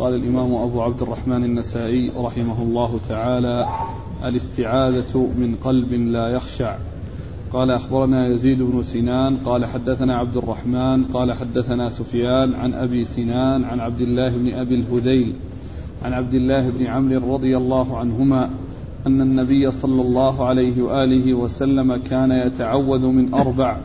قال 0.00 0.14
الإمام 0.14 0.54
أبو 0.54 0.82
عبد 0.82 1.02
الرحمن 1.02 1.44
النسائي 1.44 2.12
رحمه 2.16 2.62
الله 2.62 3.00
تعالى 3.08 3.68
الاستعاذة 4.24 5.16
من 5.16 5.56
قلب 5.64 5.92
لا 5.92 6.28
يخشع. 6.28 6.76
قال 7.52 7.70
أخبرنا 7.70 8.28
يزيد 8.28 8.62
بن 8.62 8.82
سنان 8.82 9.36
قال 9.36 9.64
حدثنا 9.64 10.16
عبد 10.16 10.36
الرحمن 10.36 11.04
قال 11.04 11.32
حدثنا 11.32 11.90
سفيان 11.90 12.54
عن 12.54 12.74
أبي 12.74 13.04
سنان 13.04 13.64
عن 13.64 13.80
عبد 13.80 14.00
الله 14.00 14.28
بن 14.28 14.54
أبي 14.54 14.74
الهذيل 14.74 15.32
عن 16.04 16.12
عبد 16.12 16.34
الله 16.34 16.70
بن 16.70 16.86
عمرو 16.86 17.34
رضي 17.34 17.56
الله 17.56 17.98
عنهما 17.98 18.50
أن 19.06 19.20
النبي 19.20 19.70
صلى 19.70 20.02
الله 20.02 20.46
عليه 20.46 20.82
وآله 20.82 21.34
وسلم 21.34 21.96
كان 21.96 22.32
يتعوذ 22.32 23.06
من 23.06 23.34
أربع 23.34 23.76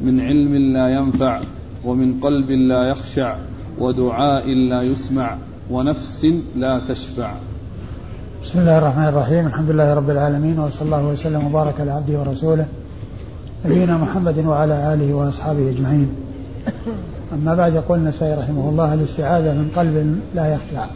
من 0.00 0.20
علم 0.20 0.54
لا 0.54 0.88
ينفع 0.88 1.40
ومن 1.84 2.20
قلب 2.20 2.50
لا 2.50 2.88
يخشع 2.90 3.36
ودعاء 3.78 4.48
لا 4.48 4.82
يسمع. 4.82 5.36
ونفس 5.70 6.26
لا 6.56 6.80
تشفع. 6.88 7.34
بسم 8.42 8.58
الله 8.58 8.78
الرحمن 8.78 9.04
الرحيم. 9.04 9.46
الحمد 9.46 9.70
لله 9.70 9.94
رب 9.94 10.10
العالمين 10.10 10.58
وصلى 10.58 10.82
الله 10.82 11.06
وسلم 11.06 11.46
وبارك 11.46 11.80
على 11.80 11.90
عبده 11.90 12.20
ورسوله 12.20 12.66
نبينا 13.64 13.96
محمد 13.96 14.38
وعلى 14.38 14.94
آله 14.94 15.14
وأصحابه 15.14 15.70
أجمعين. 15.70 16.14
أما 17.32 17.54
بعد 17.54 17.74
يقول 17.74 17.98
النسائي 17.98 18.34
رحمه 18.34 18.68
الله 18.68 18.94
الاستعاذة 18.94 19.54
من 19.54 19.70
قلب 19.76 20.20
لا 20.34 20.54
يخشع 20.54 20.86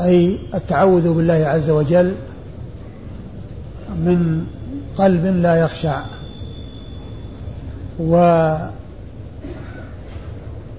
أي 0.00 0.38
التعوذ 0.54 1.14
بالله 1.14 1.34
عز 1.34 1.70
وجل 1.70 2.14
من 3.96 4.46
قلب 4.98 5.24
لا 5.26 5.56
يخشع. 5.56 6.02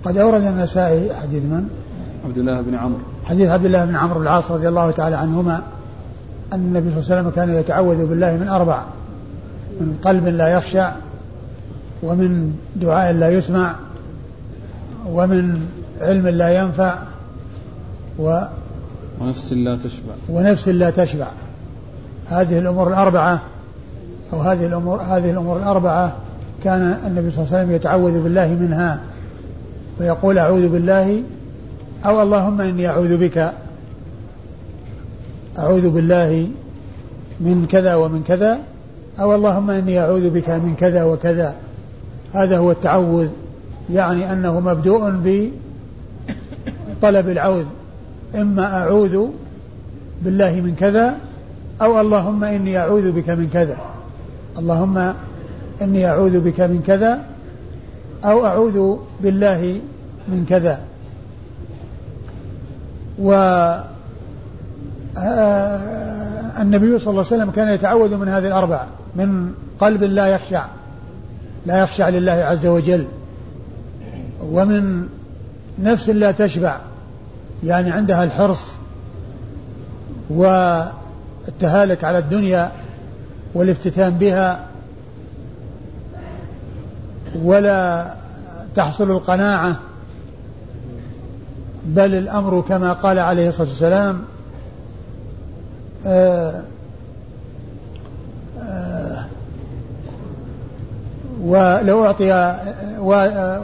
وقد 0.06 0.18
أورد 0.18 0.44
النسائي 0.44 1.16
حديث 1.16 1.44
من؟ 1.44 1.68
عبد 2.26 2.38
الله 2.38 2.62
بن 2.62 2.76
عمرو. 2.76 3.00
حديث 3.24 3.50
عبد 3.50 3.66
الله 3.66 3.86
بن 3.86 3.96
عمرو 3.96 4.22
العاص 4.22 4.52
رضي 4.52 4.68
الله 4.68 4.92
تعالى 4.92 5.16
عنهما 5.16 5.62
أن 6.54 6.60
النبي 6.60 6.90
صلى 6.90 7.00
الله 7.00 7.12
عليه 7.12 7.22
وسلم 7.22 7.30
كان 7.30 7.50
يتعوذ 7.50 8.06
بالله 8.06 8.38
من 8.38 8.48
أربع 8.48 8.84
من 9.82 9.98
قلب 10.04 10.28
لا 10.28 10.48
يخشع 10.48 10.92
ومن 12.04 12.56
دعاء 12.76 13.14
لا 13.14 13.30
يسمع 13.30 13.76
ومن 15.10 15.66
علم 16.02 16.28
لا 16.28 16.60
ينفع 16.60 16.98
و 18.20 18.42
ونفس 19.22 19.54
لا 19.54 19.76
تشبع. 19.76 20.14
ونفس 20.30 20.68
لا 20.68 20.90
تشبع. 20.90 21.28
هذه 22.28 22.60
الأمور 22.60 22.88
الأربعة 22.88 23.42
أو 24.34 24.40
هذه 24.40 24.66
الأمور 24.66 25.02
هذه 25.02 25.32
الأمور 25.32 25.58
الأربعة 25.58 26.16
كان 26.64 26.98
النبي 27.08 27.32
صلى 27.32 27.44
الله 27.44 27.56
عليه 27.56 27.64
وسلم 27.64 27.76
يتعوذ 27.76 28.24
بالله 28.24 28.48
منها. 28.48 29.00
فيقول 29.98 30.38
أعوذ 30.38 30.70
بالله 30.70 31.24
أو 32.06 32.22
اللهم 32.22 32.62
إني 32.62 32.88
أعوذ 32.88 33.18
بك. 33.18 33.54
أعوذ 35.58 35.90
بالله 35.90 36.48
من 37.40 37.68
كذا 37.72 37.96
ومن 37.96 38.24
كذا. 38.28 38.60
أو 39.20 39.36
اللهم 39.36 39.70
إني 39.72 40.00
أعوذ 40.00 40.30
بك 40.30 40.50
من 40.50 40.76
كذا 40.80 41.04
وكذا. 41.04 41.56
هذا 42.34 42.58
هو 42.58 42.72
التعوذ 42.72 43.28
يعني 43.90 44.34
أنه 44.34 44.60
مبدوء 44.60 45.12
بطلب 47.02 47.30
العوذ. 47.30 47.66
إما 48.36 48.66
أعوذ 48.82 49.28
بالله 50.24 50.62
من 50.62 50.76
كذا 50.80 51.18
أو 51.82 52.02
اللهم 52.02 52.44
إني 52.44 52.78
أعوذ 52.78 53.12
بك 53.12 53.30
من 53.30 53.50
كذا. 53.54 53.78
اللهم 54.60 55.14
إني 55.82 56.06
أعوذ 56.08 56.40
بك 56.40 56.62
من 56.62 56.84
كذا 56.88 57.35
أو 58.26 58.46
أعوذ 58.46 58.98
بالله 59.22 59.82
من 60.28 60.46
كذا. 60.50 60.82
و 63.20 63.32
آه، 65.18 66.62
النبي 66.62 67.00
صلى 67.00 67.12
الله 67.12 67.26
عليه 67.26 67.36
وسلم 67.36 67.52
كان 67.52 67.68
يتعوذ 67.68 68.18
من 68.18 68.28
هذه 68.28 68.48
الأربع 68.48 68.86
من 69.16 69.54
قلب 69.80 70.04
لا 70.04 70.28
يخشع 70.28 70.66
لا 71.66 71.84
يخشع 71.84 72.10
لله 72.10 72.32
عز 72.32 72.66
وجل 72.66 73.08
ومن 74.42 75.08
نفس 75.84 76.10
لا 76.10 76.32
تشبع 76.32 76.80
يعني 77.64 77.92
عندها 77.92 78.24
الحرص 78.24 78.72
والتهالك 80.30 82.04
على 82.04 82.18
الدنيا 82.18 82.72
والافتتان 83.54 84.14
بها 84.14 84.66
ولا 87.44 88.12
تحصل 88.76 89.12
القناعة 89.12 89.80
بل 91.86 92.16
الأمر 92.16 92.62
كما 92.62 92.94
قال 92.94 93.20
عليه 93.20 93.50
الصلاة 93.50 93.68
والسلام 93.68 94.22
آه 96.06 96.62
آه 98.60 99.26
ولو 101.42 102.06
أعطي 102.06 102.58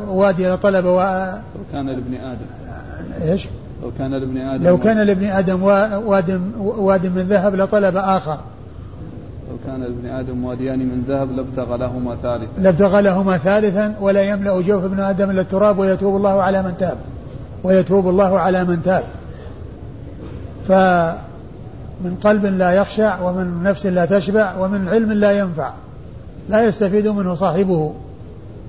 وادي 0.07 0.49
لطلب 0.49 0.85
و... 0.85 0.99
كان 1.71 1.89
لابن 1.89 2.15
آدم 2.15 2.45
إيش؟ 3.21 3.47
لو 3.83 3.91
كان 3.97 4.11
لابن 4.11 4.37
آدم 4.37 4.63
لو 4.63 4.77
كان 4.77 4.97
لابن 4.97 5.25
آدم 5.25 5.63
واد 5.63 6.41
واد 6.59 7.05
من 7.05 7.27
ذهب 7.27 7.55
لطلب 7.55 7.97
آخر 7.97 8.31
لو 8.33 8.60
كان 9.71 9.81
لابن 9.81 10.05
آدم 10.05 10.45
واديان 10.45 10.79
من 10.79 11.03
ذهب 11.07 11.31
لابتغى 11.31 11.77
لهما 11.77 12.15
ثالثا. 12.15 12.61
لابتغى 12.61 13.01
لهما 13.01 13.37
ثالثا 13.37 13.95
ولا 14.01 14.21
يملأ 14.21 14.61
جوف 14.61 14.83
ابن 14.85 14.99
آدم 14.99 15.29
إلا 15.29 15.41
التراب 15.41 15.79
ويتوب 15.79 16.15
الله 16.15 16.43
على 16.43 16.63
من 16.63 16.77
تاب. 16.77 16.97
ويتوب 17.63 18.09
الله 18.09 18.39
على 18.39 18.63
من 18.63 18.81
تاب. 18.83 19.03
فمن 20.67 22.15
قلب 22.23 22.45
لا 22.45 22.71
يخشع 22.71 23.21
ومن 23.21 23.63
نفس 23.63 23.85
لا 23.85 24.05
تشبع 24.05 24.55
ومن 24.59 24.87
علم 24.87 25.11
لا 25.11 25.31
ينفع. 25.31 25.71
لا 26.49 26.63
يستفيد 26.63 27.07
منه 27.07 27.35
صاحبه 27.35 27.93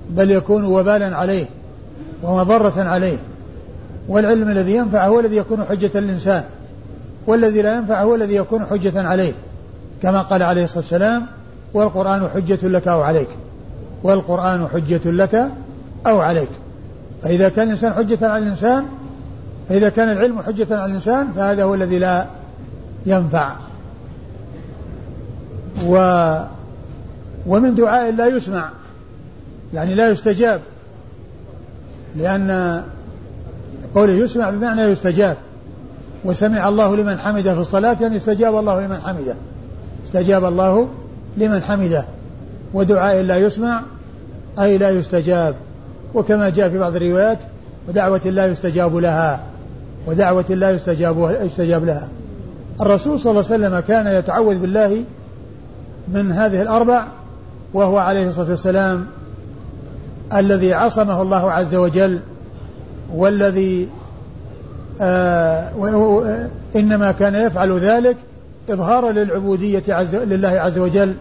بل 0.09 0.31
يكون 0.31 0.65
وبالا 0.65 1.15
عليه 1.15 1.45
ومضرة 2.23 2.73
عليه. 2.77 3.17
والعلم 4.07 4.49
الذي 4.49 4.75
ينفع 4.75 5.07
هو 5.07 5.19
الذي 5.19 5.37
يكون 5.37 5.63
حجة 5.63 5.99
للإنسان 5.99 6.43
والذي 7.27 7.61
لا 7.61 7.77
ينفع 7.77 8.01
هو 8.01 8.15
الذي 8.15 8.35
يكون 8.35 8.65
حجة 8.65 9.01
عليه. 9.07 9.33
كما 10.03 10.21
قال 10.21 10.43
عليه 10.43 10.63
الصلاة 10.63 10.79
والسلام 10.79 11.25
والقرآن 11.73 12.29
حجة 12.33 12.67
لك 12.67 12.87
أو 12.87 13.01
عليك. 13.01 13.29
والقرآن 14.03 14.67
حجة 14.73 15.01
لك 15.05 15.51
أو 16.07 16.19
عليك. 16.21 16.49
فإذا 17.23 17.49
كان 17.49 17.65
الإنسان 17.65 17.93
حجة 17.93 18.17
على 18.21 18.43
الإنسان 18.43 18.85
فإذا 19.69 19.89
كان 19.89 20.09
العلم 20.09 20.41
حجة 20.41 20.67
على 20.71 20.85
الإنسان 20.85 21.31
فهذا 21.35 21.63
هو 21.63 21.75
الذي 21.75 21.99
لا 21.99 22.25
ينفع. 23.05 23.55
و 25.85 25.97
ومن 27.47 27.75
دعاء 27.75 28.11
لا 28.11 28.27
يسمع 28.27 28.69
يعني 29.73 29.95
لا 29.95 30.09
يستجاب. 30.09 30.61
لأن 32.15 32.81
قوله 33.95 34.13
يسمع 34.13 34.49
بمعنى 34.49 34.81
يستجاب. 34.81 35.37
وسمع 36.25 36.67
الله 36.67 36.95
لمن 36.95 37.19
حمده 37.19 37.53
في 37.53 37.59
الصلاة 37.59 37.97
يعني 38.01 38.17
استجاب 38.17 38.59
الله 38.59 38.87
لمن 38.87 39.01
حمده. 39.01 39.35
استجاب 40.13 40.45
الله 40.45 40.87
لمن 41.37 41.63
حمده. 41.63 42.05
ودعاء 42.73 43.21
لا 43.21 43.37
يسمع 43.37 43.83
أي 44.59 44.77
لا 44.77 44.89
يستجاب. 44.89 45.55
وكما 46.13 46.49
جاء 46.49 46.69
في 46.69 46.77
بعض 46.79 46.95
الروايات 46.95 47.39
ودعوة 47.87 48.21
لا 48.25 48.45
يستجاب 48.45 48.95
لها 48.95 49.43
ودعوة 50.07 50.45
لا 50.49 50.71
يستجاب 50.71 51.37
يستجاب 51.41 51.85
لها. 51.85 52.07
الرسول 52.81 53.19
صلى 53.19 53.31
الله 53.31 53.45
عليه 53.51 53.55
وسلم 53.55 53.79
كان 53.79 54.07
يتعوذ 54.07 54.59
بالله 54.59 55.03
من 56.07 56.31
هذه 56.31 56.61
الأربع 56.61 57.07
وهو 57.73 57.97
عليه 57.97 58.27
الصلاة 58.29 58.49
والسلام 58.49 59.05
الذي 60.33 60.73
عصمه 60.73 61.21
الله 61.21 61.51
عز 61.51 61.75
وجل 61.75 62.19
والذي 63.13 63.89
آه 65.01 65.69
إنما 66.75 67.11
كان 67.11 67.35
يفعل 67.35 67.79
ذلك 67.79 68.17
إظهارا 68.69 69.11
للعبودية 69.11 69.83
عز 69.89 70.15
لله 70.15 70.49
عز 70.49 70.79
وجل 70.79 71.15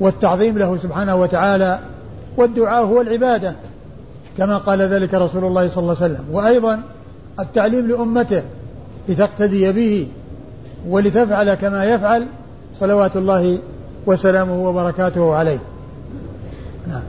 والتعظيم 0.00 0.58
له 0.58 0.76
سبحانه 0.76 1.16
وتعالى 1.16 1.80
والدعاء 2.36 2.84
هو 2.84 3.00
العبادة 3.00 3.54
كما 4.38 4.58
قال 4.58 4.82
ذلك 4.82 5.14
رسول 5.14 5.44
الله 5.44 5.68
صلى 5.68 5.82
الله 5.82 5.96
عليه 6.02 6.14
وسلم. 6.14 6.24
وأيضا 6.32 6.80
التعليم 7.40 7.86
لأمته 7.86 8.42
لتقتدي 9.08 9.72
به 9.72 10.08
ولتفعل 10.88 11.54
كما 11.54 11.84
يفعل 11.84 12.26
صلوات 12.74 13.16
الله 13.16 13.58
وسلامه 14.06 14.68
وبركاته 14.68 15.34
عليه. 15.34 15.58
نعم. 16.88 17.02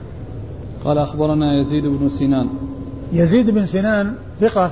قال 0.84 0.98
أخبرنا 0.98 1.60
يزيد 1.60 1.86
بن 1.86 2.08
سنان. 2.08 2.48
يزيد 3.12 3.50
بن 3.50 3.66
سنان 3.66 4.14
ثقة 4.40 4.70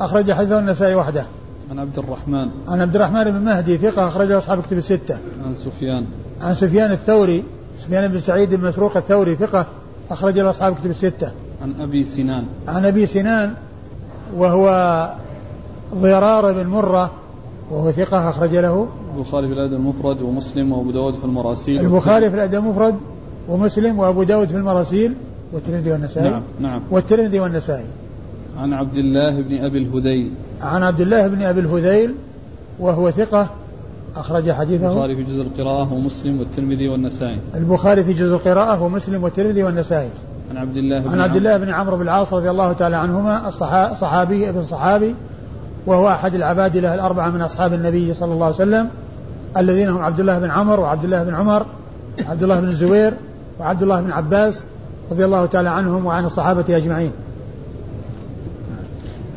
أخرج 0.00 0.32
حديثه 0.32 0.58
النسائي 0.58 0.94
وحده. 0.94 1.24
عن 1.70 1.78
عبد 1.78 1.98
الرحمن. 1.98 2.48
عن 2.68 2.80
عبد 2.80 2.96
الرحمن 2.96 3.24
بن 3.24 3.44
مهدي 3.44 3.76
ثقة 3.76 4.08
أخرج 4.08 4.30
أصحاب 4.30 4.62
كتب 4.62 4.78
الستة. 4.78 5.18
عن 5.46 5.54
سفيان. 5.54 6.06
عن 6.40 6.54
سفيان 6.54 6.92
الثوري 6.92 7.44
سفيان 7.78 8.08
بن 8.08 8.20
سعيد 8.20 8.54
بن 8.54 8.68
مسروق 8.68 8.96
الثوري 8.96 9.36
ثقة 9.36 9.66
أخرج 10.10 10.38
له 10.38 10.50
أصحاب 10.50 10.74
كتب 10.74 10.90
الستة. 10.90 11.32
عن 11.62 11.74
أبي 11.80 12.04
سنان. 12.04 12.44
عن 12.68 12.86
أبي 12.86 13.06
سنان 13.06 13.54
وهو 14.36 14.66
ضرار 15.94 16.52
بن 16.52 16.66
مرة 16.66 17.12
وهو 17.70 17.90
ثقة 17.92 18.30
أخرج 18.30 18.56
له. 18.56 18.88
البخاري 19.16 19.48
في 19.48 19.54
الأدب 19.54 19.74
المفرد 19.74 20.22
ومسلم 20.22 20.72
وأبو 20.72 20.90
داود 20.90 21.14
في 21.14 21.24
المراسيل. 21.24 21.80
البخاري 21.80 22.30
في 22.30 22.36
الأدب 22.36 22.54
المفرد 22.54 22.94
ومسلم 23.48 23.98
وأبو 23.98 24.22
داود 24.22 24.48
في 24.48 24.56
المراسيل 24.56 25.14
والترمذي 25.52 25.92
والنسائي. 25.92 26.30
نعم 26.30 26.42
نعم. 26.60 26.82
والترمذي 26.90 27.40
والنسائي. 27.40 27.86
عن 28.58 28.72
عبد 28.72 28.96
الله 28.96 29.42
بن 29.42 29.64
أبي 29.64 29.78
الهذيل. 29.78 30.32
عن 30.60 30.82
عبد 30.82 31.00
الله 31.00 31.26
بن 31.26 31.42
أبي 31.42 31.60
الهذيل 31.60 32.14
وهو 32.78 33.10
ثقة 33.10 33.48
أخرج 34.16 34.50
حديثه. 34.50 34.92
البخاري 34.92 35.16
في 35.16 35.22
جزء 35.22 35.42
القراءة 35.42 35.92
ومسلم 35.92 36.38
والترمذي 36.38 36.88
والنسائي. 36.88 37.40
البخاري 37.54 38.04
في 38.04 38.12
جزء 38.12 38.34
القراءة 38.34 38.82
ومسلم 38.82 39.24
والترمذي 39.24 39.62
والنسائي. 39.62 40.10
عن 40.50 40.56
عبد 40.56 40.76
الله 40.76 41.00
بن 41.00 41.08
عن 41.08 41.20
عبد 41.20 41.36
الله 41.36 41.56
بن 41.56 41.68
عمرو 41.68 41.96
بن 41.96 42.02
العاص 42.02 42.32
رضي 42.32 42.50
الله 42.50 42.72
تعالى 42.72 42.96
عنهما 42.96 43.48
الصحابي 43.92 44.48
ابن 44.48 44.62
صحابي 44.62 45.14
وهو 45.86 46.08
أحد 46.08 46.34
العبادلة 46.34 46.94
الأربعة 46.94 47.30
من 47.30 47.42
أصحاب 47.42 47.72
النبي 47.72 48.14
صلى 48.14 48.32
الله 48.32 48.44
عليه 48.44 48.54
وسلم 48.54 48.88
الذين 49.56 49.88
هم 49.88 50.02
عبد 50.02 50.20
الله 50.20 50.38
بن 50.38 50.50
عمر 50.50 50.80
وعبد 50.80 51.04
الله 51.04 51.24
بن 51.24 51.34
عمر 51.34 51.66
وعبد 52.26 52.42
الله 52.42 52.60
بن 52.60 52.68
الزبير 52.68 53.14
وعبد 53.60 53.82
الله 53.82 54.00
بن 54.00 54.10
عباس 54.10 54.64
رضي 55.10 55.24
الله 55.24 55.46
تعالى 55.46 55.68
عنهم 55.68 56.06
وعن 56.06 56.24
الصحابة 56.24 56.76
أجمعين. 56.76 57.10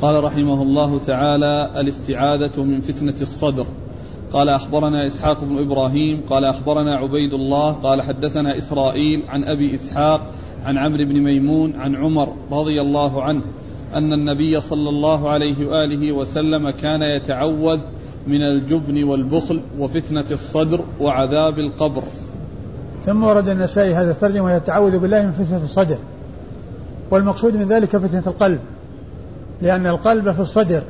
قال 0.01 0.23
رحمه 0.23 0.61
الله 0.61 0.99
تعالى 0.99 1.71
الاستعاذة 1.75 2.63
من 2.63 2.81
فتنة 2.81 3.15
الصدر. 3.21 3.65
قال 4.33 4.49
أخبرنا 4.49 5.07
إسحاق 5.07 5.43
بن 5.43 5.57
إبراهيم 5.57 6.21
قال 6.29 6.45
أخبرنا 6.45 6.95
عبيد 6.95 7.33
الله 7.33 7.71
قال 7.71 8.01
حدثنا 8.01 8.57
إسرائيل 8.57 9.23
عن 9.29 9.43
أبي 9.43 9.75
إسحاق 9.75 10.21
عن 10.65 10.77
عمرو 10.77 11.05
بن 11.05 11.21
ميمون 11.21 11.75
عن 11.75 11.95
عمر 11.95 12.33
رضي 12.51 12.81
الله 12.81 13.23
عنه 13.23 13.41
أن 13.93 14.13
النبي 14.13 14.61
صلى 14.61 14.89
الله 14.89 15.29
عليه 15.29 15.67
وآله 15.67 16.11
وسلم 16.11 16.69
كان 16.69 17.01
يتعوذ 17.01 17.79
من 18.27 18.41
الجبن 18.41 19.03
والبخل 19.03 19.61
وفتنة 19.79 20.25
الصدر 20.31 20.81
وعذاب 21.01 21.59
القبر. 21.59 22.03
ثم 23.05 23.23
ورد 23.23 23.49
النسائي 23.49 23.93
هذا 23.93 24.11
الترجمة 24.11 24.43
وهي 24.43 24.57
التعوذ 24.57 24.99
بالله 24.99 25.25
من 25.25 25.31
فتنة 25.31 25.63
الصدر 25.63 25.97
والمقصود 27.11 27.55
من 27.55 27.67
ذلك 27.67 27.97
فتنة 27.97 28.23
القلب. 28.27 28.59
لأن 29.61 29.87
القلب 29.87 30.31
في 30.31 30.39
الصدر 30.39 30.83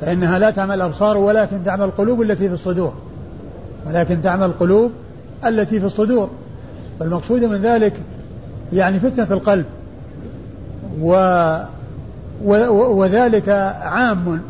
فإنها 0.00 0.38
لا 0.38 0.50
تعمل 0.50 0.74
الأبصار 0.74 1.16
ولكن 1.16 1.64
تعمل 1.64 1.84
القلوب 1.84 2.22
التي 2.22 2.48
في 2.48 2.54
الصدور. 2.54 2.92
ولكن 3.86 4.22
تعمل 4.22 4.46
القلوب 4.46 4.92
التي 5.44 5.80
في 5.80 5.86
الصدور. 5.86 6.30
والمقصود 7.00 7.44
من 7.44 7.62
ذلك 7.62 7.92
يعني 8.72 9.00
فتنة 9.00 9.26
القلب. 9.30 9.64
و 11.00 11.14
وذلك 12.70 13.48
عام 13.82 14.40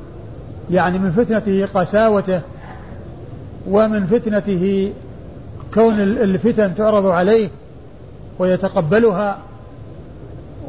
يعني 0.70 0.98
من 0.98 1.10
فتنته 1.10 1.66
قساوته 1.74 2.40
ومن 3.70 4.06
فتنته 4.06 4.92
كون 5.74 6.00
الفتن 6.00 6.74
تعرض 6.74 7.06
عليه 7.06 7.48
ويتقبلها. 8.38 9.38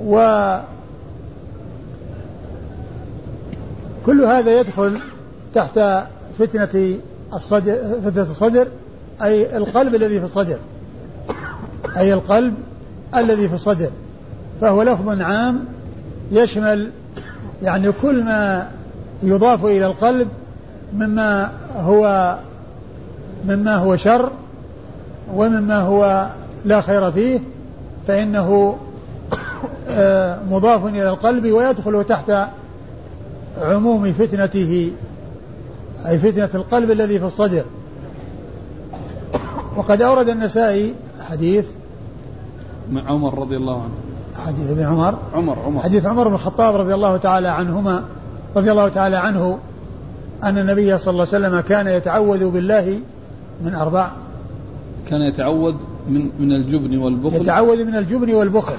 و 0.05 0.17
كل 4.05 4.21
هذا 4.21 4.59
يدخل 4.59 5.01
تحت 5.55 5.79
فتنة 6.39 6.97
الصدر 7.33 7.77
فتنة 8.05 8.23
الصدر 8.23 8.67
أي 9.21 9.57
القلب 9.57 9.95
الذي 9.95 10.19
في 10.19 10.25
الصدر. 10.25 10.57
أي 11.97 12.13
القلب 12.13 12.53
الذي 13.15 13.47
في 13.47 13.53
الصدر. 13.53 13.89
فهو 14.61 14.83
لفظ 14.83 15.21
عام 15.21 15.65
يشمل 16.31 16.91
يعني 17.63 17.91
كل 17.91 18.23
ما 18.23 18.71
يضاف 19.23 19.65
إلى 19.65 19.85
القلب 19.85 20.27
مما 20.93 21.51
هو 21.75 22.35
مما 23.45 23.75
هو 23.75 23.95
شر 23.95 24.31
ومما 25.33 25.79
هو 25.79 26.29
لا 26.65 26.81
خير 26.81 27.11
فيه 27.11 27.39
فإنه 28.07 28.77
آه، 29.89 30.39
مضاف 30.49 30.85
إلى 30.85 31.09
القلب 31.09 31.45
ويدخل 31.45 32.03
تحت 32.03 32.31
عموم 33.57 34.13
فتنته 34.13 34.91
أي 36.07 36.19
فتنة 36.19 36.49
القلب 36.55 36.91
الذي 36.91 37.19
في 37.19 37.25
الصدر. 37.25 37.63
وقد 39.77 40.01
أورد 40.01 40.29
النسائي 40.29 40.95
حديث 41.29 41.65
عمر 43.07 43.39
رضي 43.39 43.57
الله 43.57 43.81
عنه. 43.81 43.93
حديث 44.45 44.71
ابن 44.71 44.85
عمر. 44.85 45.15
عمر 45.33 45.59
عمر. 45.59 45.81
حديث 45.81 46.05
عمر 46.05 46.27
بن 46.27 46.33
الخطاب 46.33 46.75
رضي 46.75 46.93
الله 46.93 47.17
تعالى 47.17 47.47
عنهما 47.47 48.03
رضي 48.55 48.71
الله 48.71 48.89
تعالى 48.89 49.17
عنه 49.17 49.57
أن 50.43 50.57
النبي 50.57 50.97
صلى 50.97 51.11
الله 51.11 51.27
عليه 51.33 51.47
وسلم 51.47 51.59
كان 51.59 51.87
يتعوذ 51.87 52.49
بالله 52.49 52.99
من 53.63 53.75
أربع. 53.75 54.11
كان 55.09 55.21
يتعوذ 55.21 55.75
من 56.07 56.31
من 56.39 56.51
الجبن 56.51 56.97
والبخل. 56.97 57.41
يتعوذ 57.41 57.85
من 57.85 57.95
الجبن 57.95 58.33
والبخل. 58.33 58.75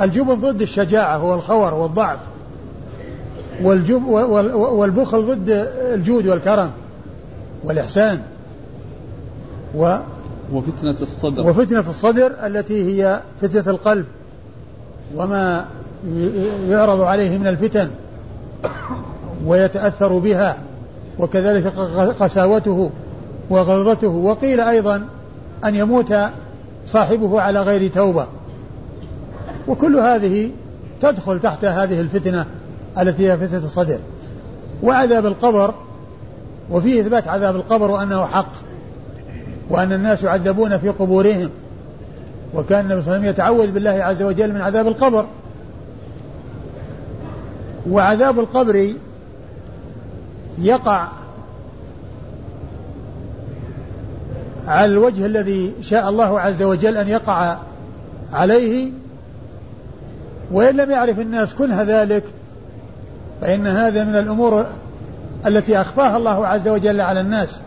الجبن 0.00 0.34
ضد 0.34 0.62
الشجاعة 0.62 1.16
هو 1.16 1.34
الخور 1.34 1.74
والضعف. 1.74 2.18
والجب 3.62 4.06
والبخل 4.52 5.22
ضد 5.22 5.50
الجود 5.94 6.26
والكرم 6.26 6.70
والإحسان. 7.64 8.20
و 9.76 9.96
وفتنة 10.52 10.96
الصدر. 11.02 11.50
وفتنة 11.50 11.90
الصدر 11.90 12.32
التي 12.46 12.84
هي 12.84 13.20
فتنة 13.40 13.70
القلب 13.72 14.04
وما 15.16 15.66
يعرض 16.68 17.00
عليه 17.00 17.38
من 17.38 17.46
الفتن 17.46 17.90
ويتأثر 19.46 20.18
بها 20.18 20.58
وكذلك 21.18 21.66
قساوته 22.20 22.90
وغلظته. 23.50 24.08
وقيل 24.08 24.60
أيضا 24.60 25.04
أن 25.64 25.74
يموت 25.74 26.14
صاحبه 26.86 27.40
على 27.40 27.62
غير 27.62 27.90
توبة. 27.90 28.26
وكل 29.68 29.96
هذه 29.96 30.50
تدخل 31.00 31.40
تحت 31.40 31.64
هذه 31.64 32.00
الفتنة. 32.00 32.46
التي 32.98 33.30
هي 33.30 33.36
فتنة 33.36 33.64
الصدر. 33.64 33.98
وعذاب 34.82 35.26
القبر 35.26 35.74
وفيه 36.70 37.00
إثبات 37.00 37.28
عذاب 37.28 37.56
القبر 37.56 37.90
وأنه 37.90 38.26
حق 38.26 38.52
وأن 39.70 39.92
الناس 39.92 40.22
يعذبون 40.22 40.78
في 40.78 40.88
قبورهم. 40.88 41.50
وكان 42.54 42.80
النبي 42.80 43.02
صلى 43.02 43.16
الله 43.16 43.28
عليه 43.28 43.30
وسلم 43.30 43.30
يتعوذ 43.30 43.72
بالله 43.72 43.90
عز 43.90 44.22
وجل 44.22 44.52
من 44.52 44.60
عذاب 44.60 44.86
القبر. 44.86 45.26
وعذاب 47.90 48.38
القبر 48.38 48.94
يقع 50.58 51.08
على 54.66 54.84
الوجه 54.84 55.26
الذي 55.26 55.74
شاء 55.82 56.08
الله 56.08 56.40
عز 56.40 56.62
وجل 56.62 56.96
أن 56.96 57.08
يقع 57.08 57.58
عليه 58.32 58.92
وإن 60.52 60.76
لم 60.76 60.90
يعرف 60.90 61.18
الناس 61.18 61.54
كنه 61.54 61.82
ذلك 61.82 62.24
فإن 63.42 63.66
هذا 63.66 64.04
من 64.04 64.16
الأمور 64.16 64.66
التي 65.46 65.80
أخفاها 65.80 66.16
الله 66.16 66.46
عز 66.46 66.68
وجل 66.68 67.00
على 67.00 67.20
الناس. 67.20 67.60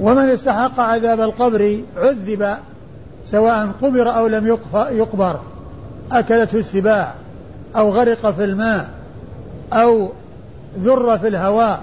ومن 0.00 0.30
استحق 0.30 0.80
عذاب 0.80 1.20
القبر 1.20 1.80
عذب 1.96 2.56
سواء 3.24 3.68
قبر 3.82 4.16
أو 4.16 4.26
لم 4.26 4.58
يقبر. 4.76 5.40
أكلته 6.12 6.58
السباع 6.58 7.14
أو 7.76 7.90
غرق 7.90 8.30
في 8.30 8.44
الماء 8.44 8.88
أو 9.72 10.08
ذر 10.78 11.18
في 11.18 11.28
الهواء. 11.28 11.80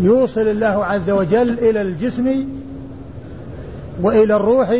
يوصل 0.00 0.40
الله 0.40 0.84
عز 0.84 1.10
وجل 1.10 1.58
إلى 1.58 1.82
الجسم 1.82 2.48
وإلى 4.02 4.36
الروح 4.36 4.76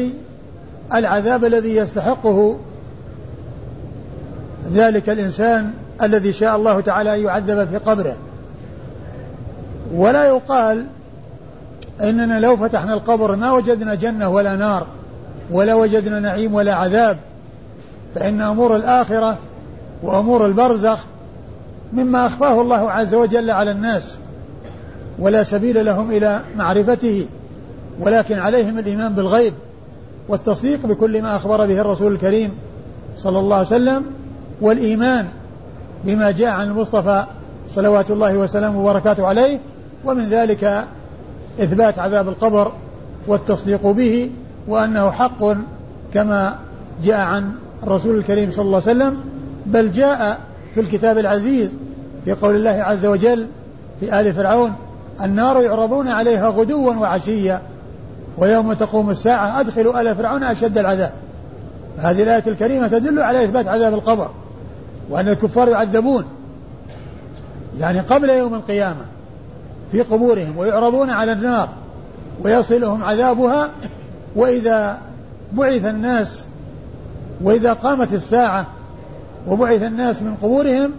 العذاب 0.94 1.44
الذي 1.44 1.76
يستحقه 1.76 2.56
ذلك 4.72 5.08
الإنسان 5.08 5.70
الذي 6.02 6.32
شاء 6.32 6.56
الله 6.56 6.80
تعالى 6.80 7.14
أن 7.14 7.20
يعذب 7.20 7.68
في 7.68 7.76
قبره. 7.76 8.16
ولا 9.94 10.24
يقال 10.24 10.86
إننا 12.02 12.40
لو 12.40 12.56
فتحنا 12.56 12.94
القبر 12.94 13.36
ما 13.36 13.52
وجدنا 13.52 13.94
جنة 13.94 14.28
ولا 14.28 14.56
نار 14.56 14.86
ولا 15.50 15.74
وجدنا 15.74 16.20
نعيم 16.20 16.54
ولا 16.54 16.74
عذاب 16.74 17.18
فإن 18.14 18.40
أمور 18.40 18.76
الآخرة 18.76 19.38
وأمور 20.02 20.46
البرزخ 20.46 20.98
مما 21.92 22.26
أخفاه 22.26 22.60
الله 22.60 22.90
عز 22.90 23.14
وجل 23.14 23.50
على 23.50 23.70
الناس 23.70 24.18
ولا 25.18 25.42
سبيل 25.42 25.84
لهم 25.84 26.10
إلى 26.10 26.40
معرفته 26.56 27.26
ولكن 28.00 28.38
عليهم 28.38 28.78
الإيمان 28.78 29.14
بالغيب 29.14 29.52
والتصديق 30.28 30.86
بكل 30.86 31.22
ما 31.22 31.36
أخبر 31.36 31.66
به 31.66 31.80
الرسول 31.80 32.12
الكريم 32.12 32.50
صلى 33.16 33.38
الله 33.38 33.56
عليه 33.56 33.66
وسلم 33.66 34.04
والإيمان 34.60 35.28
بما 36.04 36.30
جاء 36.30 36.50
عن 36.50 36.68
المصطفى 36.68 37.26
صلوات 37.68 38.10
الله 38.10 38.36
وسلامه 38.36 38.80
وبركاته 38.80 39.26
عليه 39.26 39.58
ومن 40.04 40.28
ذلك 40.28 40.84
إثبات 41.60 41.98
عذاب 41.98 42.28
القبر 42.28 42.72
والتصديق 43.26 43.86
به 43.86 44.30
وأنه 44.68 45.10
حق 45.10 45.56
كما 46.14 46.58
جاء 47.04 47.20
عن 47.20 47.52
الرسول 47.82 48.18
الكريم 48.18 48.50
صلى 48.50 48.64
الله 48.64 48.82
عليه 48.86 48.96
وسلم 48.96 49.16
بل 49.66 49.92
جاء 49.92 50.40
في 50.74 50.80
الكتاب 50.80 51.18
العزيز 51.18 51.70
في 52.24 52.32
قول 52.32 52.56
الله 52.56 52.70
عز 52.70 53.06
وجل 53.06 53.48
في 54.00 54.20
آل 54.20 54.32
فرعون 54.32 54.72
النار 55.22 55.62
يعرضون 55.62 56.08
عليها 56.08 56.48
غدوا 56.48 56.94
وعشيا 56.94 57.60
ويوم 58.38 58.72
تقوم 58.72 59.10
الساعة 59.10 59.60
أدخلوا 59.60 60.00
آل 60.00 60.16
فرعون 60.16 60.42
أشد 60.42 60.78
العذاب. 60.78 61.12
هذه 61.96 62.22
الآية 62.22 62.42
الكريمة 62.46 62.88
تدل 62.88 63.18
على 63.18 63.44
إثبات 63.44 63.68
عذاب 63.68 63.94
القبر. 63.94 64.30
وأن 65.10 65.28
الكفار 65.28 65.68
يعذبون. 65.68 66.24
يعني 67.80 68.00
قبل 68.00 68.30
يوم 68.30 68.54
القيامة 68.54 69.04
في 69.92 70.02
قبورهم 70.02 70.58
ويعرضون 70.58 71.10
على 71.10 71.32
النار 71.32 71.68
ويصلهم 72.42 73.04
عذابها 73.04 73.70
وإذا 74.36 74.98
بعث 75.52 75.84
الناس 75.84 76.46
وإذا 77.42 77.72
قامت 77.72 78.12
الساعة 78.12 78.66
وبعث 79.48 79.82
الناس 79.82 80.22
من 80.22 80.34
قبورهم 80.42 80.90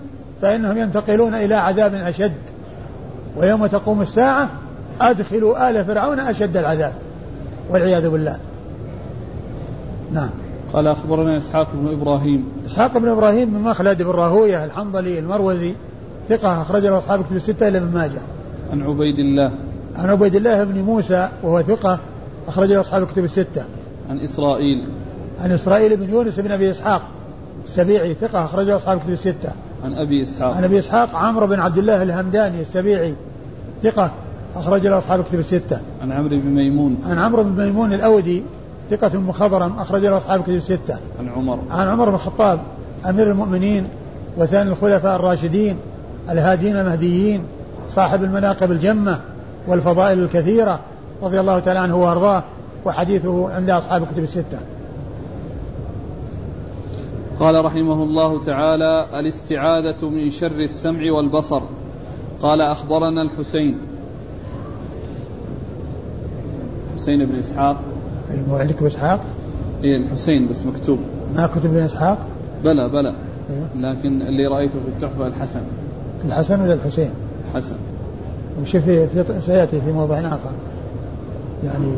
فإنهم 0.42 0.78
ينتقلون 0.78 1.34
إلى 1.34 1.56
عذاب 1.56 1.94
أشد. 1.94 2.34
ويوم 3.38 3.66
تقوم 3.66 4.02
الساعة 4.02 4.50
أدخلوا 5.02 5.70
آل 5.70 5.86
فرعون 5.86 6.20
أشد 6.20 6.58
العذاب 6.58 6.94
والعياذ 7.70 8.10
بالله. 8.10 8.38
نعم. 10.14 10.30
قال 10.74 10.88
أخبرنا 10.88 11.38
إسحاق 11.38 11.68
بن 11.74 11.88
إبراهيم. 11.88 12.46
إسحاق 12.66 12.98
بن 12.98 13.08
إبراهيم 13.08 13.50
بن 13.50 13.60
مخلد 13.60 14.02
بن 14.02 14.10
راهوية 14.10 14.66
الحنظلي 14.66 15.20
المروزي 15.20 15.74
ثقة 16.30 16.62
أخرج 16.62 16.86
له 16.86 16.98
أصحاب 16.98 17.24
كتب 17.26 17.36
الستة 17.36 17.68
إلا 17.68 17.78
ابن 17.78 17.94
ماجه. 17.94 18.22
عن 18.72 18.82
عبيد 18.82 19.20
الله. 19.20 19.52
عن 19.96 20.10
عبيد 20.10 20.36
الله 20.36 20.64
بن 20.64 20.82
موسى 20.82 21.30
وهو 21.44 21.62
ثقة 21.62 22.00
أخرج 22.48 22.72
له 22.72 22.80
أصحاب 22.80 23.04
الكتب 23.04 23.24
الستة. 23.24 23.66
عن 24.10 24.20
إسرائيل. 24.20 24.84
عن 25.42 25.52
إسرائيل 25.52 25.98
بن 25.98 26.10
يونس 26.10 26.40
بن 26.40 26.52
أبي 26.52 26.70
إسحاق 26.70 27.02
السبيعي 27.64 28.14
ثقة 28.14 28.46
أخرج 28.46 28.66
له 28.66 28.76
أصحاب 28.76 28.98
الكتب 28.98 29.12
الستة. 29.12 29.52
عن 29.84 29.94
أبي 29.94 30.22
إسحاق. 30.22 30.54
عن 30.54 30.64
أبي 30.64 30.80
إسحاق 30.80 31.16
عمرو 31.16 31.48
بن 31.48 31.60
عبد 31.60 31.78
الله 31.78 32.04
الهمداني 32.04 32.62
السبيعي 32.62 33.14
ثقة 33.84 34.12
أخرج 34.56 34.88
له 34.88 34.98
أصحاب 34.98 35.20
الكتب 35.20 35.40
الستة. 35.40 35.82
عن 36.02 36.12
عمرو 36.12 36.30
بن 36.30 36.50
ميمون. 36.50 36.98
عن 37.06 37.18
عمرو 37.18 37.44
بن 37.44 37.66
ميمون 37.66 37.94
الأودي 37.94 38.44
ثقة 38.90 39.20
مخضرم 39.20 39.74
أخرج 39.80 40.06
له 40.06 40.18
أصحاب 40.18 40.40
الكتب 40.40 40.54
الستة. 40.54 40.98
عن 41.20 41.30
عمر. 41.30 41.60
عن 41.70 41.88
عمر 41.88 42.10
بن 42.10 42.16
الخطاب 42.16 42.60
أمير 43.06 43.32
المؤمنين 43.32 43.88
وثاني 44.38 44.70
الخلفاء 44.70 45.16
الراشدين 45.16 45.78
الهادين 46.30 46.78
المهديين 46.78 47.44
صاحب 47.90 48.24
المناقب 48.24 48.72
الجمة 48.72 49.20
والفضائل 49.68 50.20
الكثيرة 50.20 50.80
رضي 51.22 51.40
الله 51.40 51.60
تعالى 51.60 51.80
عنه 51.80 51.96
وأرضاه 51.96 52.44
وحديثه 52.86 53.54
عند 53.54 53.70
أصحاب 53.70 54.04
الكتب 54.04 54.24
الستة. 54.24 54.60
قال 57.40 57.66
رحمه 57.66 58.04
الله 58.04 58.44
تعالى 58.44 59.06
الاستعاذة 59.20 60.10
من 60.10 60.30
شر 60.30 60.60
السمع 60.60 61.12
والبصر 61.12 61.62
قال 62.42 62.62
أخبرنا 62.62 63.22
الحسين 63.22 63.78
حسين 66.98 67.26
بن 67.26 67.36
إسحاق. 67.36 67.82
مو 68.48 68.56
عندك 68.56 68.84
إسحاق؟ 68.84 69.20
إيه 69.84 69.98
الحسين 69.98 70.48
بس 70.48 70.66
مكتوب. 70.66 71.00
ما 71.36 71.48
كتب 71.48 71.70
بن 71.70 71.78
إسحاق؟ 71.78 72.18
بلى 72.64 72.90
بلى. 72.90 73.16
أيوه. 73.50 73.68
لكن 73.76 74.22
اللي 74.22 74.48
رأيته 74.48 74.74
في 74.74 74.88
التحفة 74.88 75.28
الحسن. 75.28 75.62
الحسن 76.26 76.62
ولا 76.62 76.74
الحسين؟ 76.74 77.10
حسن. 77.54 77.76
وش 78.62 78.78
في, 78.78 79.08
في 79.08 79.42
سيأتي 79.42 79.82
في 79.82 79.92
موضع 79.92 80.20
آخر. 80.20 80.52
يعني 81.64 81.94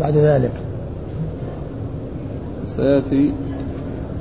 بعد 0.00 0.16
ذلك. 0.16 0.52
سيأتي 2.64 3.34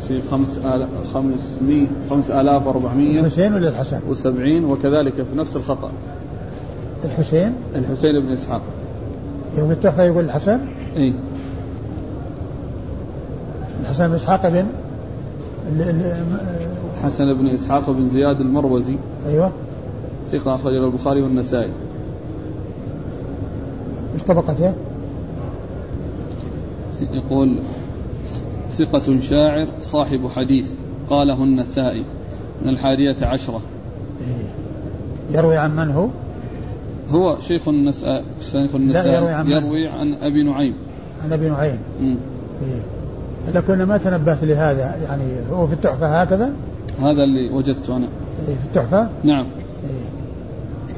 في 0.07 0.21
خمس 0.21 0.57
آل 0.57 0.87
خمسمية 1.13 1.87
خمس 2.09 2.31
آلاف 2.31 2.67
وأربعمية 2.67 3.19
الحسين 3.19 3.53
ولا 3.53 3.69
الحسن؟ 3.69 3.99
وسبعين 4.09 4.65
وكذلك 4.65 5.13
في 5.13 5.35
نفس 5.35 5.55
الخطأ. 5.55 5.91
الحسين؟ 7.05 7.53
الحسين 7.75 8.19
بن 8.19 8.31
إسحاق. 8.31 8.61
يوم 9.57 9.71
التحفة 9.71 10.03
يقول 10.03 10.25
الحسن؟ 10.25 10.59
إيه 10.95 11.13
الحسن 13.81 14.07
بن 14.07 14.13
إسحاق 14.15 14.49
بن 14.49 14.65
ال- 15.67 15.81
ال- 15.81 16.25
حسن 17.03 17.33
بن 17.33 17.47
إسحاق 17.47 17.89
بن 17.89 18.09
زياد 18.09 18.39
المروزي 18.41 18.97
أيوه 19.25 19.51
ثقة 20.31 20.55
أخرجه 20.55 20.85
البخاري 20.85 21.21
والنسائي 21.21 21.71
إيش 24.13 24.23
طبقته؟ 24.23 24.73
يقول 27.01 27.61
ثقة 28.69 29.19
شاعر 29.19 29.67
صاحب 29.81 30.27
حديث 30.27 30.69
قاله 31.09 31.43
النسائي 31.43 32.05
من 32.61 32.69
الحادية 32.69 33.15
عشرة 33.21 33.61
إيه. 34.21 34.47
يروي 35.37 35.57
عن 35.57 35.75
من 35.75 35.91
هو؟ 35.91 36.07
هو 37.11 37.37
شيخ 37.39 37.67
النسائي 37.67 38.23
شيخ 38.51 38.75
النسائي 38.75 39.13
يروي 39.15 39.33
عن؟ 39.33 39.47
يروي 39.47 39.87
عن 39.87 40.13
أبي 40.13 40.43
نعيم 40.43 40.73
عن 41.23 41.33
أبي 41.33 41.49
نعيم 41.49 41.79
مم. 42.01 42.17
إيه. 42.61 42.81
لكن 43.53 43.83
ما 43.83 43.97
تنبهت 43.97 44.43
لهذا 44.43 44.95
يعني 45.03 45.23
هو 45.51 45.67
في 45.67 45.73
التحفة 45.73 46.21
هكذا 46.21 46.53
هذا 47.01 47.23
اللي 47.23 47.49
وجدته 47.49 47.97
أنا 47.97 48.07
إيه 48.47 48.55
في 48.55 48.65
التحفة 48.65 49.09
نعم 49.23 49.45
إيه. 49.83 50.09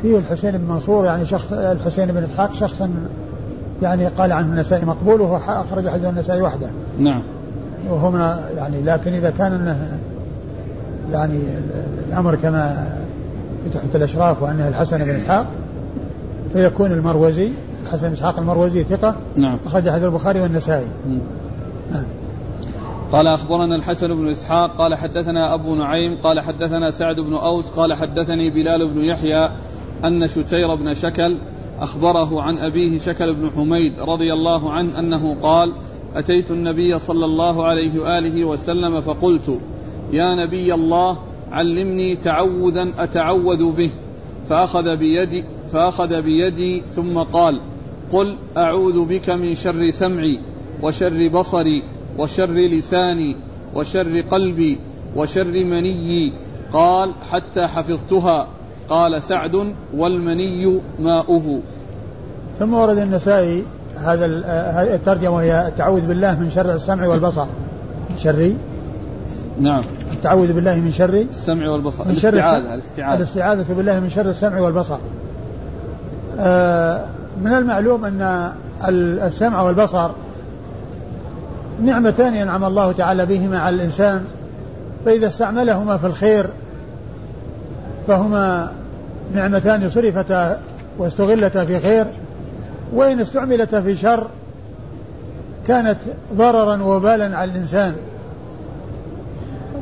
فيه 0.01 0.17
الحسين 0.17 0.51
بن 0.51 0.73
منصور 0.73 1.05
يعني 1.05 1.25
شخص 1.25 1.53
الحسين 1.53 2.11
بن 2.11 2.23
إسحاق 2.23 2.53
شخصا 2.53 2.89
يعني 3.81 4.07
قال 4.07 4.31
عنه 4.31 4.47
النسائي 4.47 4.85
مقبول 4.85 5.21
وهو 5.21 5.37
أخرج 5.37 5.89
حديث 5.89 6.05
النسائي 6.05 6.41
وحده 6.41 6.67
نعم 6.99 7.21
وهو 7.89 8.11
من 8.11 8.19
يعني 8.57 8.81
لكن 8.81 9.13
إذا 9.13 9.29
كان 9.29 9.53
إنه 9.53 9.99
يعني 11.11 11.39
الأمر 12.09 12.35
كما 12.35 12.93
في 13.63 13.69
تحفة 13.69 13.97
الأشراف 13.97 14.43
وأنه 14.43 14.67
الحسن 14.67 15.05
بن 15.05 15.15
إسحاق 15.15 15.47
فيكون 16.53 16.91
المروزي 16.91 17.51
الحسن 17.83 18.07
بن 18.07 18.13
إسحاق 18.13 18.39
المروزي 18.39 18.83
ثقة 18.83 19.15
نعم. 19.35 19.57
أخرج 19.65 19.89
حديث 19.89 20.05
البخاري 20.05 20.41
والنسائي. 20.41 20.87
نعم. 21.91 22.05
قال 23.11 23.27
أخبرنا 23.27 23.75
الحسن 23.75 24.07
بن 24.07 24.29
إسحاق 24.29 24.77
قال 24.77 24.95
حدثنا 24.95 25.53
أبو 25.53 25.75
نعيم 25.75 26.17
قال 26.23 26.39
حدثنا 26.39 26.91
سعد 26.91 27.15
بن 27.15 27.33
أوس 27.33 27.69
قال 27.69 27.93
حدثني 27.93 28.49
بلال 28.49 28.93
بن 28.93 28.99
يحيى 28.99 29.49
أن 30.05 30.27
شتير 30.27 30.75
بن 30.75 30.93
شكل 30.93 31.37
أخبره 31.79 32.41
عن 32.41 32.57
أبيه 32.57 32.99
شكل 32.99 33.35
بن 33.35 33.49
حميد 33.49 33.99
رضي 33.99 34.33
الله 34.33 34.71
عنه 34.71 34.99
أنه 34.99 35.35
قال 35.41 35.73
أتيت 36.15 36.51
النبي 36.51 36.99
صلى 36.99 37.25
الله 37.25 37.65
عليه 37.65 37.99
وآله 37.99 38.45
وسلم 38.45 39.01
فقلت 39.01 39.59
يا 40.11 40.35
نبي 40.35 40.73
الله 40.73 41.17
علمني 41.51 42.15
تعوذا 42.15 42.91
أتعوذ 42.97 43.71
به 43.71 43.89
فأخذ 44.49 44.97
بيدي 44.97 45.43
فأخذ 45.73 46.21
بيدي 46.21 46.81
ثم 46.81 47.19
قال 47.19 47.61
قل 48.13 48.35
أعوذ 48.57 49.05
بك 49.05 49.29
من 49.29 49.53
شر 49.53 49.89
سمعي 49.89 50.39
وشر 50.83 51.27
بصري 51.27 51.83
وشر 52.17 52.53
لساني 52.53 53.37
وشر 53.75 54.21
قلبي 54.21 54.79
وشر 55.15 55.53
مني 55.65 56.33
قال 56.73 57.11
حتى 57.31 57.67
حفظتها. 57.67 58.47
قال 58.89 59.21
سعد 59.21 59.73
والمني 59.95 60.81
ماؤه. 60.99 61.59
ثم 62.59 62.73
ورد 62.73 62.97
النسائي 62.97 63.63
هذا 63.97 64.25
هذه 64.45 64.95
الترجمة 64.95 65.35
وهي 65.35 65.67
التعوذ 65.67 66.07
بالله 66.07 66.39
من 66.39 66.49
شر 66.49 66.73
السمع 66.73 67.07
والبصر. 67.07 67.45
من 68.09 68.17
شر 68.17 68.53
نعم. 69.59 69.83
التعوذ 70.11 70.53
بالله 70.53 70.75
من 70.75 70.91
شر 70.91 71.13
السمع 71.13 71.69
والبصر. 71.69 72.07
من 72.07 72.15
شر 72.15 72.33
الاستعاذة 72.33 72.73
الاستعاذة. 72.73 73.17
الاستعاذة 73.17 73.73
بالله 73.73 73.99
من 73.99 74.09
شر 74.09 74.29
السمع 74.29 74.59
والبصر. 74.59 74.95
آه، 74.95 75.22
من 77.41 77.53
المعلوم 77.53 78.05
أن 78.05 78.51
ال- 78.87 79.19
السمع 79.19 79.61
والبصر 79.61 80.11
نعمتان 81.81 82.33
أنعم 82.33 82.63
الله 82.63 82.91
تعالى 82.91 83.25
بهما 83.25 83.59
على 83.59 83.75
الإنسان 83.75 84.25
فإذا 85.05 85.27
استعملهما 85.27 85.97
في 85.97 86.07
الخير 86.07 86.49
فهما 88.07 88.71
نعمتان 89.33 89.89
صرفتا 89.89 90.59
واستغلتا 90.97 91.65
في 91.65 91.79
خير 91.79 92.05
وإن 92.93 93.19
استعملتا 93.19 93.81
في 93.81 93.95
شر 93.95 94.27
كانت 95.67 95.97
ضررا 96.33 96.83
وبالا 96.83 97.37
على 97.37 97.51
الإنسان. 97.51 97.95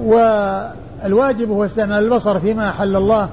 والواجب 0.04 1.50
هو 1.50 1.66
استعمال 1.66 2.04
البصر 2.04 2.40
فيما 2.40 2.70
أحل 2.70 2.96
الله. 2.96 3.30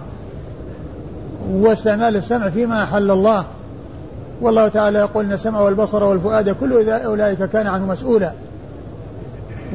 واستعمال 1.50 2.16
السمع 2.16 2.48
فيما 2.48 2.84
أحل 2.84 3.10
الله. 3.10 3.44
والله 4.40 4.68
تعالى 4.68 4.98
يقول 4.98 5.24
إن 5.24 5.32
السمع 5.32 5.60
والبصر 5.60 6.04
والفؤاد 6.04 6.50
كل 6.50 6.90
أولئك 6.90 7.42
كان 7.42 7.66
عنه 7.66 7.86
مسؤولا. 7.86 8.32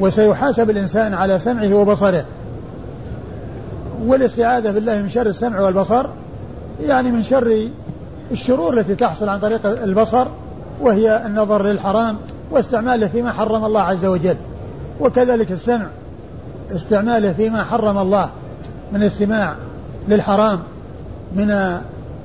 وسيحاسب 0.00 0.70
الإنسان 0.70 1.14
على 1.14 1.38
سمعه 1.38 1.74
وبصره. 1.74 2.24
والاستعاذة 4.06 4.70
بالله 4.70 5.02
من 5.02 5.08
شر 5.08 5.26
السمع 5.26 5.60
والبصر 5.60 6.06
يعني 6.80 7.10
من 7.10 7.22
شر 7.22 7.68
الشرور 8.30 8.78
التي 8.78 8.94
تحصل 8.94 9.28
عن 9.28 9.38
طريق 9.40 9.66
البصر 9.66 10.26
وهي 10.80 11.26
النظر 11.26 11.62
للحرام 11.62 12.16
واستعماله 12.50 13.08
فيما 13.08 13.32
حرم 13.32 13.64
الله 13.64 13.82
عز 13.82 14.04
وجل. 14.04 14.36
وكذلك 15.00 15.52
السمع 15.52 15.86
استعماله 16.70 17.32
فيما 17.32 17.64
حرم 17.64 17.98
الله 17.98 18.30
من 18.92 19.02
استماع 19.02 19.54
للحرام. 20.08 20.58
من 21.34 21.78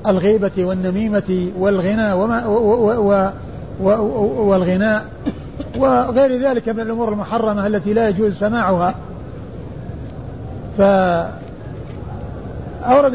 الغيبة 0.08 0.52
والنميمة 0.58 1.52
والغناء 1.60 2.18
وما 2.18 2.46
و 2.46 3.12
و 3.12 3.32
و 3.82 3.90
والغناء. 4.50 5.06
وغير 5.78 6.42
ذلك 6.42 6.70
من 6.70 6.80
الأمور 6.80 7.14
المحرمة 7.14 7.68
التي 7.68 7.94
لا 7.94 8.10
يجوز 8.10 8.34
سماعها. 8.34 8.96
فأورد 10.78 11.36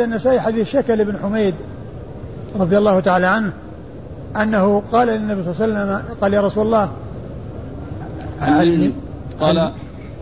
النسائي 0.00 0.40
حديث 0.40 0.70
شكل 0.70 1.04
بن 1.04 1.18
حميد 1.22 1.54
رضي 2.60 2.78
الله 2.78 3.00
تعالى 3.00 3.26
عنه 3.26 3.52
أنه 4.42 4.82
قال 4.92 5.08
للنبي 5.08 5.42
صلى 5.42 5.66
الله 5.66 5.80
عليه 5.80 5.94
وسلم 5.94 6.02
قال 6.20 6.34
يا 6.34 6.40
رسول 6.40 6.66
الله 6.66 6.88
علمني. 8.40 8.92
قال 9.40 9.54
نعم. 9.54 9.72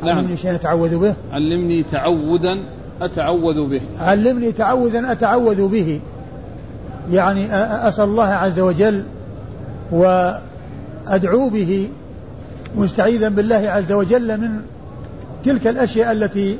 علمني 0.03 0.37
شيئا 0.37 0.55
أتعوذ 0.55 0.99
به. 0.99 1.15
علمني 1.33 1.83
تعوذا 1.83 2.55
أتعوذ 3.05 3.71
به. 3.71 3.81
علمني 3.99 4.53
تعوذا 4.53 5.13
أتعوذ 5.13 5.69
به. 5.69 6.01
يعني 7.11 7.55
أسأل 7.89 8.05
الله 8.05 8.25
عز 8.25 8.61
وجل 8.61 9.05
وأدعو 9.93 11.49
به 11.49 11.89
مستعيذا 12.77 13.29
بالله 13.29 13.71
عز 13.71 13.93
وجل 13.93 14.41
من 14.41 14.51
تلك 15.45 15.67
الأشياء 15.67 16.13
التي 16.13 16.59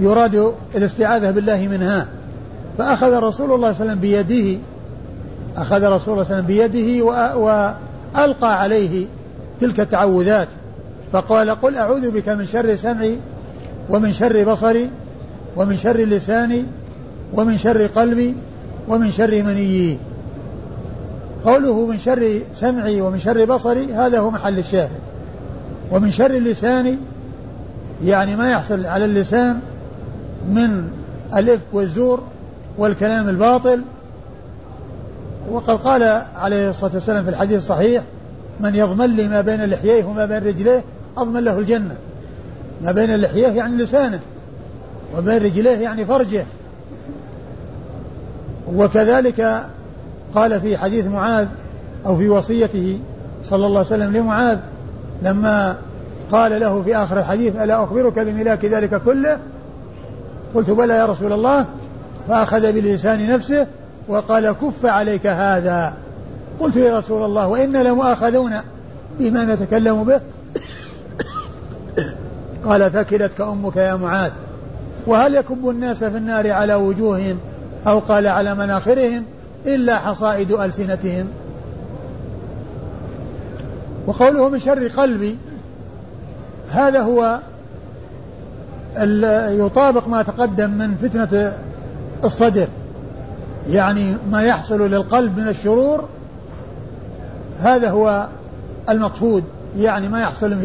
يراد 0.00 0.52
الاستعاذة 0.74 1.30
بالله 1.30 1.68
منها. 1.68 2.06
فأخذ 2.78 3.12
رسول 3.12 3.52
الله 3.52 3.72
صلى 3.72 3.82
الله 3.82 3.92
عليه 3.92 3.92
وسلم 3.92 4.00
بيده 4.00 4.58
أخذ 5.56 5.88
رسول 5.88 5.88
الله 5.88 5.98
صلى 5.98 6.12
الله 6.12 6.26
عليه 6.26 6.34
وسلم 6.34 6.46
بيده 6.46 7.04
وألقى 7.36 8.60
عليه 8.60 9.06
تلك 9.60 9.80
التعوذات. 9.80 10.48
فقال 11.12 11.50
قل 11.50 11.76
أعوذ 11.76 12.10
بك 12.10 12.28
من 12.28 12.46
شر 12.46 12.76
سمعي 12.76 13.18
ومن 13.90 14.12
شر 14.12 14.52
بصري 14.52 14.90
ومن 15.56 15.76
شر 15.76 15.96
لساني 15.96 16.64
ومن 17.34 17.58
شر 17.58 17.86
قلبي 17.86 18.34
ومن 18.88 19.10
شر 19.10 19.42
منيي. 19.42 19.98
قوله 21.44 21.86
من 21.86 21.98
شر 21.98 22.40
سمعي 22.54 23.00
ومن 23.00 23.18
شر 23.18 23.44
بصري 23.44 23.92
هذا 23.92 24.18
هو 24.18 24.30
محل 24.30 24.58
الشاهد. 24.58 25.00
ومن 25.92 26.10
شر 26.10 26.32
لساني 26.32 26.98
يعني 28.04 28.36
ما 28.36 28.50
يحصل 28.50 28.86
على 28.86 29.04
اللسان 29.04 29.60
من 30.48 30.88
الإفك 31.36 31.66
والزور 31.72 32.22
والكلام 32.78 33.28
الباطل. 33.28 33.82
وقد 35.50 35.76
قال 35.76 36.02
عليه 36.36 36.70
الصلاة 36.70 36.94
والسلام 36.94 37.24
في 37.24 37.30
الحديث 37.30 37.56
الصحيح 37.56 38.04
من 38.60 38.74
يضمن 38.74 39.16
لي 39.16 39.28
ما 39.28 39.40
بين 39.40 39.64
لحييه 39.64 40.04
وما 40.04 40.26
بين 40.26 40.44
رجليه 40.44 40.84
أضمن 41.16 41.40
له 41.40 41.58
الجنة. 41.58 41.96
ما 42.84 42.92
بين 42.92 43.16
لحييه 43.16 43.48
يعني 43.48 43.76
لسانه. 43.76 44.20
وبين 45.18 45.42
رجليه 45.42 45.78
يعني 45.78 46.04
فرجه. 46.04 46.44
وكذلك 48.74 49.66
قال 50.34 50.60
في 50.60 50.76
حديث 50.76 51.06
معاذ 51.06 51.48
أو 52.06 52.16
في 52.16 52.28
وصيته 52.28 52.98
صلى 53.44 53.66
الله 53.66 53.78
عليه 53.78 53.80
وسلم 53.80 54.16
لمعاذ 54.16 54.58
لما 55.22 55.76
قال 56.32 56.60
له 56.60 56.82
في 56.82 56.96
آخر 56.96 57.18
الحديث 57.18 57.56
ألا 57.56 57.84
أخبرك 57.84 58.18
بملاك 58.18 58.64
ذلك 58.64 59.02
كله؟ 59.02 59.38
قلت 60.54 60.70
بلى 60.70 60.94
يا 60.94 61.06
رسول 61.06 61.32
الله. 61.32 61.66
فأخذ 62.28 62.72
بلسان 62.72 63.26
نفسه 63.26 63.66
وقال 64.08 64.52
كف 64.52 64.86
عليك 64.86 65.26
هذا. 65.26 65.94
قلت 66.60 66.76
يا 66.76 66.98
رسول 66.98 67.24
الله 67.24 67.48
وإنا 67.48 67.78
لمؤاخذون 67.78 68.52
بما 69.18 69.44
نتكلم 69.44 70.04
به. 70.04 70.20
قال 72.66 72.92
ثكلتك 72.92 73.40
أمك 73.40 73.76
يا 73.76 73.94
معاذ. 73.94 74.32
وهل 75.06 75.34
يكب 75.34 75.68
الناس 75.68 76.04
في 76.04 76.16
النار 76.16 76.52
على 76.52 76.74
وجوههم 76.74 77.38
أو 77.86 77.98
قال 77.98 78.26
على 78.26 78.54
مناخرهم 78.54 79.24
إلا 79.66 79.98
حصائد 79.98 80.52
ألسنتهم؟ 80.52 81.26
وقوله 84.06 84.48
من 84.48 84.58
شر 84.58 84.88
قلبي 84.88 85.36
هذا 86.70 87.00
هو 87.00 87.40
يطابق 89.66 90.08
ما 90.08 90.22
تقدم 90.22 90.70
من 90.70 90.96
فتنة 90.96 91.52
الصدر. 92.24 92.68
يعني 93.70 94.16
ما 94.30 94.42
يحصل 94.42 94.90
للقلب 94.90 95.38
من 95.38 95.48
الشرور 95.48 96.08
هذا 97.60 97.90
هو 97.90 98.26
المقصود. 98.88 99.44
يعني 99.78 100.08
ما 100.08 100.20
يحصل 100.20 100.56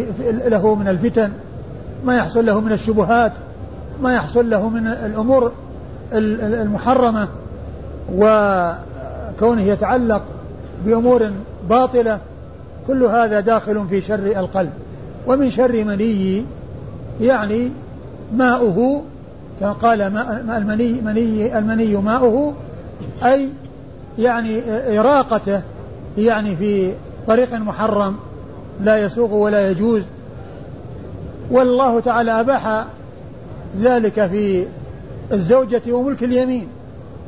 له 0.46 0.76
من 0.76 0.88
الفتن 0.88 1.32
ما 2.06 2.16
يحصل 2.16 2.46
له 2.46 2.60
من 2.60 2.72
الشبهات. 2.72 3.32
ما 4.02 4.14
يحصل 4.14 4.50
له 4.50 4.70
من 4.70 4.88
الأمور 4.88 5.52
المحرمة 6.14 7.28
وكونه 8.16 9.62
يتعلق 9.62 10.22
بأمور 10.86 11.32
باطلة 11.70 12.20
كل 12.88 13.04
هذا 13.04 13.40
داخل 13.40 13.88
في 13.90 14.02
شر 14.02 14.26
القلب. 14.26 14.72
ومن 15.28 15.50
شر 15.50 15.84
مني 15.84 16.46
يعني 17.22 17.72
ماؤه 18.34 19.02
كما 19.60 19.72
قال 19.72 20.02
المني 20.50 21.02
مني 21.02 21.58
المني 21.58 21.96
ماؤه 21.96 22.54
أي 23.24 23.50
يعني 24.20 24.62
إراقته 25.00 25.62
يعني 26.18 26.56
في 26.56 26.94
طريق 27.28 27.54
محرم 27.54 28.16
لا 28.82 28.98
يسوق 28.98 29.34
ولا 29.34 29.70
يجوز. 29.70 30.02
والله 31.52 32.00
تعالى 32.00 32.40
أباح 32.40 32.86
ذلك 33.78 34.28
في 34.28 34.66
الزوجة 35.32 35.82
وملك 35.92 36.24
اليمين 36.24 36.68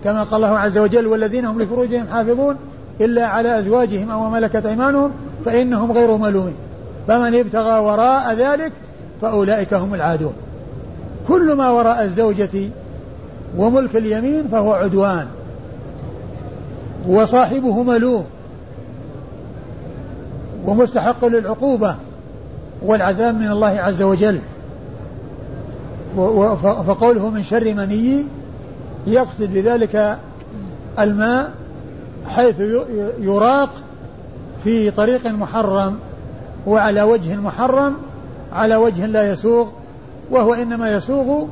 كما 0.04 0.24
قال 0.24 0.44
الله 0.44 0.60
عز 0.60 0.78
وجل 0.78 1.08
والذين 1.08 1.46
هم 1.46 1.62
لفروجهم 1.62 2.08
حافظون 2.08 2.56
إلا 3.02 3.26
على 3.26 3.60
أزواجهم 3.60 4.12
أو 4.12 4.30
ملكت 4.30 4.66
أيمانهم 4.66 5.12
فإنهم 5.46 5.92
غير 5.92 6.18
ملومين. 6.18 6.56
فمن 7.08 7.36
ابتغى 7.36 7.80
وراء 7.80 8.34
ذلك 8.34 8.72
فأولئك 9.22 9.74
هم 9.74 9.94
العادون. 9.94 10.34
كل 11.28 11.54
ما 11.54 11.70
وراء 11.70 12.04
الزوجة 12.04 12.70
وملك 13.58 13.96
اليمين 13.96 14.48
فهو 14.48 14.74
عدوان 14.74 15.28
وصاحبه 17.08 17.84
ملوم 17.84 18.26
ومستحق 20.66 21.26
للعقوبة 21.26 21.96
والعذاب 22.86 23.36
من 23.36 23.52
الله 23.52 23.68
عز 23.68 24.02
وجل. 24.02 24.40
فقوله 26.88 27.30
من 27.30 27.44
شر 27.44 27.74
مني 27.74 28.26
يقصد 29.08 29.54
بذلك 29.54 30.20
الماء 31.00 31.52
حيث 32.26 32.60
يراق 33.20 33.70
في 34.64 34.92
طريق 34.92 35.28
محرم 35.28 36.00
وعلى 36.68 37.02
وجه 37.02 37.36
محرم 37.36 37.94
على 38.54 38.76
وجه 38.76 39.06
لا 39.06 39.32
يسوغ 39.32 39.68
وهو 40.32 40.54
إنما 40.54 40.92
يسوغ 40.92 41.46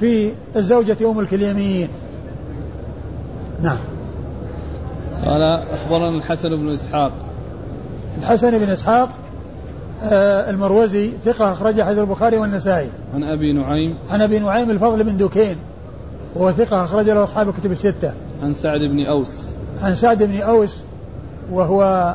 في 0.00 0.32
الزوجة 0.56 1.06
وملك 1.06 1.34
اليمين 1.34 1.88
نعم. 3.62 3.78
قال 5.24 5.42
أخبرنا 5.72 6.18
الحسن 6.18 6.48
بن 6.48 6.72
إسحاق. 6.72 7.12
الحسن 8.18 8.58
بن 8.58 8.68
إسحاق 8.68 9.08
المروزي 10.02 11.10
ثقة 11.24 11.52
أخرج 11.52 11.82
حديث 11.82 11.98
البخاري 11.98 12.38
والنسائي. 12.38 12.90
عن 13.14 13.22
أبي 13.22 13.52
نعيم. 13.52 13.94
عن 14.10 14.22
أبي 14.22 14.38
نعيم 14.38 14.70
الفضل 14.70 15.04
بن 15.04 15.16
دكين. 15.16 15.56
وهو 16.34 16.52
ثقة 16.52 16.84
أخرج 16.84 17.10
له 17.10 17.22
أصحاب 17.22 17.48
الكتب 17.48 17.72
الستة. 17.72 18.12
عن 18.42 18.54
سعد 18.54 18.80
بن 18.80 19.06
أوس. 19.06 19.48
عن 19.82 19.94
سعد 19.94 20.22
بن 20.22 20.40
أوس 20.40 20.82
وهو 21.52 22.14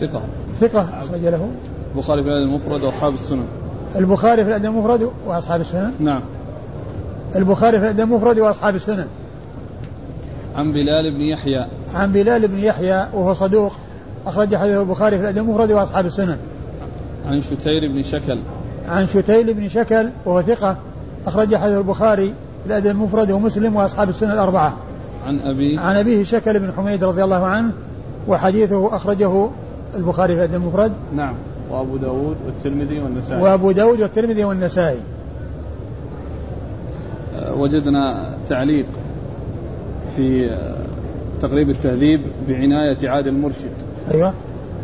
ثقة. 0.00 0.22
ثقة 0.60 0.80
أخرج 0.80 1.20
له. 1.20 1.48
البخاري 1.94 2.22
في 2.22 2.28
الأدب 2.28 2.44
المفرد 2.44 2.82
وأصحاب 2.82 3.14
السنن. 3.14 3.44
البخاري 3.96 4.44
في 4.44 4.50
الأدب 4.50 4.64
المفرد 4.64 5.10
وأصحاب 5.26 5.60
السنن. 5.60 5.92
نعم. 6.00 6.22
البخاري 7.36 7.78
في 7.78 7.84
الأدب 7.84 8.00
المفرد 8.00 8.38
وأصحاب 8.38 8.74
السنن. 8.74 9.06
عن 10.54 10.72
بلال 10.72 11.14
بن 11.14 11.20
يحيى. 11.20 11.66
عن 11.94 12.12
بلال 12.12 12.48
بن 12.48 12.58
يحيى 12.58 13.06
وهو 13.14 13.34
صدوق. 13.34 13.72
أخرج 14.28 14.56
حديث 14.56 14.76
البخاري 14.76 15.16
في 15.16 15.22
الأدب 15.22 15.38
المفرد 15.38 15.70
وأصحاب 15.70 16.06
السنن. 16.06 16.36
عن 17.26 17.40
شتير 17.40 17.92
بن 17.92 18.02
شكل. 18.02 18.40
عن 18.88 19.06
شتيل 19.06 19.54
بن 19.54 19.68
شكل 19.68 20.08
وهو 20.24 20.42
ثقة 20.42 20.76
أخرج 21.26 21.56
حديث 21.56 21.76
البخاري 21.76 22.34
في 22.62 22.66
الأدب 22.66 22.86
المفرد 22.86 23.30
ومسلم 23.30 23.76
وأصحاب 23.76 24.08
السنن 24.08 24.30
الأربعة. 24.30 24.76
عن 25.26 25.38
أبي 25.40 25.78
عن 25.78 25.96
أبيه 25.96 26.24
شكل 26.24 26.60
بن 26.60 26.72
حميد 26.72 27.04
رضي 27.04 27.24
الله 27.24 27.46
عنه 27.46 27.72
وحديثه 28.28 28.96
أخرجه 28.96 29.48
البخاري 29.94 30.34
في 30.34 30.44
الأدب 30.44 30.54
المفرد. 30.54 30.92
نعم. 31.14 31.34
وأبو 31.70 31.96
داود 31.96 32.36
والترمذي 32.46 33.00
والنسائي. 33.00 33.42
وأبو 33.42 33.72
داود 33.72 34.00
والترمذي 34.00 34.44
والنسائي. 34.44 35.00
وجدنا 37.56 38.34
تعليق 38.48 38.86
في 40.16 40.50
تقريب 41.40 41.70
التهذيب 41.70 42.20
بعناية 42.48 43.08
عادل 43.08 43.28
المرشد. 43.28 43.72
أيوة. 44.14 44.34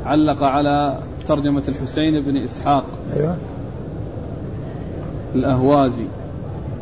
علق 0.06 0.42
على 0.42 0.98
ترجمة 1.26 1.62
الحسين 1.68 2.20
بن 2.20 2.36
إسحاق. 2.36 2.84
أيوة. 3.16 3.36
الأهوازي. 5.34 6.06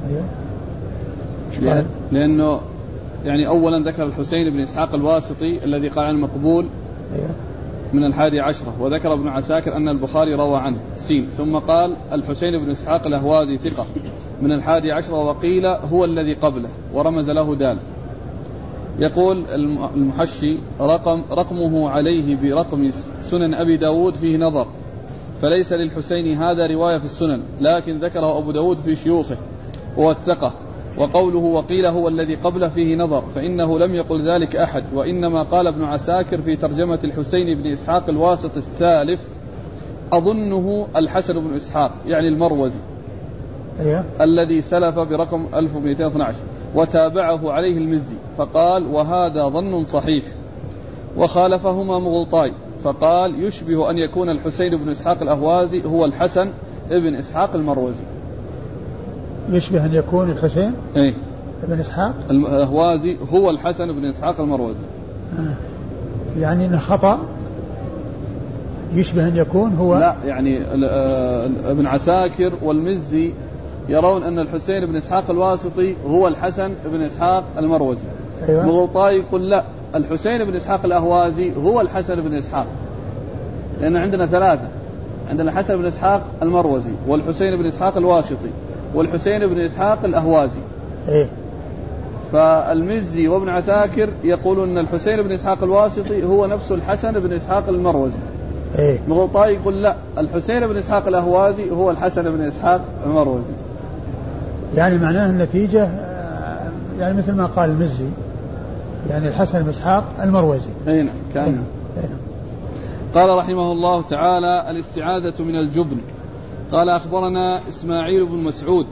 أيوه. 0.08 0.24
لأنه 2.12 2.60
يعني 3.24 3.48
أولا 3.48 3.90
ذكر 3.90 4.06
الحسين 4.06 4.50
بن 4.50 4.60
إسحاق 4.60 4.94
الواسطي 4.94 5.64
الذي 5.64 5.88
قال 5.88 6.04
عنه 6.04 6.18
مقبول 6.18 6.66
أيوه. 7.14 7.30
من 7.92 8.04
الحادي 8.04 8.40
عشرة 8.40 8.74
وذكر 8.80 9.12
ابن 9.12 9.28
عساكر 9.28 9.76
أن 9.76 9.88
البخاري 9.88 10.34
روى 10.34 10.56
عنه 10.56 10.76
سين 10.96 11.28
ثم 11.36 11.58
قال 11.58 11.96
الحسين 12.12 12.64
بن 12.64 12.70
إسحاق 12.70 13.06
الأهوازي 13.06 13.56
ثقة. 13.56 13.86
من 14.42 14.52
الحادي 14.52 14.92
عشرة 14.92 15.14
وقيل 15.14 15.66
هو 15.66 16.04
الذي 16.04 16.34
قبله 16.34 16.68
ورمز 16.94 17.30
له 17.30 17.56
دال. 17.56 17.78
يقول 18.98 19.46
المحشي 19.94 20.58
رقم 20.80 21.24
رقمه 21.30 21.90
عليه 21.90 22.36
برقم 22.36 22.88
سنن 23.20 23.54
أبي 23.54 23.76
داود 23.76 24.14
فيه 24.14 24.36
نظر 24.36 24.66
فليس 25.42 25.72
للحسين 25.72 26.36
هذا 26.36 26.66
رواية 26.66 26.98
في 26.98 27.04
السنن 27.04 27.42
لكن 27.60 27.98
ذكره 27.98 28.38
أبو 28.38 28.52
داود 28.52 28.78
في 28.78 28.96
شيوخه 28.96 29.38
ووثقه 29.96 30.52
وقوله 30.98 31.38
وقيل 31.38 31.86
هو 31.86 32.08
الذي 32.08 32.34
قبله 32.34 32.68
فيه 32.68 32.96
نظر 32.96 33.20
فإنه 33.20 33.78
لم 33.78 33.94
يقل 33.94 34.28
ذلك 34.28 34.56
أحد 34.56 34.84
وإنما 34.94 35.42
قال 35.42 35.66
ابن 35.66 35.84
عساكر 35.84 36.40
في 36.40 36.56
ترجمة 36.56 36.98
الحسين 37.04 37.62
بن 37.62 37.70
إسحاق 37.70 38.08
الواسط 38.08 38.56
السالف 38.56 39.20
أظنه 40.12 40.86
الحسن 40.96 41.40
بن 41.40 41.54
إسحاق 41.54 41.92
يعني 42.06 42.28
المروزي 42.28 42.80
أيوه. 43.80 44.04
الذي 44.20 44.60
سلف 44.60 44.98
برقم 44.98 45.46
1212 45.54 46.38
وتابعه 46.74 47.52
عليه 47.52 47.78
المزي 47.78 48.16
فقال 48.38 48.86
وهذا 48.86 49.48
ظن 49.48 49.84
صحيح. 49.84 50.24
وخالفهما 51.16 51.98
مغلطاي 51.98 52.52
فقال 52.84 53.44
يشبه 53.44 53.90
أن 53.90 53.98
يكون 53.98 54.30
الحسين 54.30 54.76
بن 54.76 54.88
إسحاق 54.88 55.22
الأهوازي 55.22 55.84
هو 55.84 56.04
الحسن 56.04 56.48
ابن 56.90 57.14
إسحاق 57.14 57.54
المروزي. 57.54 58.04
يشبه 59.48 59.86
أن 59.86 59.94
يكون 59.94 60.30
الحسين 60.30 60.74
إيه. 60.96 61.14
ابن 61.62 61.80
إسحاق؟ 61.80 62.14
الأهوازي 62.30 63.16
هو 63.32 63.50
الحسن 63.50 63.92
بن 63.92 64.04
إسحاق 64.04 64.40
المروزي. 64.40 64.80
آه. 65.38 65.56
يعني 66.38 66.66
أنه 66.66 66.78
خطأ 66.78 67.20
يشبه 68.94 69.28
أن 69.28 69.36
يكون 69.36 69.72
هو 69.72 69.98
لا 69.98 70.16
يعني 70.24 70.58
آه، 70.64 71.50
ابن 71.64 71.86
عساكر 71.86 72.52
والمزي 72.62 73.32
يرون 73.88 74.22
أن 74.22 74.38
الحسين 74.38 74.86
بن 74.86 74.96
إسحاق 74.96 75.30
الواسطي 75.30 75.96
هو 76.06 76.28
الحسن 76.28 76.72
بن 76.84 77.02
إسحاق 77.02 77.44
المروزي 77.58 78.06
أيوة. 78.48 78.66
مغلطاي 78.66 79.16
يقول 79.16 79.50
لا 79.50 79.64
الحسين 79.94 80.44
بن 80.44 80.56
إسحاق 80.56 80.84
الأهوازي 80.84 81.56
هو 81.56 81.80
الحسن 81.80 82.20
بن 82.20 82.34
إسحاق 82.34 82.66
لأن 83.80 83.96
عندنا 83.96 84.26
ثلاثة 84.26 84.68
عندنا 85.30 85.50
الحسن 85.50 85.76
بن 85.76 85.86
إسحاق 85.86 86.22
المروزي 86.42 86.92
والحسين 87.08 87.56
بن 87.56 87.66
إسحاق 87.66 87.96
الواسطي 87.96 88.50
والحسين 88.94 89.46
بن 89.46 89.60
إسحاق 89.60 90.04
الأهوازي 90.04 90.60
إيه 91.08 91.28
فالمزي 92.32 93.28
وابن 93.28 93.48
عساكر 93.48 94.08
يقولون 94.24 94.70
أن 94.70 94.78
الحسين 94.78 95.22
بن 95.22 95.32
إسحاق 95.32 95.62
الواسطي 95.62 96.24
هو 96.24 96.46
نفس 96.46 96.72
الحسن 96.72 97.12
بن 97.12 97.32
إسحاق 97.32 97.68
المروزي 97.68 98.18
إيه 98.78 99.00
مغلطاي 99.08 99.54
يقول 99.54 99.82
لا 99.82 99.96
الحسين 100.18 100.66
بن 100.66 100.76
إسحاق 100.76 101.08
الأهوازي 101.08 101.70
هو 101.70 101.90
الحسن 101.90 102.22
بن 102.22 102.40
إسحاق 102.40 102.80
المروزي 103.06 103.52
يعني 104.74 104.98
معناه 104.98 105.30
النتيجة 105.30 105.84
آه، 105.84 106.70
يعني 106.98 107.18
مثل 107.18 107.32
ما 107.32 107.46
قال 107.46 107.70
المزي 107.70 108.08
يعني 109.10 109.28
الحسن 109.28 109.62
بن 109.62 109.68
إسحاق 109.68 110.04
المروزي. 110.22 110.70
أي 110.88 111.02
نعم 111.02 111.16
كان. 111.34 111.52
نعم 111.52 111.64
قال 113.14 113.38
رحمه 113.38 113.72
الله 113.72 114.02
تعالى 114.02 114.70
الاستعاذة 114.70 115.42
من 115.42 115.56
الجبن 115.56 115.98
قال 116.72 116.88
أخبرنا 116.88 117.68
إسماعيل 117.68 118.26
بن 118.26 118.36
مسعود 118.36 118.86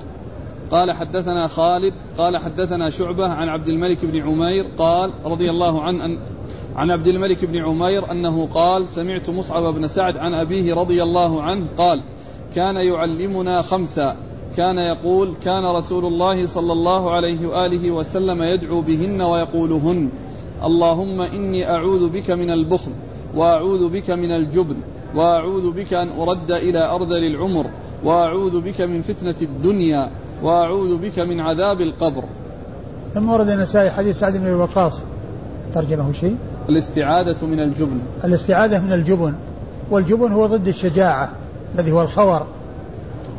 قال 0.71 0.93
حدثنا 0.93 1.47
خالد 1.49 1.95
قال 2.19 2.37
حدثنا 2.37 2.90
شعبة 2.90 3.29
عن 3.29 3.49
عبد 3.49 3.69
الملك 3.69 4.05
بن 4.05 4.21
عمير 4.21 4.66
قال 4.79 5.12
رضي 5.25 5.51
الله 5.51 5.83
عنه 5.83 6.05
أن 6.05 6.19
عن 6.77 6.90
عبد 6.90 7.07
الملك 7.07 7.45
بن 7.45 7.64
عمير 7.64 8.11
أنه 8.11 8.47
قال 8.47 8.88
سمعت 8.88 9.31
مصعب 9.31 9.75
بن 9.75 9.88
سعد 9.88 10.16
عن 10.16 10.35
أبيه 10.35 10.75
رضي 10.75 11.03
الله 11.03 11.43
عنه 11.43 11.66
قال 11.79 12.03
كان 12.55 12.77
يعلمنا 12.77 13.62
خمسا 13.62 14.16
كان 14.57 14.79
يقول 14.79 15.35
كان 15.45 15.77
رسول 15.77 16.05
الله 16.05 16.47
صلى 16.47 16.73
الله 16.73 17.11
عليه 17.11 17.47
وآله 17.47 17.91
وسلم 17.91 18.43
يدعو 18.43 18.83
بهن 18.83 19.23
ويقولهن 19.23 20.11
اللهم 20.65 21.21
إني 21.21 21.71
أعوذ 21.71 22.11
بك 22.11 22.31
من 22.31 22.51
البخل 22.51 22.91
وأعوذ 23.35 23.93
بك 23.93 24.11
من 24.11 24.31
الجبن 24.31 24.77
وأعوذ 25.15 25.73
بك 25.73 25.95
أن 25.95 26.09
أرد 26.09 26.51
إلى 26.51 26.95
أرذل 26.95 27.25
العمر 27.25 27.67
وأعوذ 28.05 28.61
بك 28.61 28.81
من 28.81 29.03
فتنة 29.03 29.35
الدنيا 29.43 30.11
وأعوذ 30.43 30.99
بك 30.99 31.19
من 31.19 31.41
عذاب 31.41 31.81
القبر. 31.81 32.25
ثم 33.15 33.31
ورد 33.31 33.49
النسائي 33.49 33.91
حديث 33.91 34.19
سعد 34.19 34.37
بن 34.37 34.47
الوقاص 34.47 35.03
ترجمه 35.75 36.13
شيء؟ 36.13 36.37
الاستعاذة 36.69 37.47
من 37.47 37.61
الجبن. 37.61 38.01
الاستعاذة 38.25 38.81
من 38.81 38.93
الجبن 38.93 39.35
والجبن 39.91 40.33
هو 40.33 40.47
ضد 40.47 40.69
الشجاعة 40.69 41.31
الذي 41.75 41.93
هو 41.93 42.03
الخور. 42.03 42.47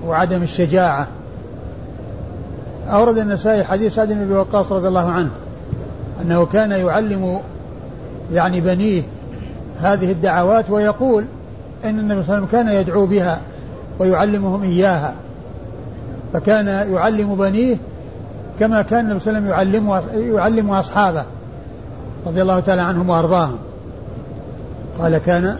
وعدم 0.06 0.44
الشجاعة. 0.44 1.08
أورد 2.88 3.18
النسائي 3.18 3.64
حديث 3.64 3.96
سعد 3.96 4.08
بن 4.08 4.32
وقاص 4.32 4.72
رضي 4.72 4.88
الله 4.88 5.10
عنه 5.10 5.30
أنه 6.22 6.46
كان 6.46 6.72
يعلم 6.72 7.40
يعني 8.34 8.62
بنيه 8.62 9.04
هذه 9.78 10.12
الدعوات 10.12 10.70
ويقول 10.70 11.26
أن 11.84 12.00
النبي 12.00 12.24
صلى 12.24 12.38
الله 12.38 12.48
عليه 12.48 12.48
وسلم 12.48 12.52
كان 12.52 12.82
يدعو 12.82 13.06
بها 13.06 13.42
ويعلمهم 14.00 14.64
إياها. 14.64 15.16
فكان 16.34 16.94
يعلم 16.94 17.36
بنيه 17.36 17.78
كما 18.60 18.82
كان 18.82 19.06
النبي 19.06 19.20
صلى 19.20 19.38
الله 19.38 19.54
عليه 19.54 19.80
وسلم 19.80 19.90
يعلم 19.90 20.36
يعلم 20.36 20.70
أصحابه 20.72 21.26
رضي 22.28 22.42
الله 22.42 22.60
تعالى 22.60 22.82
عنهم 22.82 23.10
وأرضاهم. 23.10 23.58
قال 25.00 25.18
كان 25.18 25.58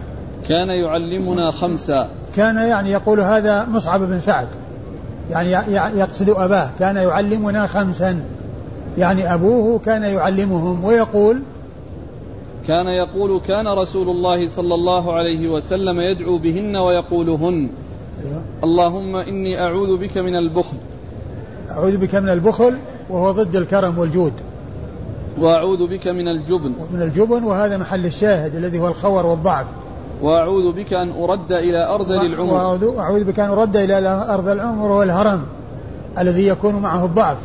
كان 0.48 0.68
يعلمنا 0.68 1.50
خمسا 1.50 2.08
كان 2.36 2.56
يعني 2.56 2.90
يقول 2.90 3.20
هذا 3.20 3.66
مصعب 3.66 4.00
بن 4.00 4.18
سعد. 4.18 4.48
يعني 5.30 5.50
يقصد 5.98 6.30
أباه 6.30 6.70
كان 6.78 6.96
يعلمنا 6.96 7.66
خمسا. 7.66 8.24
يعني 8.98 9.34
أبوه 9.34 9.78
كان 9.78 10.02
يعلمهم 10.02 10.84
ويقول 10.84 11.42
كان 12.68 12.86
يقول 12.86 13.40
كان 13.40 13.78
رسول 13.78 14.08
الله 14.08 14.48
صلى 14.48 14.74
الله 14.74 15.12
عليه 15.12 15.48
وسلم 15.48 16.00
يدعو 16.00 16.38
بهن 16.38 16.76
ويقولهن. 16.76 17.68
أيوة. 18.24 18.44
اللهم 18.64 19.16
إني 19.16 19.60
أعوذ 19.60 19.98
بك 19.98 20.18
من 20.18 20.36
البخل. 20.36 20.76
أعوذ 21.70 21.98
بك 21.98 22.14
من 22.14 22.28
البخل 22.28 22.78
وهو 23.10 23.32
ضد 23.32 23.56
الكرم 23.56 23.98
والجود. 23.98 24.32
وأعوذ 25.38 25.86
بك 25.86 26.08
من 26.08 26.28
الجبن. 26.28 26.72
ومن 26.80 27.02
الجبن 27.02 27.42
وهذا 27.42 27.76
محل 27.76 28.06
الشاهد 28.06 28.54
الذي 28.54 28.78
هو 28.78 28.88
الخور 28.88 29.26
والضعف. 29.26 29.66
وأعوذ 30.22 30.72
بك 30.72 30.92
أن 30.92 31.10
أرد 31.10 31.52
إلى 31.52 31.94
أرذل 31.94 32.26
العمر. 32.26 32.84
وأعوذ 32.84 33.24
بك 33.24 33.40
أن 33.40 33.50
أرد 33.50 33.76
إلى 33.76 34.08
أرض 34.08 34.48
العمر 34.48 34.90
والهرم 34.90 35.46
الذي 36.18 36.46
يكون 36.46 36.74
معه 36.74 37.04
الضعف 37.04 37.36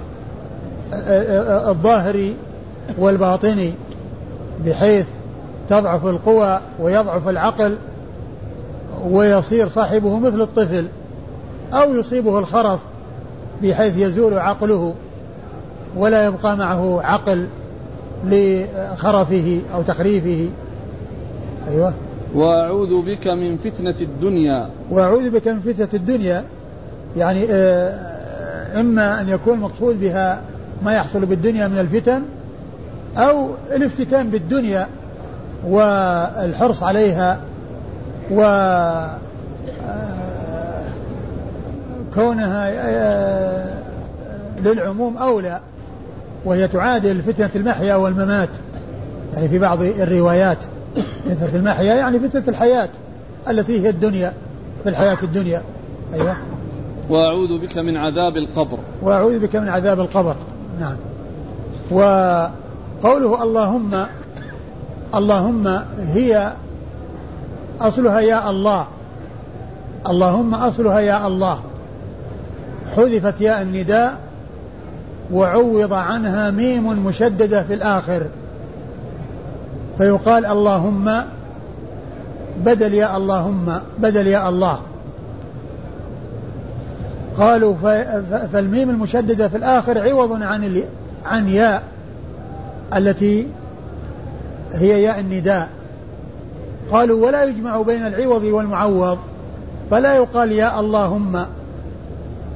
الظاهري 1.70 2.36
والباطني 2.98 3.74
بحيث 4.66 5.06
تضعف 5.70 6.06
القوى 6.06 6.60
ويضعف 6.80 7.28
العقل 7.30 7.78
ويصير 9.10 9.68
صاحبه 9.68 10.20
مثل 10.20 10.42
الطفل 10.42 10.88
أو 11.74 11.96
يصيبه 11.96 12.40
الخرف 12.40 12.80
بحيث 13.64 13.98
يزول 13.98 14.38
عقله 14.38 14.94
ولا 15.96 16.26
يبقى 16.26 16.58
معه 16.58 17.02
عقل 17.02 17.48
لخرفه 18.26 19.62
أو 19.76 19.82
تخريفه. 19.82 20.50
أيوه. 21.68 21.94
وأعوذ 22.38 23.02
بك 23.02 23.28
من 23.28 23.58
فتنة 23.58 23.96
الدنيا. 24.02 24.70
وأعوذ 24.92 25.30
بك 25.30 25.48
من 25.48 25.60
فتنة 25.60 25.90
الدنيا. 25.94 26.44
يعني 27.18 27.46
آه، 27.52 28.80
إما 28.80 29.22
أن 29.22 29.30
يكون 29.30 29.60
مقصود 29.60 30.00
بها 30.00 30.42
ما 30.84 30.94
يحصل 30.94 31.26
بالدنيا 31.26 31.68
من 31.68 31.78
الفتن 31.78 32.22
أو 33.18 33.50
الافتتان 33.72 34.30
بالدنيا 34.30 34.88
والحرص 35.68 36.84
عليها 36.84 37.40
و 38.32 38.42
آه، 38.42 39.18
كونها 42.16 42.70
آه، 42.70 43.66
للعموم 44.64 45.18
أولى 45.18 45.60
وهي 46.46 46.68
تعادل 46.68 47.22
فتنة 47.22 47.50
المحيا 47.56 47.96
والممات. 47.96 48.50
يعني 49.34 49.50
في 49.50 49.60
بعض 49.60 49.82
الروايات 49.82 50.58
فتنة 51.02 51.56
المحيا 51.56 51.96
يعني 51.96 52.20
فتنة 52.20 52.44
الحياة 52.48 52.90
التي 53.50 53.82
هي 53.82 53.90
الدنيا 53.90 54.34
في 54.84 54.90
الحياة 54.90 55.18
الدنيا. 55.24 55.62
أيوة. 56.14 56.38
وأعوذ 57.10 57.62
بك 57.62 57.78
من 57.78 57.98
عذاب 57.98 58.38
القبر. 58.38 58.78
وأعوذ 59.02 59.40
بك 59.40 59.56
من 59.56 59.70
عذاب 59.70 60.00
القبر. 60.00 60.36
نعم. 60.80 60.98
وقوله 61.92 63.44
اللهم 63.44 64.06
اللهم 65.16 65.82
هي 66.00 66.54
أصلها 67.82 68.20
يا 68.20 68.50
الله. 68.50 68.88
اللهم 70.08 70.54
أصلها 70.54 71.00
يا 71.00 71.28
الله. 71.28 71.60
حذفت 72.96 73.42
ياء 73.42 73.62
النداء 73.62 74.18
وعوض 75.32 75.94
عنها 75.94 76.52
ميم 76.52 77.06
مشددة 77.06 77.64
في 77.64 77.74
الآخر. 77.74 78.24
فيقال 79.98 80.46
اللهم 80.46 81.24
بدل 82.66 82.94
يا 82.94 83.18
اللهم 83.18 83.80
بدل 84.00 84.28
يا 84.28 84.50
الله. 84.50 84.80
قالوا 87.38 87.74
فالميم 88.54 88.90
المشددة 88.90 89.48
في 89.48 89.58
الآخر 89.58 90.10
عوض 90.10 90.44
عن 90.44 90.84
عن 91.26 91.50
ياء 91.50 91.84
التي 92.96 93.48
هي 94.74 95.04
ياء 95.04 95.20
النداء. 95.20 95.70
قالوا 96.92 97.26
ولا 97.26 97.44
يجمع 97.44 97.82
بين 97.82 98.08
العوض 98.08 98.44
والمعوض 98.44 99.18
فلا 99.92 100.14
يقال 100.14 100.52
يا 100.52 100.80
اللهم 100.80 101.46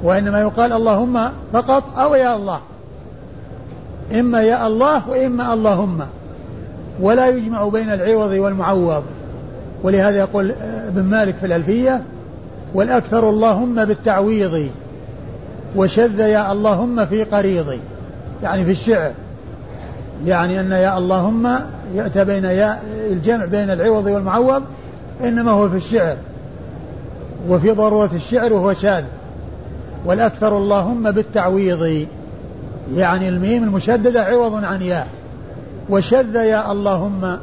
وإنما 0.04 0.42
يقال 0.42 0.74
اللهم 0.74 1.30
فقط 1.54 1.84
أو 1.98 2.16
يا 2.16 2.36
الله. 2.36 2.60
إما 4.20 4.42
يا 4.42 4.68
الله 4.68 5.10
وإما 5.10 5.54
اللهم. 5.54 6.02
ولا 7.00 7.28
يجمع 7.28 7.68
بين 7.68 7.94
العوض 7.94 8.32
والمعوض. 8.32 9.04
ولهذا 9.84 10.18
يقول 10.18 10.52
ابن 10.88 11.04
مالك 11.04 11.36
في 11.36 11.46
الألفية 11.46 12.02
والأكثر 12.74 13.30
اللهم 13.30 13.86
بالتعويض 13.86 14.70
وشذ 15.76 16.20
يا 16.20 16.52
اللهم 16.52 17.06
في 17.06 17.24
قريضي 17.24 17.80
يعني 18.44 18.66
في 18.66 18.72
الشعر. 18.72 19.14
يعني 20.26 20.60
أن 20.60 20.72
يا 20.72 20.98
اللهم 20.98 21.60
يأتى 21.96 22.26
بين 22.26 22.46
يا 22.46 22.80
الجمع 23.12 23.46
بين 23.46 23.70
العوض 23.70 24.06
والمعوض 24.06 24.64
إنما 25.24 25.52
هو 25.52 25.70
في 25.70 25.78
الشعر. 25.78 26.18
وفي 27.50 27.72
ضرورة 27.72 28.10
الشعر 28.16 28.54
وهو 28.54 28.74
شاذ. 28.74 29.04
والأكثر 30.06 30.58
اللهم 30.58 31.12
بالتعويض. 31.12 32.08
يعني 32.96 33.30
الميم 33.30 33.64
المشددة 33.64 34.24
عوض 34.24 34.64
عن 34.64 34.82
ياء. 34.82 35.08
وشذ 35.90 36.36
يا 36.36 36.72
اللهم 36.72 37.38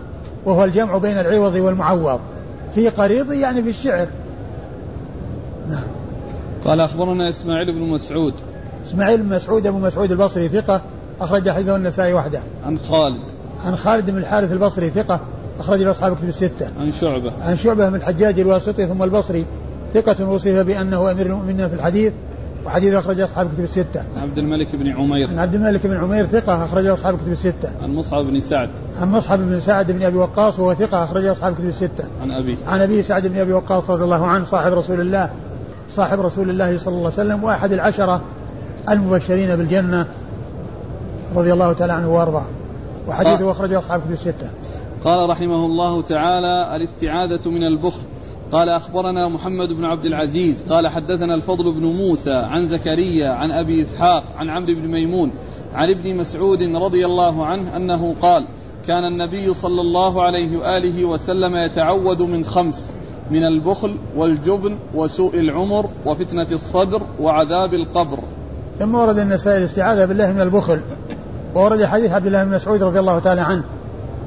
وهو 0.44 0.64
الجمع 0.64 0.98
بين 0.98 1.18
العوض 1.18 1.54
والمعوض. 1.54 2.20
في 2.74 2.88
قريض 2.88 3.32
يعني 3.32 3.62
في 3.62 3.68
الشعر. 3.68 4.08
نعم. 5.70 5.84
قال 6.64 6.80
أخبرنا 6.80 7.28
إسماعيل 7.28 7.72
بن 7.72 7.80
مسعود. 7.80 8.34
إسماعيل 8.86 9.22
بن 9.22 9.28
مسعود 9.28 9.66
أبو 9.66 9.78
مسعود 9.78 10.12
البصري 10.12 10.48
ثقة 10.48 10.80
أخرج 11.20 11.50
حديثه 11.50 11.76
النسائي 11.76 12.12
وحده. 12.12 12.40
عن 12.66 12.78
خالد. 12.78 13.20
عن 13.64 13.76
خالد 13.76 14.10
بن 14.10 14.18
الحارث 14.18 14.52
البصري 14.52 14.90
ثقة 14.90 15.20
أخرج 15.58 15.82
له 15.82 15.90
أصحاب 15.90 16.16
كتب 16.16 16.28
الستة. 16.28 16.68
عن 16.80 16.92
شعبة. 16.92 17.32
عن 17.40 17.56
شعبة 17.56 17.88
بن 17.88 17.94
الحجاج 17.94 18.40
الواسطي 18.40 18.86
ثم 18.86 19.02
البصري 19.02 19.44
ثقة 19.94 20.30
وصف 20.30 20.66
بأنه 20.66 21.10
أمير 21.10 21.26
المؤمنين 21.26 21.68
في 21.68 21.74
الحديث. 21.74 22.12
وحديث 22.66 22.94
أخرج 22.94 23.20
أصحاب 23.20 23.48
كتب 23.54 23.64
الستة. 23.64 24.00
عن 24.00 24.22
عبد 24.22 24.38
الملك 24.38 24.76
بن 24.76 24.88
عمير. 24.88 25.28
عن 25.28 25.38
عبد 25.38 25.54
الملك 25.54 25.86
بن 25.86 25.96
عمير 25.96 26.26
ثقة 26.26 26.64
أخرجه 26.64 26.92
أصحاب 26.92 27.16
كتب 27.16 27.32
الستة. 27.32 27.70
عن 27.82 27.94
مصعب 27.94 28.24
بن 28.24 28.40
سعد. 28.40 28.70
عن 28.96 29.10
مصعب 29.12 29.38
بن 29.38 29.60
سعد 29.60 29.92
بن 29.92 30.02
أبي 30.02 30.16
وقاص 30.16 30.58
وهو 30.58 30.74
ثقة 30.74 31.04
أخرجه 31.04 31.32
أصحاب 31.32 31.54
كتب 31.54 31.64
الستة. 31.64 32.04
عن 32.22 32.30
أبي. 32.30 32.58
عن 32.66 32.80
أبي 32.80 33.02
سعد 33.02 33.26
بن 33.26 33.38
أبي 33.38 33.52
وقاص 33.52 33.90
رضي 33.90 34.04
الله 34.04 34.26
عنه 34.26 34.44
صاحب 34.44 34.72
رسول 34.72 35.00
الله 35.00 35.30
صاحب 35.88 36.20
رسول 36.20 36.50
الله 36.50 36.78
صلى 36.78 36.92
الله 36.94 37.12
عليه 37.18 37.28
وسلم 37.28 37.44
وأحد 37.44 37.72
العشرة 37.72 38.20
المبشرين 38.88 39.56
بالجنة 39.56 40.06
رضي 41.36 41.52
الله 41.52 41.72
تعالى 41.72 41.92
عنه 41.92 42.14
وأرضاه. 42.14 42.46
وحديثه 43.08 43.50
أخرجه 43.50 43.78
أصحاب 43.78 44.00
كتب 44.00 44.12
الستة. 44.12 44.50
قال 45.04 45.30
رحمه 45.30 45.64
الله 45.66 46.02
تعالى 46.02 46.76
الاستعاذة 46.76 47.48
من 47.50 47.62
البخل 47.62 48.02
قال 48.52 48.68
أخبرنا 48.68 49.28
محمد 49.28 49.68
بن 49.68 49.84
عبد 49.84 50.04
العزيز 50.04 50.64
قال 50.68 50.88
حدثنا 50.88 51.34
الفضل 51.34 51.72
بن 51.72 51.86
موسى 51.86 52.32
عن 52.32 52.64
زكريا 52.66 53.30
عن 53.30 53.50
أبي 53.50 53.80
إسحاق 53.82 54.24
عن 54.36 54.50
عمرو 54.50 54.74
بن 54.74 54.88
ميمون 54.88 55.32
عن 55.74 55.90
ابن 55.90 56.16
مسعود 56.16 56.62
رضي 56.62 57.06
الله 57.06 57.46
عنه 57.46 57.76
أنه 57.76 58.14
قال 58.14 58.46
كان 58.86 59.04
النبي 59.04 59.54
صلى 59.54 59.80
الله 59.80 60.22
عليه 60.22 60.58
وآله 60.58 61.04
وسلم 61.04 61.56
يتعوذ 61.56 62.22
من 62.22 62.44
خمس 62.44 62.90
من 63.30 63.44
البخل 63.44 63.96
والجبن 64.16 64.78
وسوء 64.94 65.38
العمر 65.38 65.90
وفتنة 66.06 66.46
الصدر 66.52 67.02
وعذاب 67.20 67.74
القبر. 67.74 68.18
ثم 68.78 68.94
ورد 68.94 69.18
النسائي 69.18 69.58
الاستعاذة 69.58 70.04
بالله 70.04 70.32
من 70.32 70.40
البخل 70.40 70.80
وورد 71.54 71.84
حديث 71.84 72.12
عبد 72.12 72.26
الله 72.26 72.44
بن 72.44 72.50
مسعود 72.50 72.82
رضي 72.82 72.98
الله 72.98 73.18
تعالى 73.18 73.40
عنه. 73.40 73.64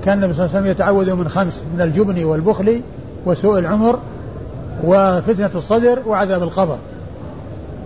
كان 0.06 0.18
النبي 0.18 0.34
صلى 0.34 0.46
الله 0.46 0.56
عليه 0.56 0.66
وسلم 0.66 0.72
يتعوذ 0.72 1.16
من 1.16 1.28
خمس 1.28 1.64
من 1.74 1.82
الجبن 1.82 2.24
والبخل 2.24 2.82
وسوء 3.26 3.60
العمر 3.60 4.00
وفتنة 4.84 5.52
الصدر 5.56 6.00
وعذاب 6.08 6.44
القبر. 6.44 6.78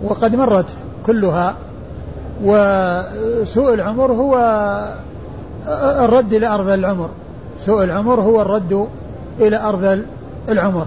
وقد 0.04 0.34
مرت 0.36 0.66
كلها 1.06 1.56
وسوء 2.44 3.74
العمر 3.74 4.12
هو 4.12 4.36
الرد 6.04 6.34
إلى 6.34 6.46
أرض 6.46 6.68
العمر. 6.68 7.10
سوء 7.58 7.84
العمر 7.84 8.20
هو 8.20 8.42
الرد 8.42 8.86
إلى 9.40 9.56
أرض 9.56 10.04
العمر. 10.48 10.86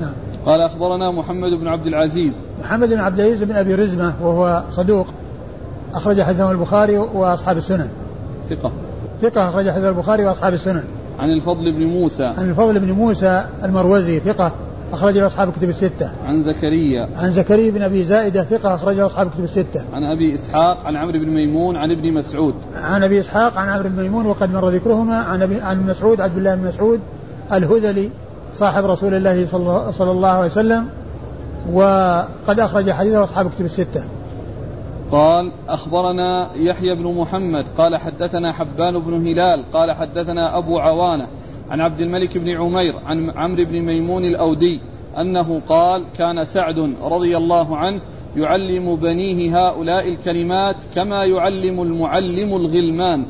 نعم. 0.00 0.12
قال 0.46 0.60
أخبرنا 0.60 1.10
محمد 1.18 1.50
بن 1.60 1.68
عبد 1.68 1.86
العزيز. 1.86 2.32
محمد 2.60 2.88
بن 2.88 3.00
عبد 3.00 3.20
العزيز 3.20 3.44
بن 3.44 3.56
أبي 3.56 3.74
رزمة 3.74 4.12
وهو 4.22 4.62
صدوق 4.70 5.06
أخرج 5.94 6.22
حديثه 6.22 6.50
البخاري 6.50 6.98
وأصحاب 6.98 7.56
السنن. 7.56 7.88
ثقة. 8.50 8.72
ثقة 9.22 9.48
أخرج 9.48 9.70
حديث 9.70 9.84
البخاري 9.84 10.24
وأصحاب 10.24 10.54
السنن. 10.54 10.84
عن 11.18 11.28
الفضل 11.28 11.72
بن 11.72 11.84
موسى. 11.86 12.24
عن 12.24 12.50
الفضل 12.50 12.80
بن 12.80 12.92
موسى 12.92 13.44
المروزي 13.64 14.20
ثقة. 14.20 14.52
أخرج 14.92 15.18
له 15.18 15.26
أصحاب 15.26 15.48
الكتب 15.48 15.68
الستة. 15.68 16.12
عن 16.26 16.42
زكريا. 16.42 17.08
عن 17.16 17.30
زكريا 17.30 17.70
بن 17.70 17.82
أبي 17.82 18.04
زائدة 18.04 18.42
ثقة 18.42 18.74
أخرج 18.74 18.96
له 18.96 19.06
أصحاب 19.06 19.26
الكتب 19.26 19.44
الستة. 19.44 19.84
عن 19.92 20.04
أبي 20.04 20.34
إسحاق 20.34 20.86
عن 20.86 20.96
عمرو 20.96 21.18
بن 21.18 21.30
ميمون 21.30 21.76
عن 21.76 21.90
ابن 21.90 22.12
مسعود. 22.12 22.54
عن 22.74 23.02
أبي 23.02 23.20
إسحاق 23.20 23.56
عن 23.56 23.68
عمرو 23.68 23.88
بن 23.88 24.02
ميمون 24.02 24.26
وقد 24.26 24.50
مر 24.52 24.68
ذكرهما 24.68 25.16
عن 25.16 25.42
أبي 25.42 25.60
عن 25.60 25.86
مسعود 25.86 26.20
عبد 26.20 26.36
الله 26.36 26.54
بن 26.54 26.64
مسعود 26.64 27.00
الهذلي 27.52 28.10
صاحب 28.52 28.84
رسول 28.84 29.14
الله 29.14 29.46
صلى 29.90 30.10
الله 30.10 30.28
عليه 30.28 30.46
وسلم 30.46 30.88
وقد 31.72 32.60
أخرج 32.60 32.90
حديثه 32.90 33.22
أصحاب 33.22 33.46
الكتب 33.46 33.64
الستة. 33.64 34.04
قال 35.10 35.52
أخبرنا 35.68 36.50
يحيى 36.54 36.94
بن 36.94 37.14
محمد 37.14 37.64
قال 37.78 37.96
حدثنا 37.96 38.52
حبان 38.52 38.98
بن 38.98 39.14
هلال 39.14 39.64
قال 39.72 39.92
حدثنا 39.92 40.58
أبو 40.58 40.78
عوانة 40.78 41.26
عن 41.70 41.80
عبد 41.80 42.00
الملك 42.00 42.38
بن 42.38 42.48
عمير 42.48 42.94
عن 43.06 43.30
عمرو 43.30 43.64
بن 43.64 43.82
ميمون 43.82 44.24
الأودي 44.24 44.80
أنه 45.20 45.60
قال 45.68 46.02
كان 46.18 46.44
سعد 46.44 46.78
رضي 47.02 47.36
الله 47.36 47.76
عنه 47.76 48.00
يعلم 48.36 48.96
بنيه 48.96 49.58
هؤلاء 49.58 50.08
الكلمات 50.08 50.76
كما 50.94 51.24
يعلم 51.24 51.82
المعلم 51.82 52.56
الغلمان 52.56 53.26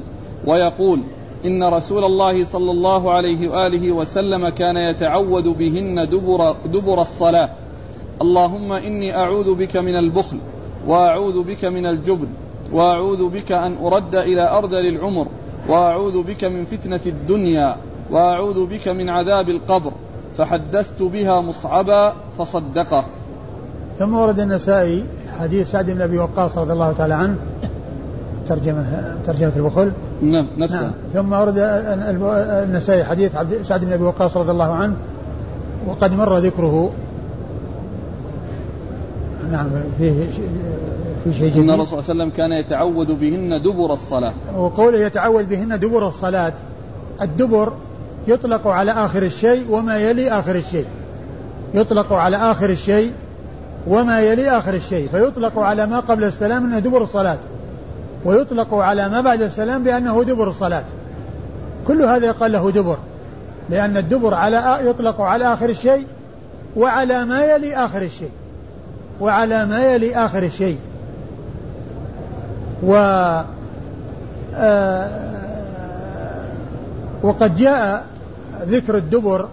ويقول 0.47 1.01
إن 1.45 1.65
رسول 1.65 2.05
الله 2.05 2.45
صلى 2.45 2.71
الله 2.71 3.13
عليه 3.13 3.49
وآله 3.49 3.93
وسلم 3.93 4.49
كان 4.49 4.77
يتعود 4.77 5.45
بهن 5.45 6.09
دبر, 6.11 6.53
دبر 6.67 7.01
الصلاة. 7.01 7.49
اللهم 8.23 8.73
إني 8.73 9.17
أعوذ 9.17 9.55
بك 9.55 9.77
من 9.77 9.97
البخل 9.97 10.39
وأعوذ 10.87 11.43
بك 11.43 11.65
من 11.65 11.87
الجبن 11.87 12.29
وأعوذ 12.73 13.29
بك 13.29 13.53
أن 13.53 13.77
أرد 13.77 14.15
إلى 14.15 14.59
أرذل 14.59 14.87
العمر 14.87 15.27
وأعوذ 15.69 16.23
بك 16.23 16.45
من 16.45 16.65
فتنة 16.65 17.01
الدنيا. 17.07 17.77
وأعوذ 18.11 18.67
بك 18.67 18.89
من 18.89 19.09
عذاب 19.09 19.49
القبر 19.49 19.93
فحدثت 20.37 21.03
بها 21.03 21.41
مصعبا 21.41 22.13
فصدقه. 22.39 23.05
ثم 23.99 24.15
ورد 24.15 24.41
النسائي 24.41 25.05
حديث 25.39 25.71
سعد 25.71 25.91
بن 25.91 26.01
أبي 26.01 26.19
وقاص 26.19 26.59
رضي 26.59 26.73
الله 26.73 26.93
تعالى 26.93 27.15
عنه 27.15 27.37
ترجمه 28.49 29.17
ترجمة 29.27 29.53
البخل. 29.57 29.93
نعم 30.23 30.47
نفسه. 30.59 30.83
نعم. 30.83 30.93
ثم 31.13 31.33
ورد 31.33 31.55
النسائي 32.69 33.05
حديث 33.05 33.37
عبد 33.37 33.63
سعد 33.63 33.85
بن 33.85 33.93
أبي 33.93 34.05
وقاص 34.05 34.37
رضي 34.37 34.51
الله 34.51 34.75
عنه 34.75 34.97
وقد 35.87 36.17
مر 36.17 36.39
ذكره. 36.39 36.91
نعم 39.53 39.71
فيه 39.99 40.13
في 41.25 41.35
شيء 41.35 41.51
جديد. 41.51 41.63
ان 41.63 41.71
الرسول 41.71 42.03
صلى 42.03 42.13
الله 42.13 42.25
عليه 42.25 42.33
وسلم 42.33 42.37
كان 42.37 42.53
يتعوذ 42.53 43.15
بهن 43.21 43.63
دبر 43.63 43.93
الصلاة. 43.93 44.33
وقوله 44.59 44.99
يتعوذ 44.99 45.45
بهن 45.45 45.79
دبر 45.79 46.09
الصلاة 46.09 46.53
الدبر 47.23 47.73
يطلق 48.27 48.67
على 48.67 48.93
آخر 48.93 49.23
الشيء 49.23 49.71
وما 49.71 49.97
يلي 49.97 50.31
آخر 50.31 50.55
الشيء. 50.55 50.87
يطلق 51.75 52.13
على 52.13 52.37
آخر 52.37 52.71
الشيء 52.71 53.13
وما 53.87 54.21
يلي 54.21 54.51
آخر 54.51 54.75
الشيء. 54.75 55.09
فيطلق 55.09 55.59
على 55.59 55.87
ما 55.87 56.01
قبل 56.01 56.25
السلام 56.25 56.65
أنه 56.65 56.79
دبر 56.79 57.03
الصلاة. 57.03 57.39
ويطلق 58.25 58.75
على 58.75 59.09
ما 59.09 59.21
بعد 59.21 59.43
السلام 59.43 59.85
بأنه 59.85 60.23
دبر 60.23 60.49
الصلاة. 60.49 60.85
كل 61.87 62.03
هذا 62.03 62.27
يقال 62.27 62.53
له 62.53 62.71
دبر. 62.71 62.97
لأن 63.71 63.97
الدبر 63.97 64.35
على 64.35 64.79
يطلق 64.83 65.21
على 65.21 65.53
آخر 65.53 65.69
الشيء 65.71 66.07
وعلى 66.77 67.25
ما 67.25 67.45
يلي 67.45 67.77
آخر 67.77 68.03
الشيء. 68.03 68.31
وعلى 69.21 69.67
ما 69.67 69.95
يلي 69.95 70.17
آخر 70.17 70.43
الشيء. 70.43 70.79
و 72.83 72.95
آه 74.55 75.28
وقد 77.23 77.57
جاء 77.57 78.07
ذكر 78.63 78.97
الدبر 78.97 79.49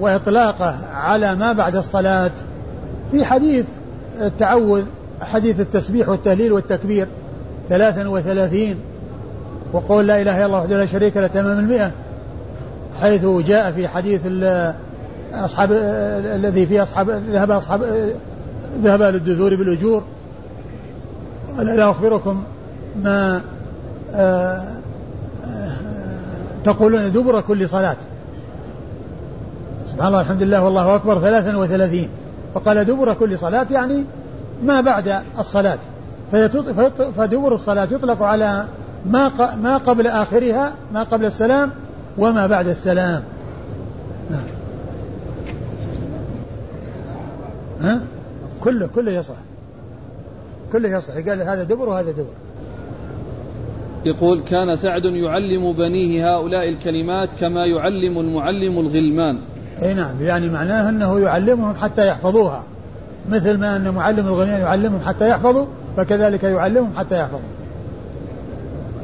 وإطلاقه 0.00 0.76
على 0.94 1.34
ما 1.34 1.52
بعد 1.52 1.76
الصلاة 1.76 2.30
في 3.12 3.24
حديث 3.24 3.64
التعوذ 4.20 4.84
حديث 5.20 5.60
التسبيح 5.60 6.08
والتهليل 6.08 6.52
والتكبير 6.52 7.06
ثلاثا 7.68 8.08
وثلاثين 8.08 8.76
وقول 9.72 10.06
لا 10.06 10.22
إله 10.22 10.36
إلا 10.36 10.46
الله 10.46 10.58
وحده 10.58 10.78
لا 10.78 10.86
شريك 10.86 11.16
له 11.16 11.26
تمام 11.26 11.58
المئة 11.58 11.90
حيث 13.00 13.26
جاء 13.26 13.72
في 13.72 13.88
حديث 13.88 14.20
أصحاب 15.32 15.72
الذي 15.72 16.66
فيه 16.66 16.82
أصحاب 16.82 17.10
ذهب 17.10 17.50
أصحاب 17.50 18.12
ذهب 18.82 19.02
للدثور 19.02 19.56
بالأجور. 19.56 20.02
قال 21.56 21.66
لا 21.66 21.90
أخبركم 21.90 22.42
ما 23.02 23.40
آه، 24.14 24.73
تقولون 26.64 27.12
دبر 27.12 27.40
كل 27.40 27.68
صلاة. 27.68 27.96
سبحان 29.88 30.06
الله 30.06 30.20
الحمد 30.20 30.42
لله 30.42 30.64
والله 30.64 30.96
أكبر 30.96 31.20
ثلاثا 31.20 31.56
وثلاثين. 31.56 32.08
فقال 32.54 32.84
دبر 32.84 33.14
كل 33.14 33.38
صلاة 33.38 33.66
يعني 33.70 34.04
ما 34.62 34.80
بعد 34.80 35.22
الصلاة. 35.38 35.78
فدبر 37.16 37.54
الصلاة 37.54 37.88
يطلق 37.90 38.22
على 38.22 38.66
ما 39.06 39.56
ما 39.56 39.76
قبل 39.76 40.06
آخرها 40.06 40.72
ما 40.92 41.02
قبل 41.02 41.24
السلام 41.24 41.70
وما 42.18 42.46
بعد 42.46 42.68
السلام. 42.68 43.22
نعم. 44.30 44.44
ها؟ 47.80 48.00
كله 48.60 48.86
كله 48.86 49.12
يصح. 49.12 49.34
كله 50.72 50.88
يصح. 50.88 51.14
قال 51.14 51.42
هذا 51.42 51.62
دبر 51.62 51.88
وهذا 51.88 52.10
دبر. 52.10 52.43
يقول 54.06 54.42
كان 54.42 54.76
سعد 54.76 55.04
يعلم 55.04 55.72
بنيه 55.72 56.36
هؤلاء 56.36 56.68
الكلمات 56.68 57.28
كما 57.40 57.66
يعلم 57.66 58.18
المعلم 58.18 58.78
الغلمان. 58.78 59.38
إي 59.82 59.94
نعم 59.94 60.22
يعني 60.22 60.48
معناه 60.48 60.88
أنه 60.88 61.20
يعلمهم 61.20 61.74
حتى 61.74 62.08
يحفظوها. 62.08 62.64
مثل 63.30 63.58
ما 63.58 63.76
أن 63.76 63.94
معلم 63.94 64.26
الغلمان 64.26 64.60
يعلمهم 64.60 65.00
حتى 65.00 65.28
يحفظوا 65.28 65.66
فكذلك 65.96 66.44
يعلمهم 66.44 66.90
حتى 66.96 67.20
يحفظوا. 67.20 67.48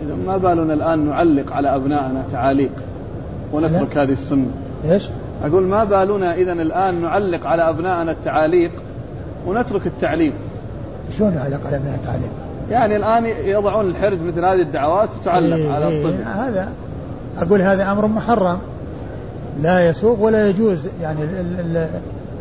إذا 0.02 0.14
ما 0.26 0.36
بالنا 0.36 0.74
الآن 0.74 1.06
نعلق 1.06 1.52
على 1.52 1.76
أبنائنا 1.76 2.24
تعاليق 2.32 2.72
ونترك 3.52 3.98
هذه 3.98 4.12
السنة. 4.12 4.50
إيش؟ 4.84 5.08
أقول 5.44 5.62
ما 5.62 5.84
بالنا 5.84 6.34
إذا 6.34 6.52
الآن 6.52 7.02
نعلق 7.02 7.46
على 7.46 7.70
أبنائنا 7.70 8.12
التعاليق 8.12 8.70
ونترك 9.46 9.86
التعليم 9.86 10.32
شلون 11.18 11.34
يعلق 11.34 11.66
على 11.66 11.76
ابناء 11.76 11.94
التعليم؟ 11.94 12.30
يعني 12.70 12.96
الآن 12.96 13.26
يضعون 13.26 13.88
الحرز 13.88 14.22
مثل 14.22 14.44
هذه 14.44 14.62
الدعوات 14.62 15.08
وتعلق 15.20 15.56
إيه 15.56 15.72
على 15.72 15.88
الطفل 15.88 16.18
إيه 16.18 16.48
هذا 16.48 16.68
أقول 17.38 17.62
هذا 17.62 17.92
أمر 17.92 18.06
محرم. 18.06 18.58
لا 19.60 19.88
يسوق 19.88 20.20
ولا 20.20 20.48
يجوز. 20.48 20.88
يعني 21.02 21.24
ال 21.24 21.76
ال 21.76 21.88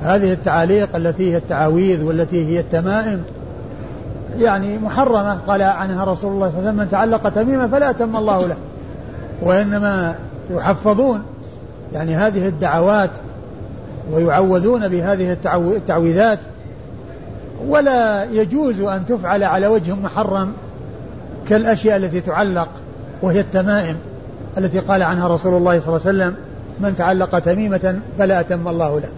هذه 0.02 0.34
التعاليق 0.34 0.96
التي 0.96 1.32
هي 1.34 1.38
التعاويذ 1.38 2.04
والتي 2.04 2.48
هي 2.48 2.60
التمائم 2.60 3.24
يعني 4.38 4.78
محرمة. 4.78 5.40
قال 5.48 5.62
عنها 5.62 6.04
رسول 6.04 6.32
الله 6.32 6.50
صلى 6.50 6.60
الله 6.60 6.70
عليه 6.70 6.70
وسلم 6.70 6.76
من 6.76 6.90
تعلق 6.90 7.30
تميمة 7.30 7.68
فلا 7.68 7.90
أتم 7.90 8.16
الله 8.16 8.48
له. 8.48 8.58
وإنما 9.42 10.16
يحفظون 10.52 11.24
يعني 11.94 12.16
هذه 12.16 12.48
الدعوات 12.48 13.10
ويعوذون 14.12 14.88
بهذه 14.88 15.38
التعويذات 15.56 16.40
ولا 17.68 18.24
يجوز 18.24 18.82
أن 18.82 19.06
تفعل 19.06 19.44
على 19.44 19.68
وجه 19.68 19.96
محرم 19.96 20.54
كالأشياء 21.48 21.98
التي 21.98 22.22
تعلق 22.22 22.70
وهي 23.22 23.40
التمائم 23.40 23.96
التي 24.58 24.80
قال 24.80 25.04
عنها 25.04 25.28
رسول 25.28 25.58
الله 25.58 25.80
صلى 25.80 25.88
الله 25.88 26.08
عليه 26.08 26.18
وسلم 26.18 26.36
من 26.80 26.96
تعلق 26.96 27.40
تميمة 27.40 28.00
فلا 28.18 28.40
أتم 28.40 28.68
الله 28.68 29.00
له 29.00 29.10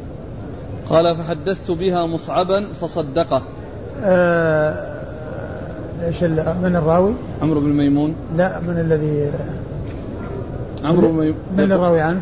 قال 0.90 1.16
فحدثت 1.16 1.72
بها 1.72 2.06
مصعبا 2.06 2.68
فصدقه 2.82 3.42
آه 4.04 4.92
إيش 6.06 6.24
من 6.24 6.76
الراوي؟ 6.76 7.14
عمرو 7.42 7.60
بن 7.60 7.70
ميمون 7.70 8.16
لا 8.36 8.60
من 8.60 8.80
الذي 8.80 9.34
عمرو 10.84 11.08
بن 11.08 11.18
ميمون 11.18 11.36
من 11.58 11.72
الراوي 11.72 12.02
عنه؟ 12.02 12.22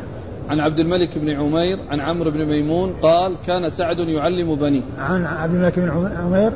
عن 0.49 0.59
عبد 0.59 0.79
الملك 0.79 1.17
بن 1.17 1.29
عمير 1.29 1.79
عن 1.89 1.99
عمرو 1.99 2.31
بن 2.31 2.45
ميمون 2.45 2.93
قال 2.93 3.35
كان 3.47 3.69
سعد 3.69 3.99
يعلم 3.99 4.55
بني. 4.55 4.83
عن 4.97 5.25
عبد 5.25 5.53
الملك 5.53 5.79
بن 5.79 5.89
عمير 5.89 6.51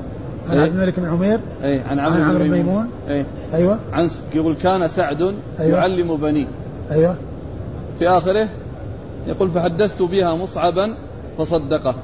عن 0.50 0.58
عبد 0.58 0.72
الملك 0.72 1.00
بن 1.00 1.06
عمير 1.06 1.40
اي 1.64 1.80
عن 1.80 2.00
عمرو 2.00 2.24
عن 2.24 2.30
عمرو 2.30 2.44
بن 2.44 2.52
ميمون. 2.52 2.90
اي 3.10 3.26
أيوه. 3.54 3.80
عن 3.92 4.10
يقول 4.36 4.56
كان 4.56 4.88
سعد 4.88 5.22
أيوة. 5.60 5.78
يعلم 5.78 6.16
بني. 6.16 6.48
أيوه. 6.92 7.16
في 8.00 8.08
آخره 8.08 8.48
يقول 9.28 9.50
فحدثت 9.50 10.02
بها 10.02 10.36
مصعبا 10.36 10.96
فصدقه. 11.38 11.96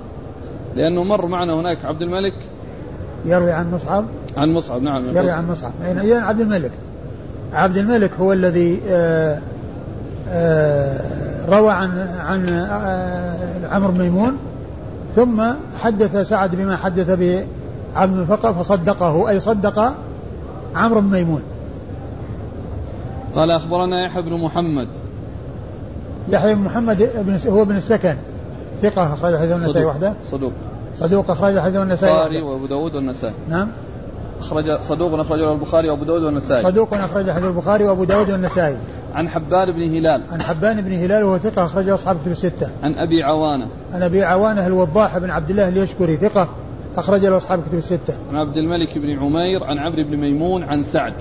لأنه 0.75 1.03
مر 1.03 1.25
معنا 1.25 1.53
هناك 1.53 1.85
عبد 1.85 2.01
الملك. 2.01 2.35
يروي 3.25 3.51
عن 3.51 3.71
مصعب. 3.71 4.05
عن 4.37 4.49
مصعب 4.51 4.81
نعم. 4.81 5.05
يروي 5.05 5.31
عن 5.31 5.47
مصعب. 5.47 5.73
يعني 5.83 6.13
عبد 6.13 6.39
الملك. 6.39 6.71
عبد 7.53 7.77
الملك 7.77 8.11
هو 8.19 8.33
الذي 8.33 8.81
آآ 8.89 9.41
آآ 10.29 11.28
روى 11.49 11.71
عن 11.71 11.97
عن 12.19 12.49
عمرو 13.69 13.91
ميمون 13.91 14.37
ثم 15.15 15.43
حدث 15.79 16.17
سعد 16.17 16.55
بما 16.55 16.77
حدث 16.77 17.09
به 17.09 17.47
عبد 17.95 18.13
المفقه 18.13 18.53
فصدقه 18.53 19.29
أي 19.29 19.39
صدق 19.39 19.93
عمرو 20.75 21.01
بن 21.01 21.07
ميمون. 21.07 21.41
قال 23.35 23.51
أخبرنا 23.51 24.05
يحيى 24.05 24.21
بن 24.21 24.43
محمد. 24.43 24.87
يحيى 26.29 26.55
بن 26.55 26.61
محمد 26.61 27.09
بن 27.15 27.39
هو 27.47 27.65
بن 27.65 27.75
السكن. 27.75 28.15
ثقة 28.81 29.13
أخرج 29.13 29.37
حديث 29.37 29.55
النسائي 29.55 29.85
وحده. 29.85 30.13
صدوق. 30.25 30.53
صدوق 30.99 31.31
أخرج 31.31 31.59
حديث 31.59 31.75
النسائي 31.75 32.13
البخاري 32.13 32.41
وأبو 32.41 32.67
داود 32.67 32.95
والنسائي. 32.95 33.33
نعم. 33.49 33.67
أخرج 34.39 34.81
صدوق 34.81 35.19
أخرجه 35.19 35.53
البخاري 35.53 35.89
وأبو 35.89 36.03
داود 36.03 36.23
والنسائي. 36.23 36.63
صدوق 36.63 36.93
أخرج 36.93 37.31
حديث 37.31 37.45
البخاري 37.45 37.83
وأبو 37.83 38.03
داود 38.03 38.29
والنسائي. 38.29 38.77
عن 39.13 39.29
حبان 39.29 39.71
بن 39.71 39.95
هلال. 39.95 40.23
عن 40.31 40.41
حبان 40.41 40.81
بن 40.81 40.91
هلال 40.91 41.23
وهو 41.23 41.37
ثقة 41.37 41.65
أخرجه 41.65 41.93
أصحاب 41.93 42.17
كتب 42.21 42.31
الستة. 42.31 42.69
عن 42.83 42.93
أبي 42.93 43.23
عوانة. 43.23 43.67
عن 43.93 44.03
أبي 44.03 44.23
عوانة 44.23 44.67
الوضاح 44.67 45.17
بن 45.17 45.29
عبد 45.29 45.49
الله 45.49 45.67
اليشكري 45.67 46.17
ثقة 46.17 46.49
أخرج 46.95 47.25
له 47.25 47.37
أصحاب 47.37 47.61
كتب 47.61 47.77
الستة. 47.77 48.13
عن 48.29 48.35
عبد 48.35 48.57
الملك 48.57 48.97
بن 48.97 49.19
عمير 49.19 49.63
عن 49.63 49.79
عمرو 49.79 50.03
بن 50.03 50.17
ميمون 50.17 50.63
عن 50.63 50.83
سعد. 50.83 51.13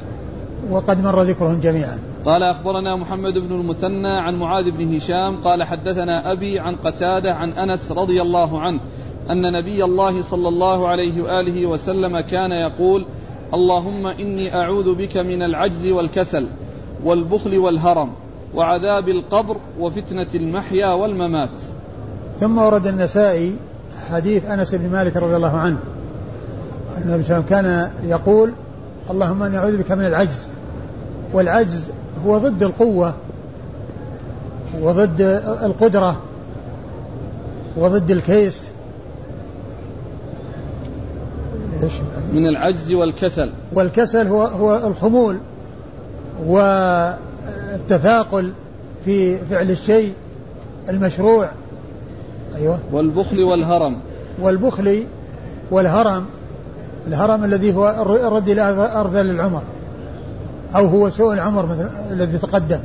وقد 0.70 1.02
مر 1.02 1.22
ذكرهم 1.22 1.60
جميعا. 1.60 1.98
قال 2.24 2.42
أخبرنا 2.42 2.96
محمد 2.96 3.38
بن 3.38 3.52
المثنى 3.52 4.08
عن 4.08 4.34
معاذ 4.34 4.70
بن 4.70 4.96
هشام 4.96 5.36
قال 5.36 5.62
حدثنا 5.62 6.32
أبي 6.32 6.58
عن 6.58 6.74
قتادة 6.74 7.34
عن 7.34 7.50
أنس 7.50 7.92
رضي 7.92 8.22
الله 8.22 8.60
عنه 8.60 8.80
أن 9.30 9.52
نبي 9.52 9.84
الله 9.84 10.22
صلى 10.22 10.48
الله 10.48 10.88
عليه 10.88 11.22
وآله 11.22 11.66
وسلم 11.66 12.20
كان 12.20 12.52
يقول 12.52 13.06
اللهم 13.54 14.06
إني 14.06 14.54
أعوذ 14.54 14.94
بك 14.94 15.16
من 15.16 15.42
العجز 15.42 15.86
والكسل. 15.86 16.48
والبخل 17.04 17.58
والهرم 17.58 18.12
وعذاب 18.54 19.08
القبر 19.08 19.56
وفتنة 19.80 20.28
المحيا 20.34 20.92
والممات. 20.92 21.50
ثم 22.40 22.58
ورد 22.58 22.86
النسائي 22.86 23.56
حديث 24.10 24.46
أنس 24.46 24.74
بن 24.74 24.90
مالك 24.90 25.16
رضي 25.16 25.36
الله 25.36 25.56
عنه. 25.56 25.78
النبي 26.98 27.22
صلى 27.22 27.36
الله 27.36 27.46
عليه 27.50 27.58
وسلم 27.58 27.62
كان 27.62 27.90
يقول 28.04 28.52
اللهم 29.10 29.42
إني 29.42 29.58
أعوذ 29.58 29.78
بك 29.78 29.92
من 29.92 30.06
العجز. 30.06 30.48
والعجز 31.32 31.84
هو 32.26 32.38
ضد 32.38 32.62
القوة 32.62 33.14
وضد 34.80 35.20
القدرة 35.62 36.20
وضد 37.76 38.10
الكيس. 38.10 38.68
من 42.32 42.46
العجز 42.48 42.92
والكسل. 42.92 43.52
والكسل 43.74 44.26
هو 44.26 44.42
هو 44.42 44.86
الخمول. 44.86 45.38
والتثاقل 46.46 47.92
في 49.04 49.38
فعل 49.38 49.70
الشيء 49.70 50.12
المشروع. 50.88 51.48
أيوه. 52.54 52.78
والبخل 52.92 53.42
والهرم. 53.42 53.96
والبخل 54.40 55.04
والهرم. 55.70 56.24
الهرم 57.06 57.44
الذي 57.44 57.74
هو 57.74 57.88
الرد 58.26 58.48
إلى 58.48 58.62
أرذل 59.00 59.30
العمر. 59.30 59.62
أو 60.76 60.86
هو 60.86 61.10
سوء 61.10 61.34
العمر 61.34 61.66
مثل 61.66 61.88
الذي 62.10 62.38
تقدم. 62.38 62.80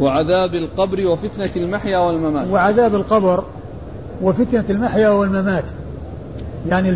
وعذاب 0.00 0.54
القبر 0.54 1.00
وفتنة 1.12 1.50
المحيا 1.56 1.98
والممات. 1.98 2.48
وعذاب 2.48 2.94
القبر 2.94 3.44
وفتنة 4.22 4.64
المحيا 4.70 5.08
والممات. 5.08 5.64
يعني 6.66 6.88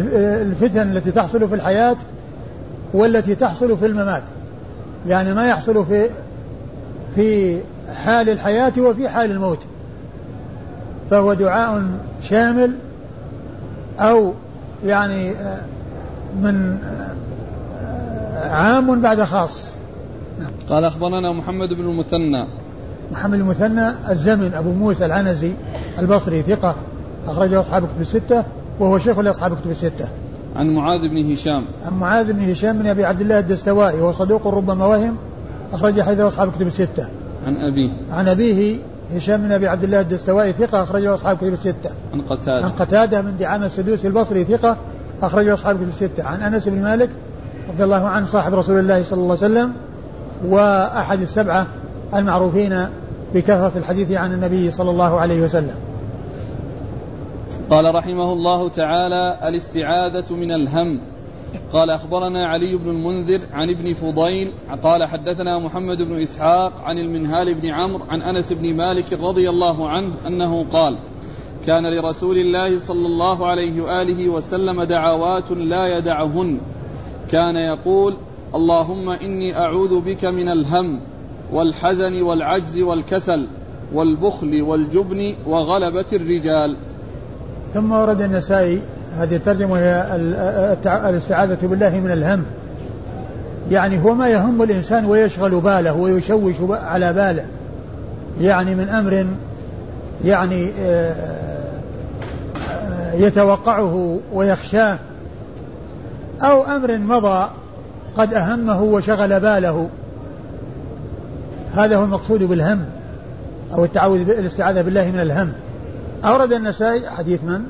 الفتن 0.43 0.97
التي 0.97 1.11
تحصل 1.11 1.49
في 1.49 1.55
الحياة 1.55 1.97
والتي 2.95 3.35
تحصل 3.35 3.79
في 3.79 3.87
الممات. 3.87 4.23
يعني 5.07 5.35
ما 5.35 5.49
يحصل 5.49 5.87
في 5.87 6.11
في 7.15 7.61
حال 7.89 8.29
الحياة 8.29 8.73
وفي 8.79 9.09
حال 9.09 9.31
الموت. 9.31 9.59
فهو 11.11 11.35
دعاء 11.35 11.83
شامل 12.23 12.75
أو 13.99 14.33
يعني 14.85 15.33
من 16.41 16.79
عام 18.37 19.03
بعد 19.03 19.23
خاص. 19.23 19.75
نعم. 20.39 20.51
قال 20.69 20.85
أخبرنا 20.85 21.33
محمد 21.33 21.69
بن 21.69 21.81
المثنى. 21.81 22.47
محمد 23.13 23.39
المثنى 23.39 23.89
الزمن 24.11 24.55
أبو 24.55 24.73
موسى 24.73 25.07
العنزي 25.07 25.53
البصري 25.99 26.43
ثقة 26.43 26.77
أخرجه 27.27 27.61
أصحاب 27.61 27.83
كتب 27.83 28.01
الستة 28.01 28.45
وهو 28.81 28.99
شيخ 28.99 29.19
لأصحاب 29.19 29.61
كتب 29.61 29.71
الستة. 29.71 30.09
عن 30.57 30.71
معاذ 30.71 31.09
بن 31.09 31.33
هشام 31.33 31.65
عن 31.85 31.99
معاذ 31.99 32.33
بن 32.33 32.51
هشام 32.51 32.79
بن 32.79 32.87
أبي 32.87 33.05
عبد 33.05 33.21
الله 33.21 33.39
الدستوائي 33.39 34.01
وهو 34.01 34.13
صدوق 34.13 34.47
ربما 34.47 34.87
وهم 34.87 35.17
أخرج 35.73 36.01
حديث 36.01 36.21
أصحاب 36.21 36.53
كتب 36.53 36.67
الستة. 36.67 37.09
عن 37.47 37.57
أبيه 37.57 37.91
عن 38.11 38.29
أبيه 38.29 38.77
هشام 39.15 39.43
بن 39.43 39.53
أبي 39.53 39.69
عبد 39.69 39.85
الله 39.85 40.01
الدستوائي 40.01 40.53
ثقة 40.53 40.83
أخرجه 40.83 41.15
أصحاب 41.15 41.37
كتب 41.37 41.53
الستة. 41.53 41.91
عن 42.13 42.21
قتادة 42.21 42.65
عن 42.65 42.71
قتادة 42.71 43.23
من 43.23 43.37
دعامة 43.37 43.67
السدوسي 43.67 44.09
البصري 44.09 44.45
ثقة 44.45 44.77
أخرجه 45.23 45.55
أصحاب 45.55 45.77
كتب 45.77 45.89
الستة. 45.89 46.25
عن 46.25 46.43
أنس 46.43 46.69
بن 46.69 46.83
مالك 46.83 47.11
رضي 47.75 47.85
الله 47.85 48.09
عنه 48.09 48.27
صاحب 48.27 48.55
رسول 48.55 48.79
الله 48.79 49.03
صلى 49.03 49.21
الله 49.21 49.37
عليه 49.43 49.53
وسلم 49.55 49.73
وأحد 50.47 51.21
السبعة 51.21 51.67
المعروفين 52.15 52.87
بكثرة 53.35 53.73
الحديث 53.77 54.13
عن 54.13 54.33
النبي 54.33 54.71
صلى 54.71 54.91
الله 54.91 55.21
عليه 55.21 55.43
وسلم. 55.43 55.75
قال 57.71 57.95
رحمه 57.95 58.33
الله 58.33 58.69
تعالى 58.69 59.39
الاستعاذة 59.43 60.35
من 60.35 60.53
الهم. 60.53 61.01
قال 61.73 61.91
أخبرنا 61.91 62.49
علي 62.49 62.77
بن 62.77 62.91
المنذر 62.91 63.41
عن 63.53 63.71
ابن 63.71 63.95
فضيل 63.95 64.53
قال 64.83 65.05
حدثنا 65.05 65.59
محمد 65.59 66.03
بن 66.03 66.21
إسحاق 66.21 66.73
عن 66.85 66.99
المنهال 66.99 67.55
بن 67.55 67.69
عمرو 67.69 68.05
عن 68.09 68.23
أنس 68.23 68.53
بن 68.53 68.77
مالك 68.77 69.13
رضي 69.13 69.51
الله 69.51 69.89
عنه 69.89 70.13
أنه 70.27 70.65
قال 70.73 70.97
كان 71.67 71.87
لرسول 71.87 72.39
الله 72.39 72.79
صلى 72.79 73.07
الله 73.07 73.47
عليه 73.47 73.83
وآله 73.83 74.29
وسلم 74.29 74.83
دعوات 74.83 75.51
لا 75.51 75.99
يدعهن. 75.99 76.61
كان 77.31 77.57
يقول 77.57 78.17
اللهم 78.55 79.09
إني 79.09 79.59
أعوذ 79.59 80.01
بك 80.01 80.25
من 80.25 80.49
الهم 80.49 81.01
والحزن 81.53 82.23
والعجز 82.23 82.81
والكسل 82.81 83.49
والبخل 83.95 84.63
والجبن 84.63 85.35
وغلبة 85.47 86.07
الرجال. 86.13 86.77
ثم 87.75 87.93
ورد 87.93 88.21
النسائي 88.21 88.83
هذه 89.19 89.37
الترجمة 89.37 89.79
هي 89.79 90.17
الاستعاذة 90.87 91.59
بالله 91.63 92.01
من 92.01 92.11
الهم. 92.11 92.45
يعني 93.71 94.05
هو 94.05 94.15
ما 94.15 94.29
يهم 94.29 94.63
الإنسان 94.63 95.05
ويشغل 95.05 95.61
باله 95.61 95.93
ويشوش 95.93 96.57
على 96.71 97.13
باله. 97.13 97.45
يعني 98.41 98.75
من 98.75 98.89
أمر 98.89 99.27
يعني 100.25 100.71
آه، 100.81 101.15
آه، 102.71 103.15
يتوقعه 103.15 104.19
ويخشاه. 104.33 104.99
أو 106.41 106.63
أمر 106.63 106.99
مضى 106.99 107.51
قد 108.17 108.35
أهمه 108.35 108.83
وشغل 108.83 109.41
باله. 109.41 109.89
هذا 111.77 111.97
هو 111.97 112.05
المقصود 112.05 112.43
بالهم 112.43 112.85
أو 113.73 113.85
التعوذ 113.85 114.21
الاستعاذة 114.21 114.83
بالله 114.83 115.11
من 115.11 115.21
الهم. 115.21 115.53
أورد 116.25 116.53
النسائي 116.53 117.11
حديث 117.11 117.45
من؟ 117.45 117.63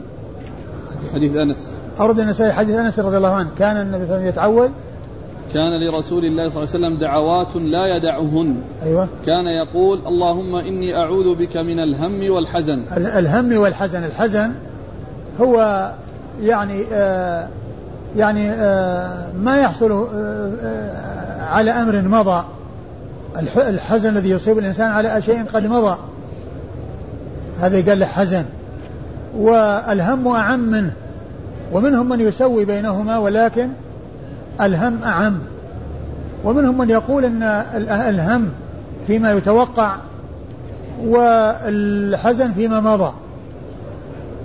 حديث 1.14 1.36
أنس. 1.36 1.76
أورد 2.00 2.20
النسائي 2.20 2.52
حديث 2.52 2.76
أنس 2.76 2.98
رضي 2.98 3.16
الله 3.16 3.34
عنه. 3.34 3.48
كان 3.58 3.76
النبي 3.76 4.06
صلى 4.06 4.14
الله 4.14 4.14
عليه 4.14 4.28
وسلم 4.28 4.28
يتعوذ؟ 4.28 4.70
كان 5.54 5.88
لرسول 5.88 6.24
الله 6.24 6.48
صلى 6.48 6.62
الله 6.62 6.74
عليه 6.74 6.86
وسلم 6.86 6.98
دعوات 6.98 7.56
لا 7.56 7.96
يدعهن. 7.96 8.56
أيوة. 8.82 9.08
كان 9.26 9.46
يقول 9.46 9.98
اللهم 10.06 10.54
إني 10.54 10.96
أعوذ 10.96 11.34
بك 11.34 11.56
من 11.56 11.78
الهم 11.78 12.30
والحزن. 12.30 12.82
الهم 12.96 13.58
والحزن. 13.58 14.04
الحزن 14.04 14.52
هو 15.40 15.88
يعني 16.40 16.84
آه 16.92 17.48
يعني 18.16 18.50
آه 18.50 19.32
ما 19.32 19.56
يحصل 19.56 19.92
آه 19.92 20.06
آه 20.62 21.42
على 21.42 21.70
أمر 21.70 22.02
مضى. 22.02 22.44
الحزن 23.56 24.08
الذي 24.08 24.30
يصيب 24.30 24.58
الإنسان 24.58 24.88
على 24.88 25.22
شيء 25.22 25.44
قد 25.44 25.66
مضى. 25.66 25.98
هذا 27.60 27.88
قال 27.88 28.00
له 28.00 28.06
حزن. 28.06 28.44
والهم 29.36 30.28
أعم 30.28 30.60
منه. 30.60 30.92
ومنهم 31.72 32.08
من 32.08 32.20
يسوي 32.20 32.64
بينهما 32.64 33.18
ولكن 33.18 33.68
الهم 34.60 35.02
أعم. 35.02 35.38
ومنهم 36.44 36.78
من 36.78 36.90
يقول 36.90 37.24
أن 37.24 37.42
الهم 37.90 38.48
فيما 39.06 39.32
يتوقع 39.32 39.96
والحزن 41.04 42.52
فيما 42.52 42.80
مضى. 42.80 43.12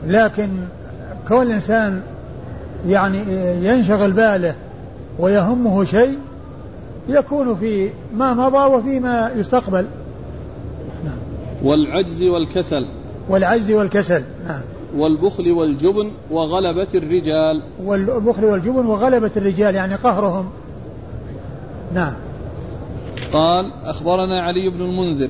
لكن 0.07 0.49
كون 1.28 1.41
الإنسان 1.41 2.01
يعني 2.88 3.18
ينشغل 3.68 4.11
باله 4.11 4.55
ويهمه 5.20 5.84
شيء 5.84 6.18
يكون 7.09 7.55
في 7.55 7.89
ما 8.16 8.34
مضى 8.34 8.76
وفيما 8.76 9.32
يستقبل. 9.36 9.88
نعم. 11.05 11.18
والعجز 11.64 12.24
والكسل. 12.24 12.88
والعجز 13.30 13.71
والكسل. 13.71 14.24
نعم. 14.47 14.61
والبخل 14.97 15.51
والجبن 15.51 16.11
وغلبة 16.32 16.88
الرجال. 16.95 17.61
والبخل 17.84 18.45
والجبن 18.45 18.86
وغلبة 18.86 19.32
الرجال 19.38 19.76
يعني 19.76 19.95
قهرهم. 19.95 20.49
نعم. 21.93 22.13
قال 23.34 23.71
أخبرنا 23.84 24.43
علي 24.43 24.69
بن 24.69 24.82
المنذر. 24.82 25.30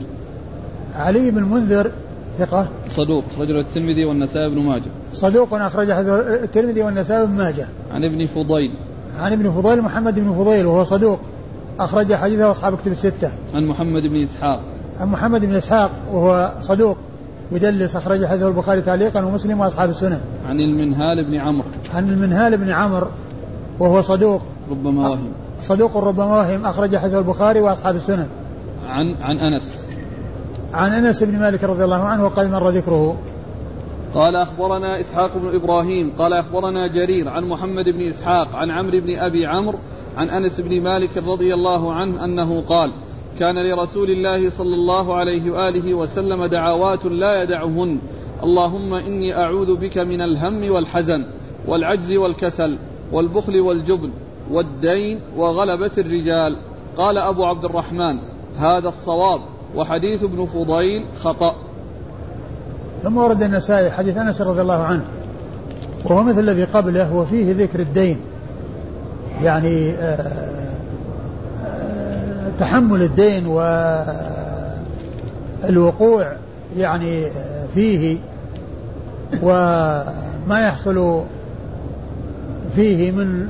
علي 0.95 1.31
بن 1.31 1.37
المنذر 1.37 1.91
ثقة. 2.39 2.67
صدوق 2.89 3.23
رجل 3.39 3.59
الترمذي 3.59 4.05
والنسائي 4.05 4.49
بن 4.49 4.59
ماجه. 4.59 4.89
صدوق 5.13 5.53
أخرج 5.53 5.89
الترمذي 5.89 6.83
والنسائي 6.83 7.25
بن 7.25 7.33
ماجه. 7.33 7.67
عن 7.91 8.03
ابن 8.03 8.25
فضيل. 8.25 8.71
عن 9.19 9.31
ابن 9.31 9.51
فضيل 9.51 9.81
محمد 9.81 10.19
بن 10.19 10.33
فضيل 10.33 10.65
وهو 10.65 10.83
صدوق. 10.83 11.19
أخرج 11.79 12.13
حديثه 12.13 12.51
أصحاب 12.51 12.77
كتب 12.77 12.91
الستة. 12.91 13.31
عن 13.53 13.65
محمد 13.65 14.01
بن 14.01 14.21
إسحاق. 14.21 14.61
عن 14.97 15.07
محمد 15.07 15.45
بن 15.45 15.55
إسحاق 15.55 15.91
وهو 16.11 16.53
صدوق. 16.61 16.97
يدلس 17.51 17.95
أخرج 17.95 18.25
حديثه 18.25 18.47
البخاري 18.47 18.81
تعليقا 18.81 19.25
ومسلم 19.25 19.59
وأصحاب 19.59 19.89
السنن 19.89 20.21
عن 20.47 20.59
المنهال 20.59 21.25
بن 21.25 21.35
عمرو. 21.39 21.67
عن 21.89 22.09
المنهال 22.09 22.57
بن 22.57 22.71
عمرو 22.71 23.07
وهو 23.79 24.01
صدوق. 24.01 24.41
ربما 24.71 25.09
وهم. 25.09 25.31
صدوق 25.63 25.97
ربما 25.97 26.25
وهم. 26.25 26.65
أخرج 26.65 26.97
حديثه 26.97 27.19
البخاري 27.19 27.59
وأصحاب 27.59 27.95
السنن 27.95 28.27
عن 28.87 29.15
عن 29.15 29.37
أنس. 29.37 29.85
عن 30.73 30.91
أنس 30.91 31.23
بن 31.23 31.39
مالك 31.39 31.63
رضي 31.63 31.83
الله 31.83 32.03
عنه 32.03 32.25
وقد 32.25 32.51
مر 32.51 32.69
ذكره. 32.69 33.17
قال 34.13 34.35
أخبرنا 34.35 34.99
إسحاق 34.99 35.37
بن 35.37 35.55
إبراهيم 35.55 36.11
قال 36.17 36.33
أخبرنا 36.33 36.87
جرير 36.87 37.29
عن 37.29 37.43
محمد 37.43 37.89
بن 37.89 38.01
إسحاق 38.01 38.55
عن 38.55 38.71
عمرو 38.71 39.01
بن 39.01 39.17
أبي 39.17 39.45
عمرو 39.45 39.79
عن 40.17 40.29
أنس 40.29 40.61
بن 40.61 40.83
مالك 40.83 41.17
رضي 41.17 41.53
الله 41.53 41.93
عنه 41.93 42.25
أنه 42.25 42.61
قال 42.61 42.93
كان 43.39 43.55
لرسول 43.57 44.09
الله 44.09 44.49
صلى 44.49 44.75
الله 44.75 45.15
عليه 45.15 45.51
وآله 45.51 45.93
وسلم 45.93 46.45
دعوات 46.45 47.05
لا 47.05 47.43
يدعهن. 47.43 47.99
اللهم 48.43 48.93
إني 48.93 49.37
أعوذ 49.37 49.75
بك 49.77 49.97
من 49.97 50.21
الهم 50.21 50.71
والحزن 50.71 51.25
والعجز 51.67 52.13
والكسل 52.13 52.77
والبخل 53.11 53.59
والجبن 53.59 54.11
والدين 54.51 55.19
وغلبة 55.37 55.91
الرجال. 55.97 56.57
قال 56.97 57.17
أبو 57.17 57.45
عبد 57.45 57.65
الرحمن 57.65 58.19
هذا 58.57 58.87
الصواب 58.87 59.41
وحديث 59.75 60.23
ابن 60.23 60.45
فضيل 60.45 61.05
خطأ. 61.19 61.55
ثم 63.03 63.17
ورد 63.17 63.41
النسائي 63.41 63.91
حديث 63.91 64.17
أنس 64.17 64.41
رضي 64.41 64.61
الله 64.61 64.83
عنه 64.83 65.05
وهو 66.05 66.23
مثل 66.23 66.39
الذي 66.39 66.63
قبله 66.63 67.15
وفيه 67.15 67.53
ذكر 67.53 67.79
الدين. 67.79 68.17
يعني 69.41 69.91
آه 69.91 70.52
تحمل 72.63 73.01
الدين 73.01 73.47
والوقوع 75.67 76.31
يعني 76.77 77.25
فيه 77.75 78.17
وما 79.41 80.65
يحصل 80.67 81.23
فيه 82.75 83.11
من 83.11 83.49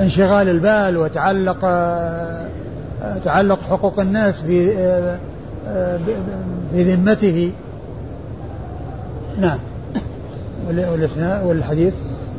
انشغال 0.00 0.48
البال 0.48 0.96
وتعلق 0.96 1.60
تعلق 3.24 3.60
حقوق 3.62 4.00
الناس 4.00 4.42
في 4.42 4.74
في 6.72 6.94
ذمته 6.94 7.52
نعم. 9.38 9.58
والحديث؟ 11.44 11.94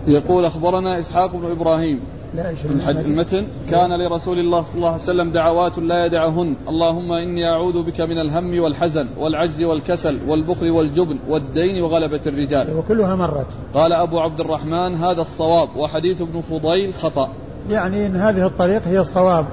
يقول 0.07 0.45
أخبرنا 0.45 0.99
إسحاق 0.99 1.35
بن 1.35 1.51
إبراهيم 1.51 1.99
لا 2.35 2.53
المتن 2.89 3.45
كان 3.69 3.89
لرسول 4.01 4.39
الله 4.39 4.61
صلى 4.61 4.75
الله 4.75 4.91
عليه 4.91 5.01
وسلم 5.01 5.31
دعوات 5.31 5.77
لا 5.77 6.05
يدعهن. 6.05 6.55
اللهم 6.67 7.11
إني 7.11 7.49
أعوذ 7.49 7.83
بك 7.83 8.01
من 8.01 8.17
الهم 8.17 8.59
والحزن 8.59 9.07
والعجز 9.17 9.63
والكسل 9.63 10.19
والبخل 10.27 10.71
والجبن 10.71 11.19
والدين 11.29 11.83
وغلبة 11.83 12.21
الرجال. 12.27 12.77
وكلها 12.77 13.15
مرت. 13.15 13.47
قال 13.73 13.93
أبو 13.93 14.19
عبد 14.19 14.39
الرحمن 14.39 14.95
هذا 14.95 15.21
الصواب. 15.21 15.69
وحديث 15.75 16.21
ابن 16.21 16.41
فضيل 16.41 16.93
خطأ. 16.93 17.29
يعني 17.69 18.05
إن 18.05 18.15
هذه 18.15 18.45
الطريق 18.45 18.81
هي 18.87 18.99
الصواب. 18.99 19.45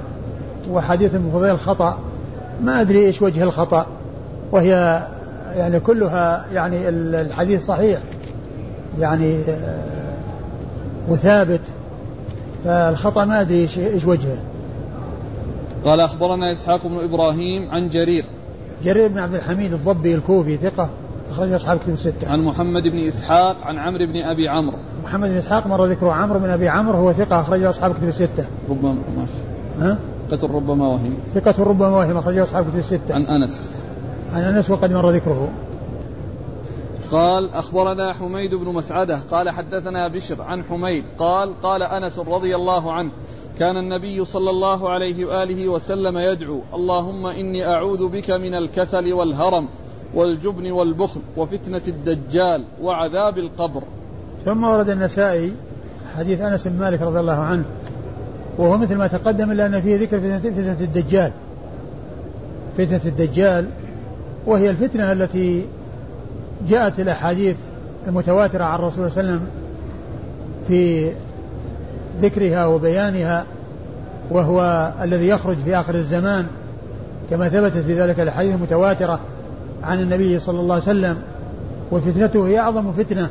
وحديث 0.70 1.14
ابن 1.14 1.30
فضيل 1.30 1.58
خطأ. 1.58 1.98
ما 2.62 2.80
أدري 2.80 3.06
إيش 3.06 3.22
وجه 3.22 3.42
الخطأ. 3.42 3.86
وهي 4.52 5.02
يعني 5.56 5.80
كلها 5.80 6.46
يعني 6.52 6.88
الحديث 6.88 7.66
صحيح. 7.66 8.00
يعني 8.98 9.40
آه، 9.48 10.18
وثابت. 11.08 11.60
فالخطأ 12.64 13.24
ما 13.24 13.40
أدري 13.40 13.60
إيش 13.78 14.04
وجهه. 14.06 14.38
قال 15.84 16.00
أخبرنا 16.00 16.52
إسحاق 16.52 16.86
بن 16.86 16.98
إبراهيم 16.98 17.70
عن 17.70 17.88
جرير. 17.88 18.24
جرير 18.84 19.08
بن 19.08 19.18
عبد 19.18 19.34
الحميد 19.34 19.72
الضبي 19.72 20.14
الكوفي 20.14 20.56
ثقة 20.56 20.90
أخرج 21.30 21.52
أصحاب 21.52 21.78
كتب 21.78 21.92
الستة. 21.92 22.32
عن 22.32 22.40
محمد 22.40 22.82
بن 22.82 23.06
إسحاق 23.08 23.56
عن 23.62 23.78
عمرو 23.78 24.06
بن 24.06 24.16
أبي 24.16 24.48
عمرو. 24.48 24.76
محمد 25.04 25.28
بن 25.28 25.36
إسحاق 25.36 25.66
مر 25.66 25.84
ذكره 25.84 26.12
عمرو 26.12 26.38
بن 26.38 26.50
أبي 26.50 26.68
عمرو 26.68 26.98
هو 26.98 27.12
ثقة 27.12 27.40
أخرجه 27.40 27.70
أصحاب 27.70 27.94
كتب 27.94 28.08
الستة. 28.08 28.44
ربما 28.70 28.92
ماشي 28.92 29.32
ها؟ 29.78 29.98
ثقة 30.30 30.46
ربما 30.54 30.88
وهم. 30.88 31.14
ثقة 31.34 31.64
ربما 31.64 31.88
وهم 31.88 32.16
أخرجه 32.16 32.42
أصحاب 32.42 32.64
كتب 32.64 32.78
الستة. 32.78 33.14
عن 33.14 33.26
أنس. 33.26 33.82
عن 34.32 34.42
أنس 34.42 34.70
وقد 34.70 34.92
مر 34.92 35.10
ذكره. 35.10 35.48
قال 37.12 37.50
أخبرنا 37.50 38.12
حميد 38.12 38.54
بن 38.54 38.68
مسعدة 38.68 39.20
قال 39.30 39.50
حدثنا 39.50 40.08
بشر 40.08 40.42
عن 40.42 40.64
حميد 40.64 41.04
قال 41.18 41.60
قال 41.60 41.82
أنس 41.82 42.18
رضي 42.18 42.56
الله 42.56 42.92
عنه 42.92 43.10
كان 43.58 43.76
النبي 43.76 44.24
صلى 44.24 44.50
الله 44.50 44.90
عليه 44.90 45.24
وآله 45.24 45.68
وسلم 45.68 46.18
يدعو 46.18 46.60
اللهم 46.74 47.26
إني 47.26 47.66
أعوذ 47.66 48.08
بك 48.08 48.30
من 48.30 48.54
الكسل 48.54 49.12
والهرم 49.12 49.68
والجبن 50.14 50.70
والبخل 50.70 51.20
وفتنة 51.36 51.82
الدجال 51.88 52.64
وعذاب 52.82 53.38
القبر. 53.38 53.82
ثم 54.44 54.64
ورد 54.64 54.90
النسائي 54.90 55.52
حديث 56.14 56.40
أنس 56.40 56.68
بن 56.68 56.78
مالك 56.78 57.02
رضي 57.02 57.20
الله 57.20 57.38
عنه 57.38 57.64
وهو 58.58 58.76
مثل 58.76 58.96
ما 58.96 59.06
تقدم 59.06 59.50
إلا 59.50 59.66
أن 59.66 59.80
فيه 59.80 59.96
ذكر 59.96 60.20
فتنة 60.20 60.80
الدجال. 60.80 61.32
فتنة 62.78 63.00
الدجال 63.04 63.68
وهي 64.46 64.70
الفتنة 64.70 65.12
التي 65.12 65.66
جاءت 66.68 67.00
الأحاديث 67.00 67.56
المتواترة 68.06 68.64
عن 68.64 68.78
الرسول 68.78 69.10
صلى 69.10 69.20
الله 69.20 69.32
عليه 69.32 69.40
وسلم 69.40 69.48
في 70.68 71.12
ذكرها 72.20 72.66
وبيانها 72.66 73.46
وهو 74.30 74.92
الذي 75.02 75.28
يخرج 75.28 75.56
في 75.56 75.76
آخر 75.76 75.94
الزمان 75.94 76.46
كما 77.30 77.48
ثبتت 77.48 77.78
في 77.78 78.00
ذلك 78.00 78.20
الأحاديث 78.20 78.54
المتواترة 78.54 79.20
عن 79.82 80.00
النبي 80.00 80.38
صلى 80.38 80.60
الله 80.60 80.74
عليه 80.74 80.84
وسلم 80.84 81.22
وفتنته 81.90 82.46
هي 82.46 82.58
أعظم 82.58 82.92
فتنة. 82.92 83.30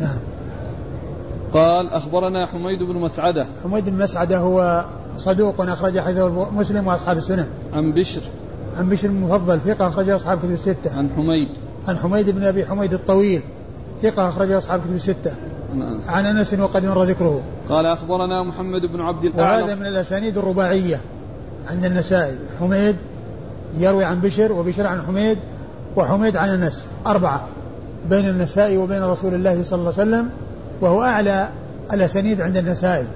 نعم. 0.00 0.18
قال 1.52 1.90
أخبرنا 1.90 2.46
حميد 2.46 2.78
بن 2.78 3.00
مسعدة. 3.00 3.46
حميد 3.64 3.84
بن 3.84 3.98
مسعدة 3.98 4.38
هو 4.38 4.84
صدوق 5.16 5.60
أخرج 5.60 6.00
حديثه 6.00 6.50
مسلم 6.50 6.86
وأصحاب 6.86 7.16
السنة. 7.16 7.46
عن 7.72 7.92
بشر. 7.92 8.20
عن 8.76 8.88
بشر 8.88 9.08
المفضل 9.08 9.60
ثقة 9.60 9.88
أخرج 9.88 10.08
أصحاب 10.08 10.38
كتب 10.38 10.50
الستة. 10.50 10.96
عن 10.96 11.10
حميد. 11.16 11.48
عن 11.88 11.98
حميد 11.98 12.30
بن 12.30 12.42
أبي 12.42 12.66
حميد 12.66 12.92
الطويل 12.92 13.42
ثقة 14.02 14.28
أخرج 14.28 14.50
أصحاب 14.52 14.80
كتب 14.80 14.94
الستة. 14.94 15.32
عن 16.08 16.26
أنس 16.26 16.54
وقد 16.54 16.84
مر 16.84 17.04
ذكره. 17.04 17.42
قال 17.68 17.86
أخبرنا 17.86 18.42
محمد 18.42 18.80
بن 18.92 19.00
عبد 19.00 19.24
الأعلى. 19.24 19.62
وهذا 19.62 19.74
من 19.74 19.86
الأسانيد 19.86 20.38
الرباعية 20.38 21.00
عند 21.70 21.84
النسائي. 21.84 22.36
حميد 22.60 22.96
يروي 23.78 24.04
عن 24.04 24.20
بشر 24.20 24.52
وبشر 24.52 24.86
عن 24.86 25.02
حميد 25.02 25.38
وحميد 25.96 26.36
عن 26.36 26.48
أنس. 26.48 26.86
أربعة. 27.06 27.48
بين 28.10 28.28
النسائي 28.28 28.76
وبين 28.76 29.02
رسول 29.02 29.34
الله 29.34 29.62
صلى 29.62 29.78
الله 29.78 29.92
عليه 29.98 30.10
وسلم 30.10 30.30
وهو 30.80 31.02
أعلى 31.02 31.48
الأسانيد 31.92 32.40
عند 32.40 32.56
النسائي. 32.56 33.06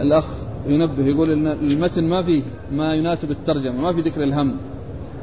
الأخ 0.00 0.24
ينبه 0.66 1.02
يقول 1.02 1.30
المتن 1.46 2.04
ما 2.04 2.22
فيه. 2.22 2.42
ما 2.72 2.94
يناسب 2.94 3.30
الترجمة 3.30 3.80
ما 3.80 3.92
في 3.92 4.00
ذكر 4.00 4.22
الهم. 4.22 4.56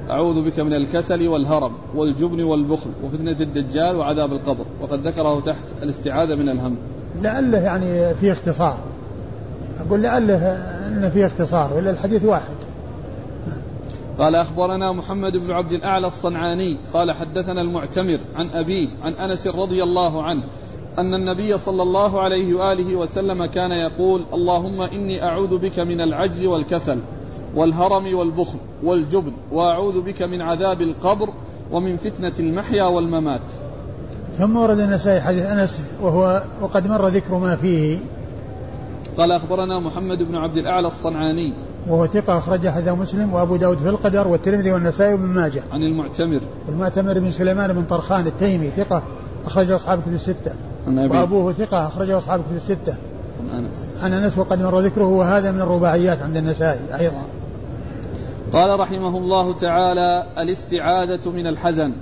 أعوذ 0.09 0.45
بك 0.45 0.59
من 0.59 0.73
الكسل 0.73 1.27
والهرم 1.27 1.71
والجبن 1.95 2.43
والبخل 2.43 2.89
وفتنة 3.03 3.37
الدجال 3.41 3.95
وعذاب 3.95 4.31
القبر. 4.31 4.65
وقد 4.81 5.07
ذكره 5.07 5.39
تحت 5.39 5.63
الاستعاذة 5.83 6.35
من 6.35 6.49
الهم. 6.49 6.77
لعله 7.21 7.57
يعني 7.57 8.13
فيه 8.13 8.31
اختصار. 8.31 8.79
أقول 9.79 10.01
لعله 10.01 10.47
أن 10.87 11.09
فيه 11.09 11.25
اختصار 11.25 11.73
ولا 11.73 11.91
الحديث 11.91 12.25
واحد. 12.25 12.55
قال 14.19 14.35
أخبرنا 14.35 14.91
محمد 14.91 15.37
بن 15.37 15.51
عبد 15.51 15.71
الأعلى 15.71 16.07
الصنعاني 16.07 16.77
قال 16.93 17.11
حدثنا 17.11 17.61
المعتمر 17.61 18.19
عن 18.35 18.49
أبيه 18.49 18.89
عن 19.03 19.13
أنس 19.13 19.47
رضي 19.47 19.83
الله 19.83 20.23
عنه 20.23 20.43
أن 20.99 21.13
النبي 21.13 21.57
صلى 21.57 21.83
الله 21.83 22.21
عليه 22.21 22.53
وآله 22.53 22.95
وسلم 22.95 23.45
كان 23.45 23.71
يقول 23.71 24.25
اللهم 24.33 24.81
إني 24.81 25.23
أعوذ 25.23 25.57
بك 25.57 25.79
من 25.79 26.01
العجز 26.01 26.43
والكسل. 26.43 26.99
والهرم 27.55 28.15
والبخل 28.15 28.57
والجبن 28.83 29.33
وأعوذ 29.51 30.01
بك 30.01 30.21
من 30.21 30.41
عذاب 30.41 30.81
القبر 30.81 31.29
ومن 31.71 31.97
فتنة 31.97 32.33
المحيا 32.39 32.83
والممات. 32.83 33.41
ثم 34.37 34.57
ورد 34.57 34.79
النسائي 34.79 35.21
حديث 35.21 35.45
أنس 35.45 35.81
وهو 36.01 36.43
وقد 36.61 36.87
مر 36.87 37.07
ذكر 37.07 37.37
ما 37.37 37.55
فيه. 37.55 37.99
قال 39.17 39.31
أخبرنا 39.31 39.79
محمد 39.79 40.17
بن 40.17 40.35
عبد 40.35 40.57
الأعلى 40.57 40.87
الصنعاني. 40.87 41.53
وهو 41.87 42.05
ثقة 42.05 42.37
أخرج 42.37 42.67
حديث 42.67 42.89
مسلم 42.89 43.33
وأبو 43.33 43.55
داود 43.55 43.77
في 43.77 43.89
القدر 43.89 44.27
والترمذي 44.27 44.71
والنسائي 44.71 45.13
وابن 45.13 45.25
ماجه. 45.25 45.63
عن 45.71 45.81
المعتمر. 45.81 46.41
المعتمر 46.69 47.19
بن 47.19 47.31
سليمان 47.31 47.73
بن 47.73 47.83
طرخان 47.83 48.27
التيمي 48.27 48.69
ثقة 48.69 49.03
أخرجه 49.45 49.75
أصحاب 49.75 50.01
كتب 50.01 50.13
الستة. 50.13 50.51
وأبوه 50.87 51.53
ثقة 51.53 51.87
أخرجه 51.87 52.17
أصحاب 52.17 52.41
كتب 52.41 52.55
الستة. 52.55 52.95
عن 53.39 53.49
أنس. 53.49 53.99
عن 54.01 54.13
أنس 54.13 54.37
وقد 54.37 54.61
مر 54.61 54.79
ذكره 54.79 55.05
وهذا 55.05 55.51
من 55.51 55.61
الرباعيات 55.61 56.21
عند 56.21 56.37
النسائي 56.37 56.99
أيضا. 56.99 57.21
قال 58.53 58.79
رحمه 58.79 59.17
الله 59.17 59.53
تعالى 59.53 60.27
الاستعاذة 60.37 61.29
من 61.29 61.47
الحزن. 61.47 61.93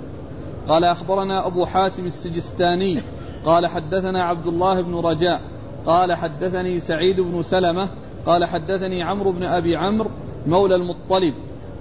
قال 0.68 0.84
أخبرنا 0.84 1.46
أبو 1.46 1.66
حاتم 1.66 2.06
السجستاني. 2.06 3.02
قال 3.44 3.66
حدثنا 3.66 4.22
عبد 4.22 4.46
الله 4.46 4.80
بن 4.80 4.94
رجاء. 4.94 5.40
قال 5.86 6.12
حدثني 6.12 6.80
سعيد 6.80 7.20
بن 7.20 7.42
سلمة. 7.42 7.88
قال 8.26 8.44
حدثني 8.44 9.02
عمرو 9.02 9.32
بن 9.32 9.42
أبي 9.42 9.76
عمرو 9.76 10.10
مولى 10.46 10.74
المطلب. 10.74 11.34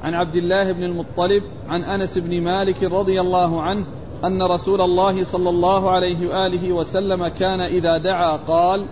عن 0.03 0.13
عبد 0.13 0.35
الله 0.35 0.71
بن 0.71 0.83
المطلب 0.83 1.43
عن 1.69 1.83
أنس 1.83 2.17
بن 2.17 2.41
مالك 2.41 2.83
رضي 2.83 3.21
الله 3.21 3.61
عنه 3.61 3.85
أن 4.25 4.41
رسول 4.41 4.81
الله 4.81 5.23
صلى 5.23 5.49
الله 5.49 5.89
عليه 5.89 6.27
وآله 6.27 6.71
وسلم 6.71 7.27
كان 7.27 7.61
إذا 7.61 7.97
دعا 7.97 8.37
قال 8.37 8.85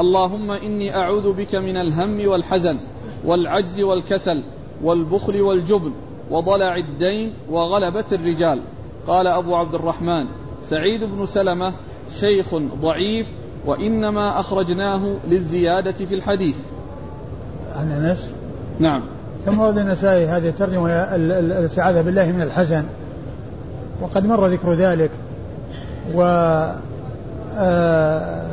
اللهم 0.00 0.50
إني 0.50 0.96
أعوذ 0.96 1.32
بك 1.32 1.54
من 1.54 1.76
الهم 1.76 2.28
والحزن 2.28 2.78
والعجز 3.24 3.80
والكسل 3.80 4.42
والبخل 4.82 5.40
والجبن 5.40 5.92
وضلع 6.30 6.76
الدين 6.76 7.32
وغلبة 7.50 8.04
الرجال. 8.12 8.60
قال 9.06 9.26
أبو 9.26 9.56
عبد 9.56 9.74
الرحمن 9.74 10.26
سعيد 10.68 11.04
بن 11.04 11.26
سلمة 11.26 11.72
شيخ 12.20 12.54
ضعيف 12.82 13.28
وإنما 13.66 14.40
أخرجناه 14.40 15.16
للزيادة 15.28 15.92
في 15.92 16.14
الحديث. 16.14 16.56
عن 17.74 17.90
أنس؟ 17.92 18.32
نعم. 18.80 19.02
ثم 19.46 19.60
ورد 19.60 19.78
النسائي 19.78 20.26
هذه 20.26 20.48
الترجمة 20.48 20.86
ال- 20.88 21.32
ال- 21.32 21.52
الاستعاذة 21.52 22.02
بالله 22.02 22.32
من 22.32 22.42
الحزن. 22.42 22.84
وقد 24.02 24.26
مر 24.26 24.46
ذكر 24.46 24.72
ذلك. 24.72 25.10
و 26.14 26.22
آه، 27.58 28.46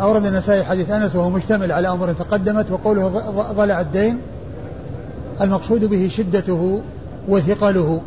أورد 0.00 0.26
النسائي 0.26 0.64
حديث 0.64 0.90
أنس 0.90 1.16
وهو 1.16 1.30
مشتمل 1.30 1.72
على 1.72 1.88
أمور 1.88 2.12
تقدمت 2.12 2.70
وقوله 2.70 3.08
ضلع 3.52 3.80
الدين. 3.80 4.20
المقصود 5.40 5.84
به 5.84 6.08
شدته 6.08 6.80
وثقله. 7.28 8.00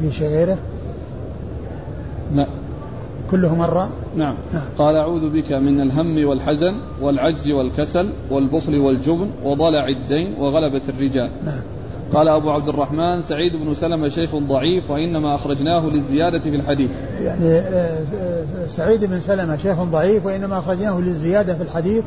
في 0.00 0.12
شيء 0.12 0.28
غيره؟ 0.28 0.58
نعم 2.34 2.46
كله 3.30 3.54
مرة؟ 3.54 3.90
نعم. 4.16 4.34
نعم. 4.54 4.64
قال 4.78 4.96
أعوذ 4.96 5.32
بك 5.32 5.52
من 5.52 5.80
الهم 5.80 6.28
والحزن 6.28 6.74
والعجز 7.02 7.50
والكسل 7.50 8.10
والبخل 8.30 8.78
والجبن 8.78 9.30
وضلع 9.44 9.88
الدين 9.88 10.34
وغلبة 10.38 10.82
الرجال. 10.88 11.30
نعم. 11.44 11.62
قال 12.14 12.28
أبو 12.28 12.50
عبد 12.50 12.68
الرحمن 12.68 13.22
سعيد 13.22 13.56
بن 13.56 13.74
سلمة 13.74 14.08
شيخ 14.08 14.36
ضعيف 14.36 14.90
وإنما 14.90 15.34
أخرجناه 15.34 15.86
للزيادة 15.86 16.38
في 16.38 16.56
الحديث. 16.56 16.90
يعني 17.20 17.44
آه، 17.44 18.04
آه، 18.14 18.66
سعيد 18.68 19.04
بن 19.04 19.20
سلمة 19.20 19.56
شيخ 19.56 19.82
ضعيف 19.82 20.26
وإنما 20.26 20.58
أخرجناه 20.58 21.00
للزيادة 21.00 21.54
في 21.54 21.62
الحديث. 21.62 22.04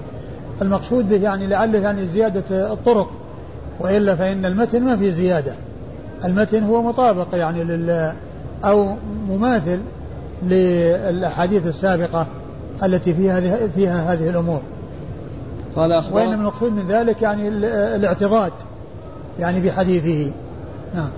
المقصود 0.62 1.10
به 1.10 1.16
يعني 1.16 1.48
لعله 1.48 1.80
يعني 1.80 2.06
زيادة 2.06 2.74
الطرق. 2.74 3.10
وإلا 3.80 4.16
فإن 4.16 4.46
المتن 4.46 4.84
ما 4.84 4.98
في 4.98 5.12
زيادة. 5.12 5.54
المتن 6.26 6.64
هو 6.64 6.82
مطابق 6.82 7.28
يعني 7.36 7.64
لل 7.64 8.14
أو 8.66 8.96
مماثل 9.30 9.80
للأحاديث 10.44 11.68
السابقة 11.68 12.28
التي 12.84 13.14
فيها 13.14 13.38
هذه 13.38 13.70
فيها 13.76 14.14
هذه 14.14 14.30
الأمور. 14.30 14.62
قال 15.76 15.92
وإنما 15.92 16.00
أخبرنا 16.00 16.36
المقصود 16.36 16.72
من 16.72 16.88
ذلك 16.88 17.22
يعني 17.22 17.48
ال- 17.48 17.66
الاعتضاد 17.66 18.52
يعني 19.40 19.62
بحديثه. 19.62 20.32
نعم. 20.96 21.10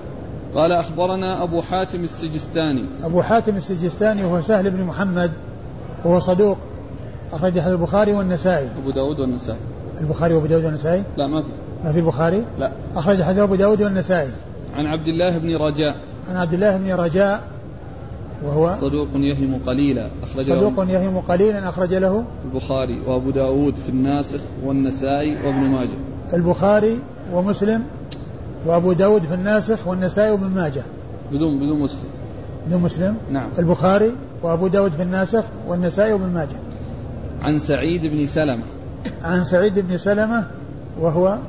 قال 0.55 0.72
أخبرنا 0.72 1.43
أبو 1.43 1.62
حاتم 1.62 2.03
السجستاني. 2.03 2.89
أبو 3.03 3.22
حاتم 3.22 3.55
السجستاني 3.55 4.24
وهو 4.26 4.41
سهل 4.41 4.72
بن 4.72 4.84
محمد 4.84 5.32
وهو 6.05 6.20
صدوق. 6.20 6.57
أخرج 7.34 7.51
حديث 7.51 7.68
البخاري 7.68 8.14
والنسائي. 8.14 8.68
أبو 8.82 8.91
داود 8.91 9.20
والنسائي. 9.20 9.59
البخاري 10.01 10.34
وأبو 10.34 10.45
داود 10.45 10.66
والنسائي؟ 10.66 11.03
لا 11.18 11.28
ما 11.28 11.41
في. 11.41 11.47
ما 11.84 11.92
في 11.92 12.00
البخاري؟ 12.00 12.46
لا. 12.60 12.72
أخرج 12.96 13.22
حديث 13.22 13.40
أبو 13.40 13.56
داود 13.56 13.82
والنسائي. 13.82 14.30
عن 14.76 14.86
عبد 14.86 15.08
الله 15.08 15.38
بن 15.38 15.56
رجاء. 15.56 15.96
عن 16.28 16.36
عبد 16.36 16.54
الله 16.54 16.78
بن 16.78 16.92
رجاء 16.92 17.44
وهو 18.44 18.76
صدوق 18.82 19.08
يهم 19.16 19.60
قليلا. 19.66 20.10
أخرجه 20.24 20.54
صدوق 20.54 20.86
يهم 20.90 21.20
قليلا 21.20 21.70
أخرج 21.70 21.94
له 21.94 22.26
البخاري 22.46 23.02
وأبو 23.08 23.32
داود 23.32 23.76
في 23.76 23.90
الناسخ 23.90 24.40
والنسائي 24.64 25.36
وابن 25.46 25.70
ماجه. 25.70 25.98
البخاري 26.34 27.02
ومسلم 27.34 27.84
وأبو 28.66 28.94
داود 28.94 29.22
في 29.22 29.34
الناسخ 29.34 29.88
والنسائي 29.88 30.32
وابن 30.32 30.48
ماجه. 30.48 30.84
بدون 31.32 31.58
بدون 31.58 31.80
مسلم. 31.80 32.04
لمسلم 32.72 33.18
نعم. 33.32 33.50
البخاري 33.60 34.12
وأبو 34.44 34.68
داود 34.68 34.92
في 34.92 35.02
الناسخ 35.02 35.44
والنسائي 35.68 36.14
وابن 36.14 36.30
ماجه. 36.30 36.60
عن 37.42 37.58
سعيد 37.58 38.02
بن 38.06 38.26
سلمة. 38.26 38.64
عن 39.24 39.44
سعيد 39.44 39.80
بن 39.80 39.98
سلمة 39.98 40.48
وهو 41.00 41.40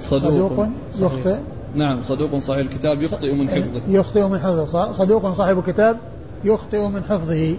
صدوق, 0.00 0.66
صدوق 0.92 1.12
يخطئ. 1.12 1.36
نعم 1.74 2.02
صدوق 2.02 2.38
صحيح. 2.38 2.60
الكتاب 2.60 3.02
يخطئ 3.02 3.32
من 3.34 3.48
حفظه. 3.48 3.82
يخطئ 3.88 4.28
من 4.28 4.38
حفظه. 4.38 4.92
صدوق 4.92 5.32
صاحب 5.32 5.62
كتاب 5.62 5.96
يخطئ 6.44 6.88
من 6.88 7.04
حفظه. 7.04 7.56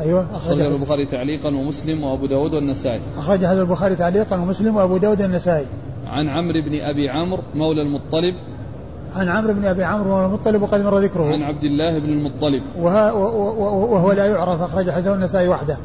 أيوه 0.00 0.26
أخرجه. 0.36 0.66
البخاري 0.66 1.04
تعليقا 1.06 1.48
ومسلم 1.48 2.04
وأبو 2.04 2.26
داود 2.26 2.54
والنسائي. 2.54 3.00
أخرج 3.18 3.44
هذا 3.44 3.62
البخاري 3.62 3.96
تعليقا 3.96 4.36
ومسلم 4.36 4.76
وأبو 4.76 4.96
داود 4.96 5.22
والنسائي. 5.22 5.66
عن 6.06 6.28
عمرو 6.28 6.62
بن 6.62 6.80
أبي 6.80 7.08
عمرو 7.08 7.42
مولى 7.54 7.82
المطلب. 7.82 8.34
عن 9.16 9.28
عمرو 9.28 9.54
بن 9.54 9.64
أبي 9.64 9.84
عمرو 9.84 10.08
مولى 10.08 10.26
المطلب 10.26 10.62
وقد 10.62 10.80
مر 10.80 10.98
ذكره. 10.98 11.24
عن 11.24 11.42
عبد 11.42 11.64
الله 11.64 11.98
بن 11.98 12.08
المطلب. 12.08 12.62
وها 12.78 13.12
وهو 13.12 14.12
لا 14.12 14.26
يعرف. 14.26 14.60
اخرج 14.60 14.90
حديثه 14.90 15.14
النسائي 15.14 15.48
وحده. 15.48 15.78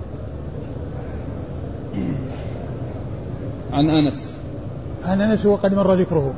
عن 3.74 3.90
أنس. 3.90 4.31
عن 5.04 5.22
أنس 5.22 5.46
وقد 5.46 5.74
مر 5.74 5.94
ذكره. 5.94 6.34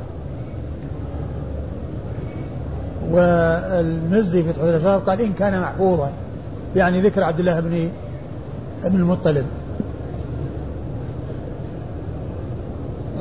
والمزي 3.10 4.42
في 4.42 4.52
تحفة 4.52 4.70
الأشراف 4.70 5.08
قال 5.08 5.20
إن 5.20 5.32
كان 5.32 5.60
محفوظا 5.60 6.12
يعني 6.76 7.00
ذكر 7.00 7.24
عبد 7.24 7.40
الله 7.40 7.60
بن 7.60 7.88
ابن 8.84 8.96
المطلب. 8.96 9.46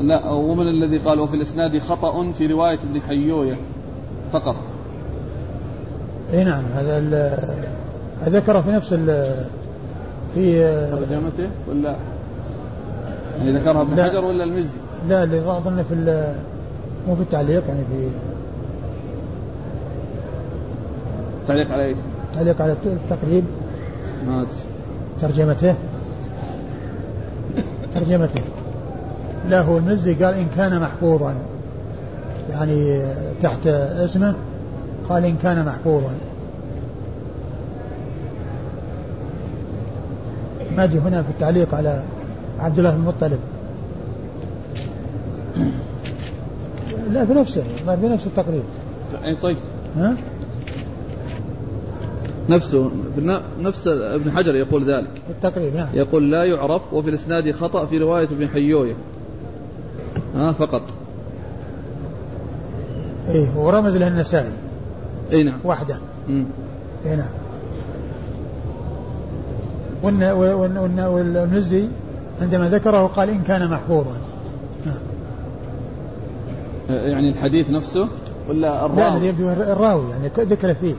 لا 0.01 0.31
ومن 0.31 0.67
الذي 0.67 0.97
قال 0.97 1.19
وفي 1.19 1.35
الإسناد 1.35 1.79
خطأ 1.79 2.31
في 2.31 2.47
رواية 2.47 2.79
ابن 2.83 3.01
حيوية 3.01 3.55
فقط. 4.31 4.55
إي 6.33 6.43
نعم 6.43 6.65
هذا 6.65 6.99
ذكر 8.23 8.61
في 8.61 8.69
نفس 8.71 8.93
ال 8.93 9.35
في 10.33 10.63
ترجمته 10.91 11.49
ولا؟ 11.69 11.95
يعني 13.37 13.51
ذكرها 13.51 13.81
ابن 13.81 14.03
حجر 14.03 14.25
ولا 14.25 14.43
المزي؟ 14.43 14.82
لا 15.07 15.23
اللي 15.23 15.57
اظن 15.57 15.83
في 15.83 15.93
مو 17.07 17.15
في 17.15 17.21
التعليق 17.21 17.67
يعني 17.67 17.79
في 17.79 18.09
تعليق 21.47 21.71
على 21.71 21.85
إيش؟ 21.85 21.97
تعليق 22.35 22.61
على 22.61 22.75
التقريب. 22.85 23.43
ما 24.27 24.45
ترجمته. 25.21 25.75
ترجمته. 27.93 28.41
لا 29.49 29.61
هو 29.61 29.77
المزي 29.77 30.13
قال 30.13 30.33
إن 30.33 30.47
كان 30.55 30.81
محفوظا. 30.81 31.35
يعني 32.49 33.01
تحت 33.41 33.67
اسمه 33.67 34.33
قال 35.09 35.25
إن 35.25 35.37
كان 35.37 35.65
محفوظا. 35.65 36.13
ما 40.77 40.85
هنا 40.85 41.23
في 41.23 41.29
التعليق 41.29 41.75
على 41.75 42.03
عبد 42.59 42.77
الله 42.77 42.91
بن 42.91 42.97
المطلب. 42.97 43.39
لا 47.11 47.25
في 47.25 47.33
نفسه 47.33 47.63
ما 47.87 47.95
في 47.95 48.07
نفس 48.07 48.27
التقريب. 48.27 48.63
اي 49.23 49.35
طيب. 49.35 49.57
ها؟ 49.95 50.15
نفسه 52.49 52.91
نفس 53.59 53.87
ابن 53.87 54.31
حجر 54.31 54.55
يقول 54.55 54.85
ذلك. 54.85 55.09
التقريب 55.29 55.75
نعم. 55.75 55.89
يقول 55.93 56.31
لا 56.31 56.43
يعرف 56.43 56.93
وفي 56.93 57.09
الإسناد 57.09 57.51
خطأ 57.51 57.85
في 57.85 57.97
رواية 57.97 58.23
ابن 58.23 58.47
حيويه 58.47 58.93
ها 60.35 60.51
فقط. 60.51 60.81
إيه 63.29 63.57
ورمز 63.57 63.95
له 63.97 64.07
النسائي. 64.07 64.53
إي 65.31 65.43
نعم. 65.43 65.59
وحده. 65.63 65.97
إي 67.05 67.15
نعم. 67.15 67.31
والنزي 70.03 71.87
عندما 72.41 72.69
ذكره 72.69 73.07
قال 73.07 73.29
إن 73.29 73.41
كان 73.41 73.69
محفوظا. 73.69 74.15
يعني 76.89 77.29
الحديث 77.29 77.69
نفسه 77.69 78.07
ولا 78.49 78.85
الراوي؟ 78.85 79.19
لا 79.19 79.25
يبدو 79.25 79.49
الراوي 79.49 80.09
يعني 80.09 80.27
ذكر 80.37 80.73
فيه. 80.73 80.95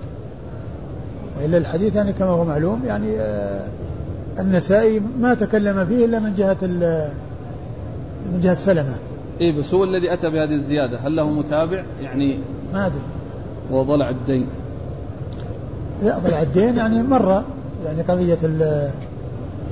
وإلا 1.36 1.58
الحديث 1.58 1.96
يعني 1.96 2.12
كما 2.12 2.28
هو 2.28 2.44
معلوم 2.44 2.82
يعني 2.86 3.20
آه 3.20 3.66
النسائي 4.38 5.02
ما 5.20 5.34
تكلم 5.34 5.86
فيه 5.86 6.04
إلا 6.04 6.18
من 6.18 6.34
جهة 6.34 6.56
من 8.32 8.40
جهة 8.40 8.54
سلمة. 8.54 8.94
اي 9.40 9.52
بس 9.52 9.74
هو 9.74 9.84
الذي 9.84 10.12
أتى 10.12 10.30
بهذه 10.30 10.54
الزيادة. 10.54 10.98
هل 10.98 11.16
له 11.16 11.30
متابع؟ 11.30 11.84
يعني 12.00 12.40
ما 12.72 12.86
أدري. 12.86 13.00
وضلع 13.70 14.08
الدين. 14.08 14.46
لا 16.02 16.18
ضلع 16.18 16.42
الدين 16.42 16.76
يعني 16.76 17.02
مره 17.02 17.44
يعني 17.84 18.02
قضية 18.02 18.38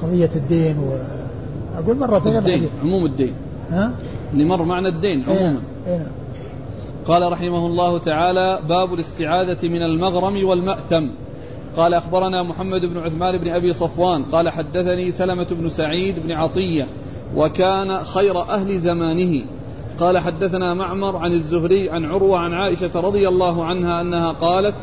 قضية 0.02 0.30
الدين 0.36 0.78
و 0.78 0.92
أقول 1.78 1.98
مرة 1.98 2.18
في 2.18 2.38
الدين 2.38 2.68
عموم 2.82 3.06
الدين. 3.06 3.34
ها؟ 3.70 3.92
اللي 4.32 4.44
مر 4.44 4.64
معنى 4.64 4.88
الدين 4.88 5.24
إيه، 5.28 5.38
عموما. 5.38 5.60
اي 5.87 5.99
نعم. 5.99 6.12
قال 7.07 7.33
رحمه 7.33 7.66
الله 7.66 7.99
تعالى 7.99 8.59
باب 8.68 8.95
الاستعاذة 8.95 9.68
من 9.68 9.83
المغرم 9.83 10.47
والمأثم. 10.47 11.09
قال 11.76 11.95
أخبرنا 11.95 12.43
محمد 12.43 12.80
بن 12.80 12.99
عثمان 12.99 13.39
بن 13.39 13.49
أبي 13.49 13.72
صفوان. 13.72 14.22
قال 14.22 14.51
حدثني 14.51 15.11
سلمة 15.11 15.47
بن 15.51 15.68
سعيد 15.68 16.18
بن 16.18 16.33
عطية 16.33 16.87
وكان 17.37 17.99
خير 17.99 18.41
أهل 18.41 18.78
زمانه. 18.78 19.45
قال 20.01 20.18
حدثنا 20.18 20.74
معمر 20.74 21.16
عن 21.16 21.33
الزهري 21.33 21.91
عن 21.91 22.05
عروة 22.05 22.39
عن 22.39 22.55
عائشة 22.55 23.01
رضي 23.01 23.28
الله 23.28 23.64
عنها 23.64 24.01
أنها 24.01 24.33
قالت 24.33 24.74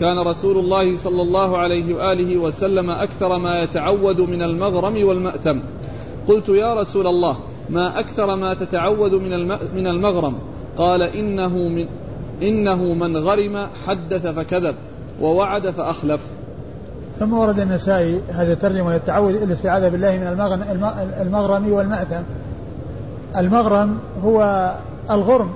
كان 0.00 0.18
رسول 0.18 0.58
الله 0.58 0.96
صلى 0.96 1.22
الله 1.22 1.58
عليه 1.58 1.94
وآله 1.94 2.38
وسلم 2.38 2.90
أكثر 2.90 3.38
ما 3.38 3.62
يتعوذ 3.62 4.22
من 4.22 4.42
المغرم 4.42 5.08
والمأتم 5.08 5.62
قلت 6.28 6.48
يا 6.48 6.74
رسول 6.74 7.06
الله 7.06 7.36
ما 7.70 8.00
أكثر 8.00 8.36
ما 8.36 8.54
تتعوذ 8.54 9.10
من 9.10 9.48
من 9.48 9.86
المغرم. 9.86 10.38
قال 10.78 11.02
إنه 11.02 11.48
من 11.48 11.88
إنه 12.42 12.94
من 12.94 13.16
غرم 13.16 13.66
حدث 13.86 14.26
فكذب 14.26 14.74
ووعد 15.20 15.70
فأخلف. 15.70 16.20
ثم 17.18 17.32
ورد 17.32 17.60
النسائي 17.60 18.20
هذا 18.28 18.52
الترجمة 18.52 18.94
للتعوذ 18.94 19.42
الاستعاذة 19.42 19.88
بالله 19.88 20.18
من 20.18 20.26
المغرم 21.20 21.72
والمأثم. 21.72 22.22
المغرم 23.36 23.98
هو 24.24 24.70
الغرم. 25.10 25.50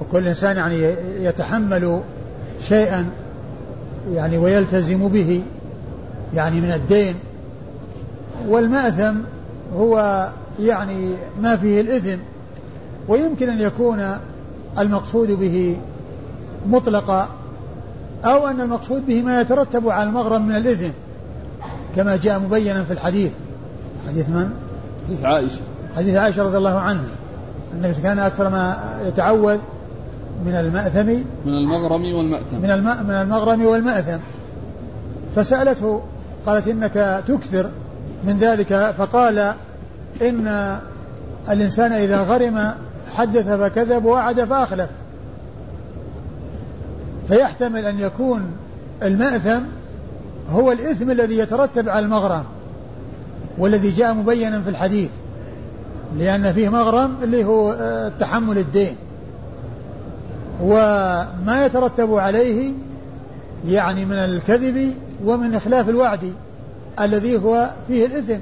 وكل 0.00 0.28
إنسان 0.28 0.56
يعني 0.56 0.94
يتحمل 1.20 2.00
شيئا 2.62 3.10
يعني 4.12 4.38
ويلتزم 4.38 5.08
به 5.08 5.42
يعني 6.34 6.60
من 6.60 6.72
الدين. 6.72 7.14
والمأثم 8.48 9.14
هو 9.76 10.28
يعني 10.60 11.14
ما 11.40 11.56
فيه 11.56 11.80
الإثم 11.80 12.18
ويمكن 13.08 13.48
أن 13.48 13.60
يكون 13.60 14.04
المقصود 14.78 15.30
به 15.30 15.76
مطلقا 16.66 17.28
أو 18.24 18.48
أن 18.48 18.60
المقصود 18.60 19.06
به 19.06 19.22
ما 19.22 19.40
يترتب 19.40 19.88
على 19.88 20.08
المغرم 20.08 20.46
من 20.46 20.56
الإثم 20.56 20.90
كما 21.96 22.16
جاء 22.16 22.38
مبينا 22.38 22.84
في 22.84 22.92
الحديث. 22.92 23.32
حديث 24.08 24.28
من؟ 24.28 24.50
حديث 25.06 25.24
عائشة. 25.24 25.60
حديث 25.96 26.14
عائشة 26.14 26.42
رضي 26.42 26.56
الله 26.56 26.78
عنها 26.78 27.04
النبي 27.74 27.94
كان 28.02 28.18
أكثر 28.18 28.48
ما 28.48 28.76
يتعوذ 29.06 29.58
من 30.46 30.54
المأثم 30.54 31.06
من 31.46 31.52
المغرم 31.52 32.14
والمأثم. 32.16 32.56
من 32.56 32.70
الم... 32.70 33.06
من 33.06 33.14
المغرم 33.14 33.64
والمأثم. 33.64 34.18
فسألته 35.36 36.02
قالت 36.46 36.68
إنك 36.68 37.24
تكثر 37.28 37.70
من 38.24 38.38
ذلك 38.38 38.94
فقال 38.98 39.54
إن 40.22 40.78
الإنسان 41.50 41.92
إذا 41.92 42.22
غرم 42.22 42.74
حدث 43.14 43.48
فكذب 43.48 44.04
ووعد 44.04 44.44
فأخلف. 44.44 44.88
فيحتمل 47.28 47.86
أن 47.86 48.00
يكون 48.00 48.42
المأثم 49.02 49.60
هو 50.50 50.72
الإثم 50.72 51.10
الذي 51.10 51.38
يترتب 51.38 51.88
على 51.88 52.04
المغرم 52.04 52.44
والذي 53.58 53.90
جاء 53.90 54.14
مبينا 54.14 54.60
في 54.60 54.70
الحديث 54.70 55.10
لأن 56.18 56.52
فيه 56.52 56.68
مغرم 56.68 57.16
اللي 57.22 57.44
هو 57.44 57.72
آه، 57.72 58.12
تحمل 58.20 58.58
الدين. 58.58 58.96
وما 60.62 61.66
يترتب 61.66 62.14
عليه 62.14 62.72
يعني 63.66 64.04
من 64.04 64.16
الكذب 64.16 64.94
ومن 65.24 65.54
إخلاف 65.54 65.88
الوعد 65.88 66.32
الذي 67.00 67.36
هو 67.36 67.70
فيه 67.88 68.06
الإثم. 68.06 68.38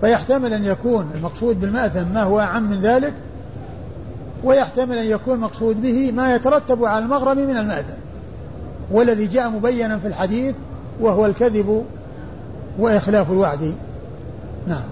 فيحتمل 0.00 0.52
أن 0.52 0.64
يكون 0.64 1.10
المقصود 1.14 1.60
بالمأثم 1.60 2.14
ما 2.14 2.22
هو 2.22 2.40
أعم 2.40 2.70
من 2.70 2.80
ذلك 2.80 3.14
ويحتمل 4.44 4.98
أن 4.98 5.06
يكون 5.06 5.40
مقصود 5.40 5.82
به 5.82 6.12
ما 6.12 6.34
يترتب 6.34 6.84
على 6.84 7.04
المغرم 7.04 7.38
من 7.38 7.56
المأثم 7.56 7.98
والذي 8.90 9.26
جاء 9.26 9.50
مبينا 9.50 9.98
في 9.98 10.08
الحديث 10.08 10.54
وهو 11.00 11.26
الكذب 11.26 11.84
وإخلاف 12.78 13.30
الوعد. 13.30 13.74
نعم. 14.66 14.84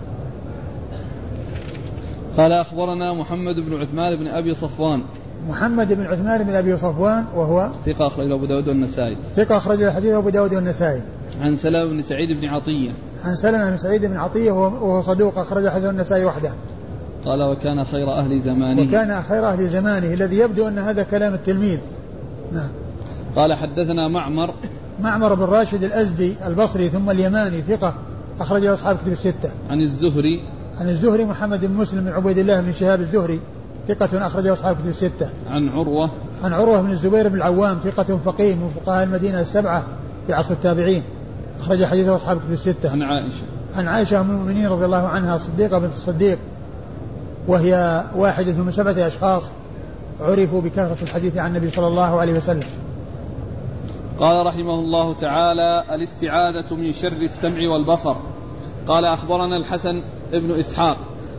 قال 2.36 2.52
أخبرنا 2.52 3.12
محمد 3.12 3.54
بن 3.54 3.80
عثمان 3.80 4.16
بن 4.16 4.26
أبي 4.26 4.54
صفوان. 4.54 5.02
محمد 5.48 5.92
بن 5.92 6.06
عثمان 6.06 6.44
بن 6.44 6.54
أبي 6.54 6.76
صفوان 6.76 7.24
وهو 7.34 7.70
ثقة 7.86 8.06
أخرجه 8.06 8.34
أبو 8.34 8.46
داود 8.46 8.68
والنسائي. 8.68 9.16
ثقة 9.36 9.56
أخرج 9.56 9.88
حديث 9.88 10.14
أبو 10.14 10.30
داود 10.30 10.54
والنسائي. 10.54 11.02
عن 11.40 11.56
سلام 11.56 11.88
بن 11.88 12.02
سعيد 12.02 12.32
بن 12.32 12.48
عطية. 12.48 12.90
عن 13.24 13.36
سلمة 13.36 13.70
بن 13.70 13.76
سعيد 13.76 14.04
بن 14.04 14.16
عطية 14.16 14.52
وهو 14.52 15.02
صدوق 15.02 15.38
أخرج 15.38 15.68
حديث 15.68 15.88
النسائي 15.88 16.24
وحده. 16.24 16.52
قال 17.24 17.42
وكان 17.42 17.84
خير 17.84 18.12
أهل 18.12 18.40
زمانه. 18.40 18.82
وكان 18.82 19.22
خير 19.22 19.46
أهل 19.46 19.68
زمانه 19.68 20.14
الذي 20.14 20.38
يبدو 20.38 20.68
أن 20.68 20.78
هذا 20.78 21.02
كلام 21.02 21.34
التلميذ. 21.34 21.78
نعم. 22.52 22.70
قال 23.36 23.54
حدثنا 23.54 24.08
معمر. 24.08 24.54
معمر 25.00 25.34
بن 25.34 25.42
راشد 25.42 25.84
الأزدي 25.84 26.36
البصري 26.46 26.88
ثم 26.88 27.10
اليماني 27.10 27.62
ثقة 27.62 27.94
أخرجه 28.40 28.72
أصحاب 28.72 28.96
كتب 28.96 29.12
الستة. 29.12 29.50
عن 29.70 29.80
الزهري. 29.80 30.44
عن 30.76 30.88
الزهري 30.88 31.24
محمد 31.24 31.64
بن 31.64 31.74
مسلم 31.74 32.04
بن 32.04 32.12
عبيد 32.12 32.38
الله 32.38 32.60
بن 32.60 32.72
شهاب 32.72 33.00
الزهري 33.00 33.40
ثقة 33.88 34.26
أخرجه 34.26 34.52
أصحاب 34.52 34.76
كتب 34.76 34.88
الستة. 34.88 35.30
عن 35.50 35.68
عروة. 35.68 36.10
عن 36.44 36.52
عروة 36.52 36.80
بن 36.80 36.90
الزبير 36.90 37.28
بن 37.28 37.34
العوام 37.34 37.78
ثقة 37.78 38.18
فقيه 38.24 38.54
من 38.54 38.68
فقهاء 38.68 39.04
المدينة 39.04 39.40
السبعة 39.40 39.84
في 40.26 40.32
عصر 40.32 40.54
التابعين. 40.54 41.02
أخرج 41.62 41.84
حديثه 41.84 42.14
أصحاب 42.14 42.38
كتب 42.38 42.52
الستة. 42.52 42.90
عن 42.90 43.02
عائشة. 43.02 43.42
عن 43.76 43.88
عائشة 43.88 44.20
أم 44.20 44.30
المؤمنين 44.30 44.66
رضي 44.66 44.84
الله 44.84 45.08
عنها 45.08 45.38
صديقة 45.38 45.78
بنت 45.78 45.92
الصديق 45.92 46.38
وهي 47.48 48.04
واحدة 48.16 48.52
من 48.52 48.70
سبعة 48.70 49.06
أشخاص 49.06 49.50
عرفوا 50.20 50.60
بكثرة 50.60 50.96
الحديث 51.02 51.36
عن 51.36 51.50
النبي 51.50 51.70
صلى 51.70 51.86
الله 51.86 52.20
عليه 52.20 52.32
وسلم. 52.32 52.68
قال 54.20 54.46
رحمه 54.46 54.74
الله 54.74 55.14
تعالى 55.14 55.84
الاستعاذة 55.92 56.74
من 56.74 56.92
شر 56.92 57.12
السمع 57.12 57.68
والبصر 57.68 58.14
قال 58.88 59.04
أخبرنا 59.04 59.56
الحسن 59.56 60.02
بن 60.32 60.50
إسحاق 60.50 60.96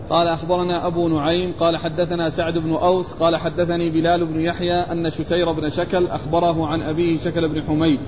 قال 0.09 0.27
أخبرنا 0.27 0.87
أبو 0.87 1.07
نعيم 1.07 1.53
قال 1.59 1.77
حدثنا 1.77 2.29
سعد 2.29 2.57
بن 2.57 2.73
أوس 2.73 3.13
قال 3.13 3.35
حدثني 3.35 3.89
بلال 3.89 4.25
بن 4.25 4.39
يحيى 4.39 4.73
أن 4.73 5.09
شتير 5.09 5.51
بن 5.51 5.69
شكل 5.69 6.07
أخبره 6.07 6.67
عن 6.67 6.81
أبيه 6.81 7.17
شكل 7.17 7.49
بن 7.49 7.63
حميد 7.63 7.99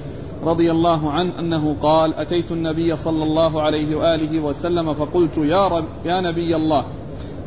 رضي 0.44 0.72
الله 0.72 1.12
عنه 1.12 1.40
أنه 1.40 1.76
قال 1.82 2.14
أتيت 2.14 2.52
النبي 2.52 2.96
صلى 2.96 3.24
الله 3.24 3.62
عليه 3.62 3.96
وآله 3.96 4.44
وسلم 4.44 4.94
فقلت 4.94 5.38
يا, 5.38 5.68
رب 5.68 5.86
يا 6.06 6.22
نبي 6.22 6.56
الله 6.56 6.86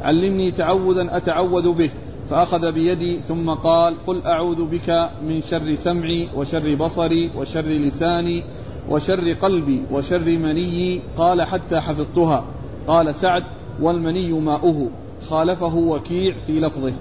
علمني 0.02 0.50
تعوذا 0.50 1.16
أتعوذ 1.16 1.72
به. 1.72 1.90
فأخذ 2.30 2.72
بيدي 2.72 3.20
ثم 3.20 3.50
قال 3.50 3.94
قل 4.06 4.22
أعوذ 4.22 4.64
بك 4.64 5.10
من 5.22 5.40
شر 5.40 5.74
سمعي 5.74 6.28
وشر 6.36 6.74
بصري 6.74 7.30
وشر 7.36 7.66
لساني 7.66 8.44
وشر 8.90 9.32
قلبي 9.32 9.82
وشر 9.90 10.24
مني 10.24 11.02
قال 11.18 11.42
حتى 11.42 11.80
حفظتها. 11.80 12.44
قال 12.86 13.14
سعد 13.14 13.44
والمني 13.80 14.40
ماؤه. 14.40 14.90
خالفه 15.28 15.76
وكيع 15.76 16.38
في 16.46 16.52
لفظه. 16.52 16.92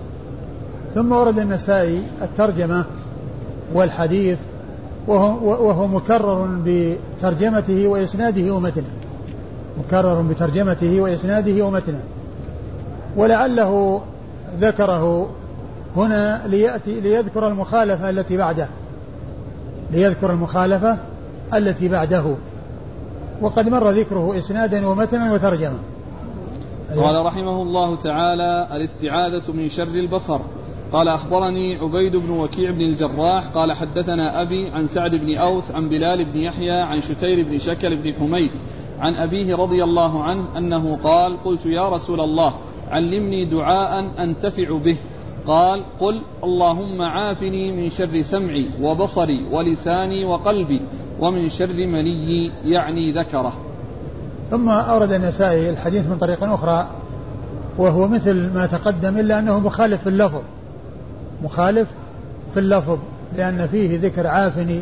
ثم 0.94 1.12
ورد 1.12 1.40
النسائي 1.40 2.04
الترجمة 2.22 2.86
والحديث 3.74 4.40
وهو, 5.08 5.68
وهو 5.68 5.88
مكرر 5.88 6.62
بترجمته 6.66 7.88
وإسناده 7.88 8.54
ومتنه. 8.54 8.94
مكرر 9.78 10.22
بترجمته 10.22 11.02
وإسناده 11.02 11.66
ومتنه. 11.66 12.04
ولعله 13.18 14.02
ذكره 14.60 15.30
هنا 15.96 16.48
ليأتي 16.48 17.00
ليذكر 17.00 17.48
المخالفة 17.48 18.10
التي 18.10 18.38
بعده. 18.38 18.70
ليذكر 19.92 20.32
المخالفة 20.32 20.98
التي 21.54 21.88
بعده. 21.88 22.36
وقد 23.42 23.70
مر 23.70 23.90
ذكره 23.90 24.38
إسنادا 24.38 24.88
ومتنا 24.88 25.34
وترجمة. 25.34 25.80
أيوة. 26.92 27.06
قال 27.06 27.26
رحمه 27.26 27.62
الله 27.62 27.96
تعالى 27.96 28.68
الاستعاذة 28.72 29.52
من 29.52 29.70
شر 29.70 29.84
البصر. 29.84 30.40
قال 30.94 31.08
أخبرني 31.08 31.76
عبيد 31.76 32.16
بن 32.16 32.30
وكيع 32.30 32.72
بن 32.72 32.82
الجراح 32.82 33.48
قال 33.48 33.74
حدثنا 33.74 34.42
أبي 34.42 34.70
عن 34.70 34.88
سعد 34.88 35.16
بن 35.16 35.38
أوس 35.38 35.72
عن 35.72 35.90
بلال 35.90 36.26
بن 36.26 36.38
يحيى 36.38 36.72
عن 36.72 37.02
شتير 37.02 37.46
بن 37.50 37.58
شكل 37.58 37.98
بن 37.98 38.14
حميد 38.14 38.52
عن 39.00 39.16
أبيه 39.16 39.56
رضي 39.56 39.84
الله 39.84 40.24
عنه 40.24 40.58
أنه 40.58 40.98
قال 41.04 41.44
قلت 41.44 41.66
يا 41.66 41.90
رسول 41.90 42.22
الله 42.22 42.54
علمني 42.90 43.50
دعاء 43.50 44.06
أنتفع 44.20 44.78
به. 44.78 44.98
قال 45.48 45.84
قل 46.00 46.22
اللهم 46.44 47.02
عافني 47.02 47.72
من 47.72 47.90
شر 47.90 48.22
سمعي 48.22 48.70
وبصري 48.82 49.46
ولساني 49.52 50.26
وقلبي 50.26 50.82
ومن 51.20 51.50
شر 51.50 51.74
مني 51.74 52.52
يعني 52.64 53.12
ذكره. 53.12 53.54
ثم 54.52 54.70
أورد 54.70 55.12
النسائي 55.12 55.70
الحديث 55.70 56.08
من 56.08 56.18
طريق 56.18 56.44
أخرى 56.44 56.88
وهو 57.78 58.08
مثل 58.08 58.54
ما 58.54 58.66
تقدم 58.66 59.18
إلا 59.18 59.40
أنه 59.40 59.60
مخالف 59.60 60.02
في 60.02 60.10
اللفظ 60.10 60.42
مخالف 61.44 61.92
في 62.54 62.60
اللفظ 62.60 63.00
لأن 63.38 63.68
فيه 63.68 64.00
ذكر 64.00 64.28
عافني 64.28 64.82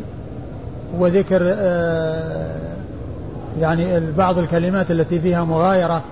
وذكر 0.98 1.40
آه 1.42 2.76
يعني 3.60 4.12
بعض 4.12 4.38
الكلمات 4.38 4.90
التي 4.90 5.20
فيها 5.20 5.44
مغايرة 5.44 6.02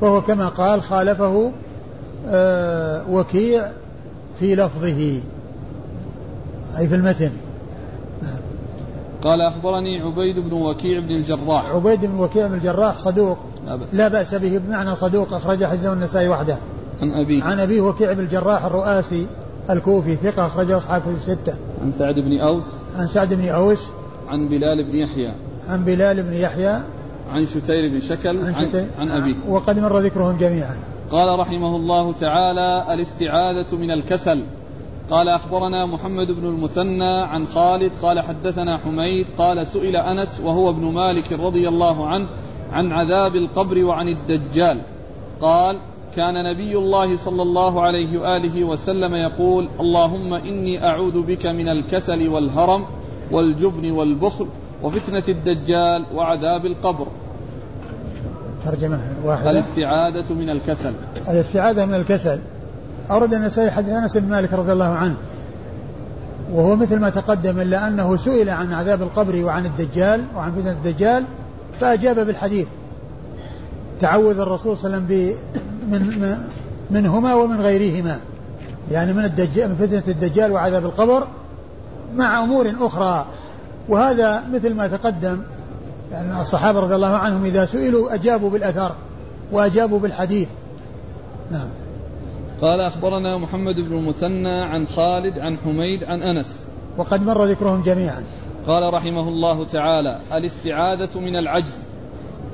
فهو 0.00 0.20
كما 0.20 0.48
قال 0.48 0.82
خالفه 0.82 1.52
آه 2.26 3.10
وكيع 3.10 3.70
في 4.38 4.54
لفظه 4.54 5.20
أي 6.78 6.88
في 6.88 6.94
المتن. 6.94 7.30
نعم. 8.22 8.38
قال 9.22 9.40
أخبرني 9.40 10.00
عبيد 10.00 10.38
بن 10.38 10.52
وكيع 10.52 11.00
بن 11.00 11.10
الجراح. 11.10 11.70
عبيد 11.70 12.04
بن 12.04 12.18
وكيع 12.18 12.46
بن 12.46 12.54
الجراح 12.54 12.98
صدوق. 12.98 13.38
لا 13.66 13.76
بأس, 13.76 13.94
لا 13.94 14.08
بأس 14.08 14.34
به 14.34 14.58
بمعنى 14.58 14.94
صدوق 14.94 15.34
أخرج 15.34 15.64
حديثه 15.64 15.92
النسائي 15.92 16.28
وحده. 16.28 16.56
عن 17.02 17.10
أبيه. 17.24 17.44
عن 17.44 17.60
أبيه 17.60 17.80
وكيع 17.80 18.12
بن 18.12 18.20
الجراح 18.20 18.64
الرؤاسي. 18.64 19.26
الكوفي 19.70 20.16
ثقة 20.16 20.46
أخرجه 20.46 20.76
أصحاب 20.76 21.02
الستة. 21.08 21.54
عن 21.82 21.92
سعد 21.92 22.14
بن 22.14 22.40
أوس. 22.40 22.76
عن 22.94 23.06
سعد 23.06 23.34
بن 23.34 23.48
أوس. 23.48 23.88
عن 24.28 24.48
بلال 24.48 24.84
بن 24.84 24.94
يحيى. 24.94 25.34
عن 25.68 25.84
بلال 25.84 26.22
بن 26.22 26.32
يحيى. 26.32 26.80
عن 27.30 27.46
شتير 27.46 27.90
بن 27.92 28.00
شكل. 28.00 28.46
عن, 28.46 28.54
شتير. 28.54 28.86
عن, 28.98 29.08
عن 29.08 29.22
أبيه. 29.22 29.34
وقد 29.48 29.78
مر 29.78 29.98
ذكرهم 29.98 30.36
جميعا. 30.36 30.76
قال 31.10 31.38
رحمه 31.38 31.76
الله 31.76 32.12
تعالى 32.12 32.94
الاستعاذة 32.94 33.76
من 33.76 33.90
الكسل. 33.90 34.44
قال 35.10 35.28
أخبرنا 35.28 35.86
محمد 35.86 36.26
بن 36.26 36.46
المثنى 36.46 37.04
عن 37.04 37.46
خالد. 37.46 37.92
قال 38.02 38.20
حدثنا 38.20 38.76
حميد. 38.76 39.26
قال 39.38 39.66
سئل 39.66 39.96
أنس 39.96 40.40
وهو 40.40 40.70
ابن 40.70 40.84
مالك 40.84 41.32
رضي 41.32 41.68
الله 41.68 42.06
عنه 42.06 42.28
عن 42.72 42.92
عذاب 42.92 43.36
القبر 43.36 43.84
وعن 43.84 44.08
الدجال. 44.08 44.80
قال 45.40 45.76
كان 46.16 46.44
نبي 46.44 46.78
الله 46.78 47.16
صلى 47.16 47.42
الله 47.42 47.82
عليه 47.82 48.18
وآله 48.18 48.64
وسلم 48.64 49.14
يقول 49.14 49.68
اللهم 49.80 50.34
إني 50.34 50.86
أعوذ 50.86 51.26
بك 51.26 51.46
من 51.46 51.68
الكسل 51.68 52.28
والهرم 52.28 52.84
والجبن 53.30 53.90
والبخل 53.90 54.46
وفتنة 54.82 55.22
الدجال 55.28 56.04
وعذاب 56.14 56.66
القبر. 56.66 57.06
ترجمة 58.64 59.00
واحدة 59.24 59.50
الاستعاذه 59.50 60.32
من 60.32 60.50
الكسل. 60.50 60.94
الاستعاذه 61.28 61.86
من 61.86 61.94
الكسل 61.94 62.40
أورد 63.10 63.34
النسائي 63.34 63.70
حديث 63.70 63.90
أنس 63.90 64.16
بن 64.16 64.28
مالك 64.28 64.52
رضي 64.52 64.72
الله 64.72 64.88
عنه 64.88 65.16
وهو 66.52 66.76
مثل 66.76 66.98
ما 66.98 67.10
تقدم 67.10 67.60
إلا 67.60 67.88
أنه 67.88 68.16
سئل 68.16 68.50
عن 68.50 68.72
عذاب 68.72 69.02
القبر 69.02 69.44
وعن 69.44 69.66
الدجال 69.66 70.24
وعن 70.36 70.52
فتنة 70.52 70.70
الدجال 70.70 71.24
فأجاب 71.80 72.26
بالحديث 72.26 72.68
تعوذ 74.00 74.38
الرسول 74.38 74.76
صلى 74.76 74.86
الله 74.86 74.96
عليه 74.96 75.06
وسلم 75.06 75.36
من 75.90 76.36
منهما 76.90 77.34
ومن 77.34 77.60
غيرهما. 77.60 78.20
يعني 78.90 79.12
من 79.12 79.24
الدجال 79.24 79.68
من 79.68 79.76
فتنة 79.76 80.02
الدجال 80.08 80.52
وعذاب 80.52 80.84
القبر 80.84 81.26
مع 82.14 82.42
أمور 82.42 82.72
أخرى. 82.80 83.26
وهذا 83.88 84.44
مثل 84.52 84.74
ما 84.74 84.88
تقدم 84.88 85.42
يعني 86.12 86.40
الصحابة 86.40 86.80
رضي 86.80 86.94
الله 86.94 87.16
عنهم 87.16 87.44
إذا 87.44 87.64
سئلوا 87.64 88.14
أجابوا 88.14 88.50
بالأثر 88.50 88.92
وأجابوا 89.52 89.98
بالحديث. 89.98 90.48
نعم. 91.50 91.70
قال 92.60 92.80
أخبرنا 92.80 93.38
محمد 93.38 93.74
بن 93.74 93.92
المثنى 93.92 94.64
عن 94.64 94.86
خالد 94.86 95.38
عن 95.38 95.56
حميد 95.58 96.04
عن 96.04 96.22
أنس. 96.22 96.64
وقد 96.98 97.22
مر 97.22 97.44
ذكرهم 97.44 97.82
جميعا. 97.82 98.24
قال 98.66 98.94
رحمه 98.94 99.28
الله 99.28 99.66
تعالى 99.66 100.20
الإستعاذة 100.32 101.20
من 101.20 101.36
العجز. 101.36 101.89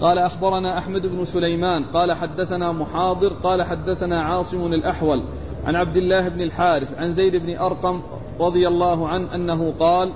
قال 0.01 0.19
أخبرنا 0.19 0.79
أحمد 0.79 1.07
بن 1.07 1.25
سليمان 1.25 1.85
قال 1.85 2.13
حدثنا 2.13 2.73
محاضر 2.73 3.33
قال 3.33 3.63
حدثنا 3.63 4.21
عاصم 4.21 4.67
الأحول 4.73 5.23
عن 5.65 5.77
عبد 5.77 5.97
الله 5.97 6.29
بن 6.29 6.41
الحارث 6.41 6.99
عن 6.99 7.15
زيد 7.15 7.37
بن 7.37 7.57
أرقم 7.57 8.03
رضي 8.41 8.69
الله 8.69 9.09
عنه 9.09 9.35
أنه 9.35 9.75
قال 9.81 10.13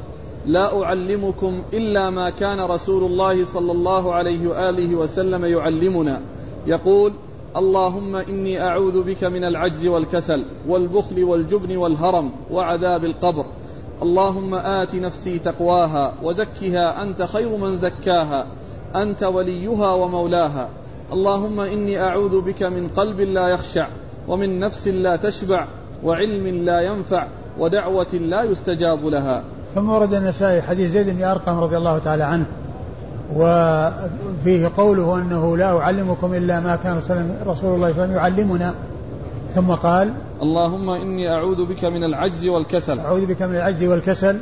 لا 0.47 0.83
أعلمكم 0.83 1.63
إلا 1.73 2.11
ما 2.11 2.31
كان 2.31 2.61
رسول 2.61 3.05
الله 3.05 3.45
صلى 3.45 3.73
الله 3.73 4.15
عليه 4.15 4.49
وآله 4.49 4.95
وسلم 4.95 5.45
يعلمنا. 5.45 6.23
يقول 6.67 7.13
اللهم 7.57 8.17
إني 8.17 8.63
أعوذ 8.63 9.03
بك 9.03 9.25
من 9.25 9.45
العجز 9.45 9.87
والكسل 9.87 10.45
والبخل 10.69 11.25
والجبن 11.25 11.77
والهرم 11.77 12.33
وعذاب 12.51 13.05
القبر. 13.05 13.47
اللهم 14.03 14.55
آت 14.55 14.95
نفسي 14.95 15.39
تقواها 15.39 16.15
وزكها 16.23 17.03
أنت 17.03 17.23
خير 17.23 17.57
من 17.57 17.79
زكاها. 17.79 18.47
أنت 18.97 19.23
وليها 19.23 19.95
ومولاها. 19.95 20.69
اللهم 21.13 21.61
إني 21.61 22.01
أعوذ 22.01 22.41
بك 22.41 22.63
من 22.63 22.89
قلب 22.89 23.21
لا 23.21 23.49
يخشع 23.49 23.87
ومن 24.29 24.59
نفس 24.59 24.89
لا 24.89 25.17
تشبع 25.17 25.67
وعلم 26.05 26.47
لا 26.65 26.81
ينفع 26.81 27.27
ودعوة 27.59 28.15
لا 28.15 28.43
يستجاب 28.43 29.05
لها. 29.05 29.45
ثم 29.75 29.91
ورد 29.91 30.15
النسائي 30.15 30.63
حديث 30.63 30.91
زيد 30.91 31.11
بن 31.17 31.25
أرقم 31.25 31.59
رضي 31.59 31.77
الله 31.77 31.99
تعالى 31.99 32.25
عنه 32.25 32.47
وفيه 33.37 34.71
قوله 34.77 35.19
أنه 35.19 35.57
لا 35.57 35.79
أعلمكم 35.79 36.35
إلا 36.35 36.61
ما 36.61 36.77
كان 36.77 36.97
رسول 36.99 37.17
الله 37.17 37.55
صلى 37.55 37.75
الله 37.75 37.87
عليه 37.87 37.95
وسلم 37.95 38.17
يعلمنا. 38.17 38.75
ثم 39.55 39.71
قال 39.71 40.13
اللهم 40.43 40.91
إني 40.91 41.33
أعوذ 41.35 41.67
بك 41.67 41.85
من 41.85 42.05
العجز 42.05 42.47
والكسل. 42.47 42.99
أعوذ 42.99 43.27
بك 43.27 43.43
من 43.43 43.55
العجز 43.57 43.85
والكسل. 43.85 44.41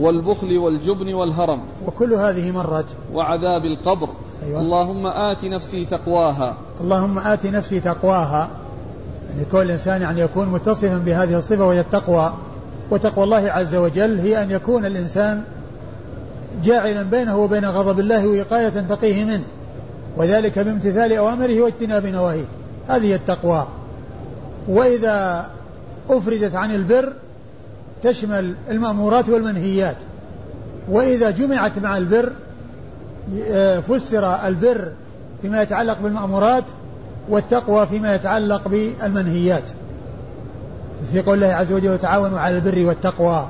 والبخل 0.00 0.58
والجبن 0.58 1.14
والهرم 1.14 1.60
وكل 1.86 2.12
هذه 2.12 2.52
مرت 2.52 2.86
وعذاب 3.12 3.64
القبر. 3.64 4.08
أيوة. 4.42 4.60
اللهم 4.60 5.06
آت 5.06 5.44
نفسي 5.44 5.84
تقواها. 5.84 6.56
اللهم 6.80 7.18
آت 7.18 7.46
نفسي 7.46 7.80
تقواها. 7.80 8.50
يعني 9.30 9.44
كل 9.52 9.70
إنسان 9.70 10.02
يعني 10.02 10.20
يكون 10.20 10.48
متصفا 10.48 10.98
بهذه 10.98 11.38
الصفة 11.38 11.66
وهي 11.66 11.80
التقوى. 11.80 12.34
وتقوى 12.90 13.24
الله 13.24 13.50
عز 13.50 13.74
وجل 13.74 14.18
هي 14.18 14.42
أن 14.42 14.50
يكون 14.50 14.86
الإنسان 14.86 15.42
جاعلا 16.64 17.02
بينه 17.02 17.38
وبين 17.38 17.64
غضب 17.64 18.00
الله 18.00 18.26
وقاية 18.26 18.68
تقيه 18.68 19.24
منه. 19.24 19.44
وذلك 20.16 20.58
بامتثال 20.58 21.12
أوامره 21.12 21.62
واجتناب 21.62 22.06
نواهيه. 22.06 22.44
هذه 22.88 23.14
التقوى. 23.14 23.66
وإذا 24.68 25.46
أفردت 26.10 26.54
عن 26.54 26.74
البر 26.74 27.12
تشمل 28.02 28.56
المأمورات 28.70 29.28
والمنهيات. 29.28 29.96
وإذا 30.90 31.30
جمعت 31.30 31.78
مع 31.78 31.96
البر 31.96 32.32
آه، 33.50 33.80
فسر 33.80 34.46
البر 34.46 34.92
فيما 35.42 35.62
يتعلق 35.62 36.00
بالمأمورات 36.00 36.64
والتقوى 37.28 37.86
فيما 37.86 38.14
يتعلق 38.14 38.68
بالمنهيات. 38.68 39.62
في 41.12 41.22
قول 41.22 41.34
الله 41.34 41.54
عز 41.54 41.72
وجل 41.72 41.90
وتعاونوا 41.90 42.38
على 42.38 42.56
البر 42.56 42.84
والتقوى 42.84 43.48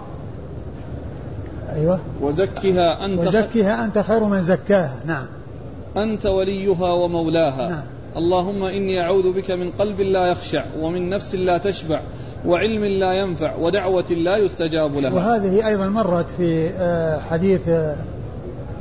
أيوة. 1.73 2.01
وزكها 2.21 3.05
أنت 3.05 3.21
وزكها 3.21 3.85
أنت 3.85 3.99
خير 3.99 4.25
من 4.25 4.43
زكاها. 4.43 4.95
نعم. 5.07 5.27
أنت 5.97 6.27
وليها 6.27 6.93
ومولاها. 6.93 7.69
نعم. 7.69 7.85
اللهم 8.17 8.63
إني 8.63 9.01
أعوذ 9.01 9.33
بك 9.33 9.51
من 9.51 9.71
قلب 9.71 10.01
لا 10.01 10.27
يخشع 10.27 10.65
ومن 10.81 11.11
نفس 11.11 11.35
لا 11.35 11.59
تشبع 11.59 12.01
وعلم 12.47 12.85
لا 12.85 13.13
ينفع 13.13 13.57
ودعوة 13.57 14.11
لا 14.11 14.37
يستجاب 14.37 14.95
لها. 14.95 15.15
وهذه 15.15 15.67
أيضا 15.67 15.89
مرت 15.89 16.27
في 16.37 16.69
آه، 16.69 17.21
حديث 17.21 17.69
آه، 17.69 17.97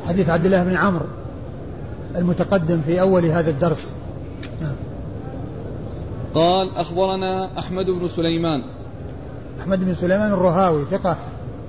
حديث 0.08 0.30
عبد 0.30 0.45
الله 0.45 0.64
بن 0.64 0.76
عمرو 0.76 1.05
المتقدم 2.16 2.82
في 2.82 3.01
أول 3.01 3.26
هذا 3.26 3.49
الدرس. 3.49 3.93
نعم. 4.62 4.76
قال 6.36 6.76
أخبرنا 6.76 7.60
أحمد 7.60 7.86
بن 7.86 8.08
سليمان. 8.08 8.64
أحمد 9.60 9.86
بن 9.86 9.95
سليمان 9.95 10.34
الرهاوي 10.34 10.86
ثقة 10.86 11.18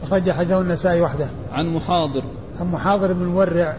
أخرج 0.02 0.30
حديثه 0.30 0.60
النسائي 0.60 1.00
وحده. 1.00 1.26
عن 1.52 1.66
محاضر. 1.66 2.22
عن 2.60 2.66
محاضر 2.66 3.12
بن 3.12 3.24
مورع 3.24 3.76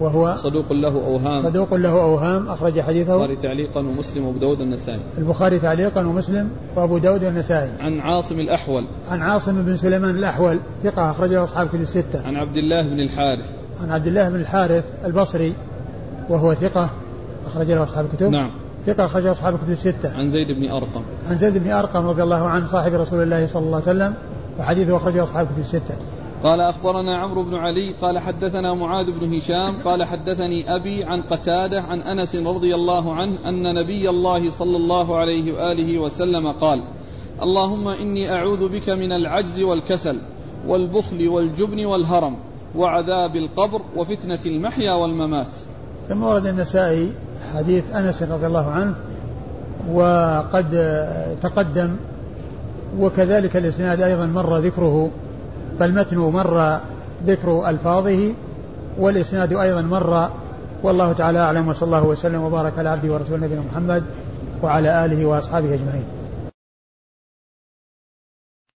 وهو 0.00 0.34
صدوق 0.36 0.72
له 0.72 0.88
أوهام. 0.88 1.42
صدوق 1.42 1.74
له 1.74 2.02
أوهام 2.02 2.48
أخرج 2.48 2.80
حديثه. 2.80 3.14
البخاري 3.14 3.36
تعليقا 3.36 3.80
ومسلم 3.80 4.26
وأبو 4.26 4.38
داود 4.38 4.60
النسائي. 4.60 5.00
البخاري 5.18 5.58
تعليقا 5.58 6.06
ومسلم 6.06 6.50
وأبو 6.76 6.98
داود 6.98 7.24
النسائي. 7.24 7.70
عن 7.80 8.00
عاصم 8.00 8.40
الأحول. 8.40 8.86
عن 9.08 9.22
عاصم 9.22 9.62
بن 9.62 9.76
سليمان 9.76 10.16
الأحول 10.16 10.58
ثقة 10.82 11.10
أخرجه 11.10 11.44
أصحاب 11.44 11.68
كتب 11.68 11.80
الستة. 11.80 12.26
عن 12.26 12.36
عبد 12.36 12.56
الله 12.56 12.82
بن 12.82 13.00
الحارث. 13.00 13.46
عن 13.80 13.90
عبد 13.90 14.06
الله 14.06 14.28
بن 14.28 14.40
الحارث 14.40 14.84
البصري 15.04 15.54
وهو 16.28 16.54
ثقة 16.54 16.90
أخرج 17.46 17.66
له 17.66 17.82
أصحاب 17.82 18.04
الكتب 18.04 18.30
نعم. 18.30 18.50
ثقة 18.86 19.04
أخرج 19.04 19.26
أصحاب 19.26 19.54
الكتب 19.54 19.70
الستة. 19.70 20.16
عن 20.16 20.30
زيد 20.30 20.46
بن 20.46 20.70
أرقم. 20.70 21.02
عن 21.28 21.36
زيد 21.36 21.58
بن 21.58 21.70
أرقم 21.70 22.06
رضي 22.06 22.22
الله 22.22 22.48
عنه 22.48 22.66
صاحب 22.66 22.94
رسول 22.94 23.22
الله 23.22 23.46
صلى 23.46 23.62
الله 23.62 23.82
عليه 23.86 23.90
وسلم 23.90 24.14
وحديثه 24.58 24.96
أخرجه 24.96 25.22
أصحاب 25.22 25.46
الكتب 25.46 25.60
الستة. 25.60 25.94
قال 26.42 26.60
أخبرنا 26.60 27.16
عمرو 27.16 27.42
بن 27.42 27.54
علي 27.54 27.94
قال 28.02 28.18
حدثنا 28.18 28.74
معاذ 28.74 29.06
بن 29.10 29.34
هشام 29.36 29.74
قال 29.84 30.04
حدثني 30.04 30.74
أبي 30.76 31.04
عن 31.04 31.22
قتادة 31.22 31.82
عن 31.82 32.00
أنس 32.00 32.36
رضي 32.36 32.74
الله 32.74 33.14
عنه 33.14 33.48
أن 33.48 33.74
نبي 33.74 34.10
الله 34.10 34.50
صلى 34.50 34.76
الله 34.76 35.16
عليه 35.16 35.52
وآله 35.52 35.98
وسلم 35.98 36.52
قال 36.52 36.82
اللهم 37.42 37.88
إني 37.88 38.32
أعوذ 38.32 38.68
بك 38.68 38.90
من 38.90 39.12
العجز 39.12 39.60
والكسل 39.60 40.18
والبخل 40.66 41.28
والجبن 41.28 41.86
والهرم 41.86 42.36
وعذاب 42.76 43.36
القبر 43.36 43.80
وفتنة 43.96 44.38
المحيا 44.46 44.92
والممات. 44.92 45.52
ثم 46.08 46.22
ورد 46.22 46.46
النسائي 46.46 47.12
حديث 47.54 47.94
أنس 47.94 48.22
رضي 48.22 48.46
الله 48.46 48.66
عنه 48.70 48.94
وقد 49.92 50.66
تقدم 51.42 51.96
وكذلك 52.98 53.56
الإسناد 53.56 54.00
أيضا 54.00 54.26
مر 54.26 54.58
ذكره. 54.58 55.10
فالمتن 55.78 56.16
مر 56.16 56.78
ذكر 57.26 57.68
ألفاظه 57.68 58.32
والإسناد 58.98 59.52
أيضا 59.52 59.82
مر. 59.82 60.30
والله 60.82 61.12
تعالى 61.12 61.38
أعلم 61.38 61.68
وصلى 61.68 61.86
الله 61.86 62.04
وسلم 62.04 62.42
وبارك 62.42 62.78
على 62.78 62.88
عبده 62.88 63.12
ورسوله 63.12 63.46
نبينا 63.46 63.62
محمد 63.72 64.04
وعلى 64.62 65.04
آله 65.04 65.26
وأصحابه 65.26 65.74
أجمعين. 65.74 66.04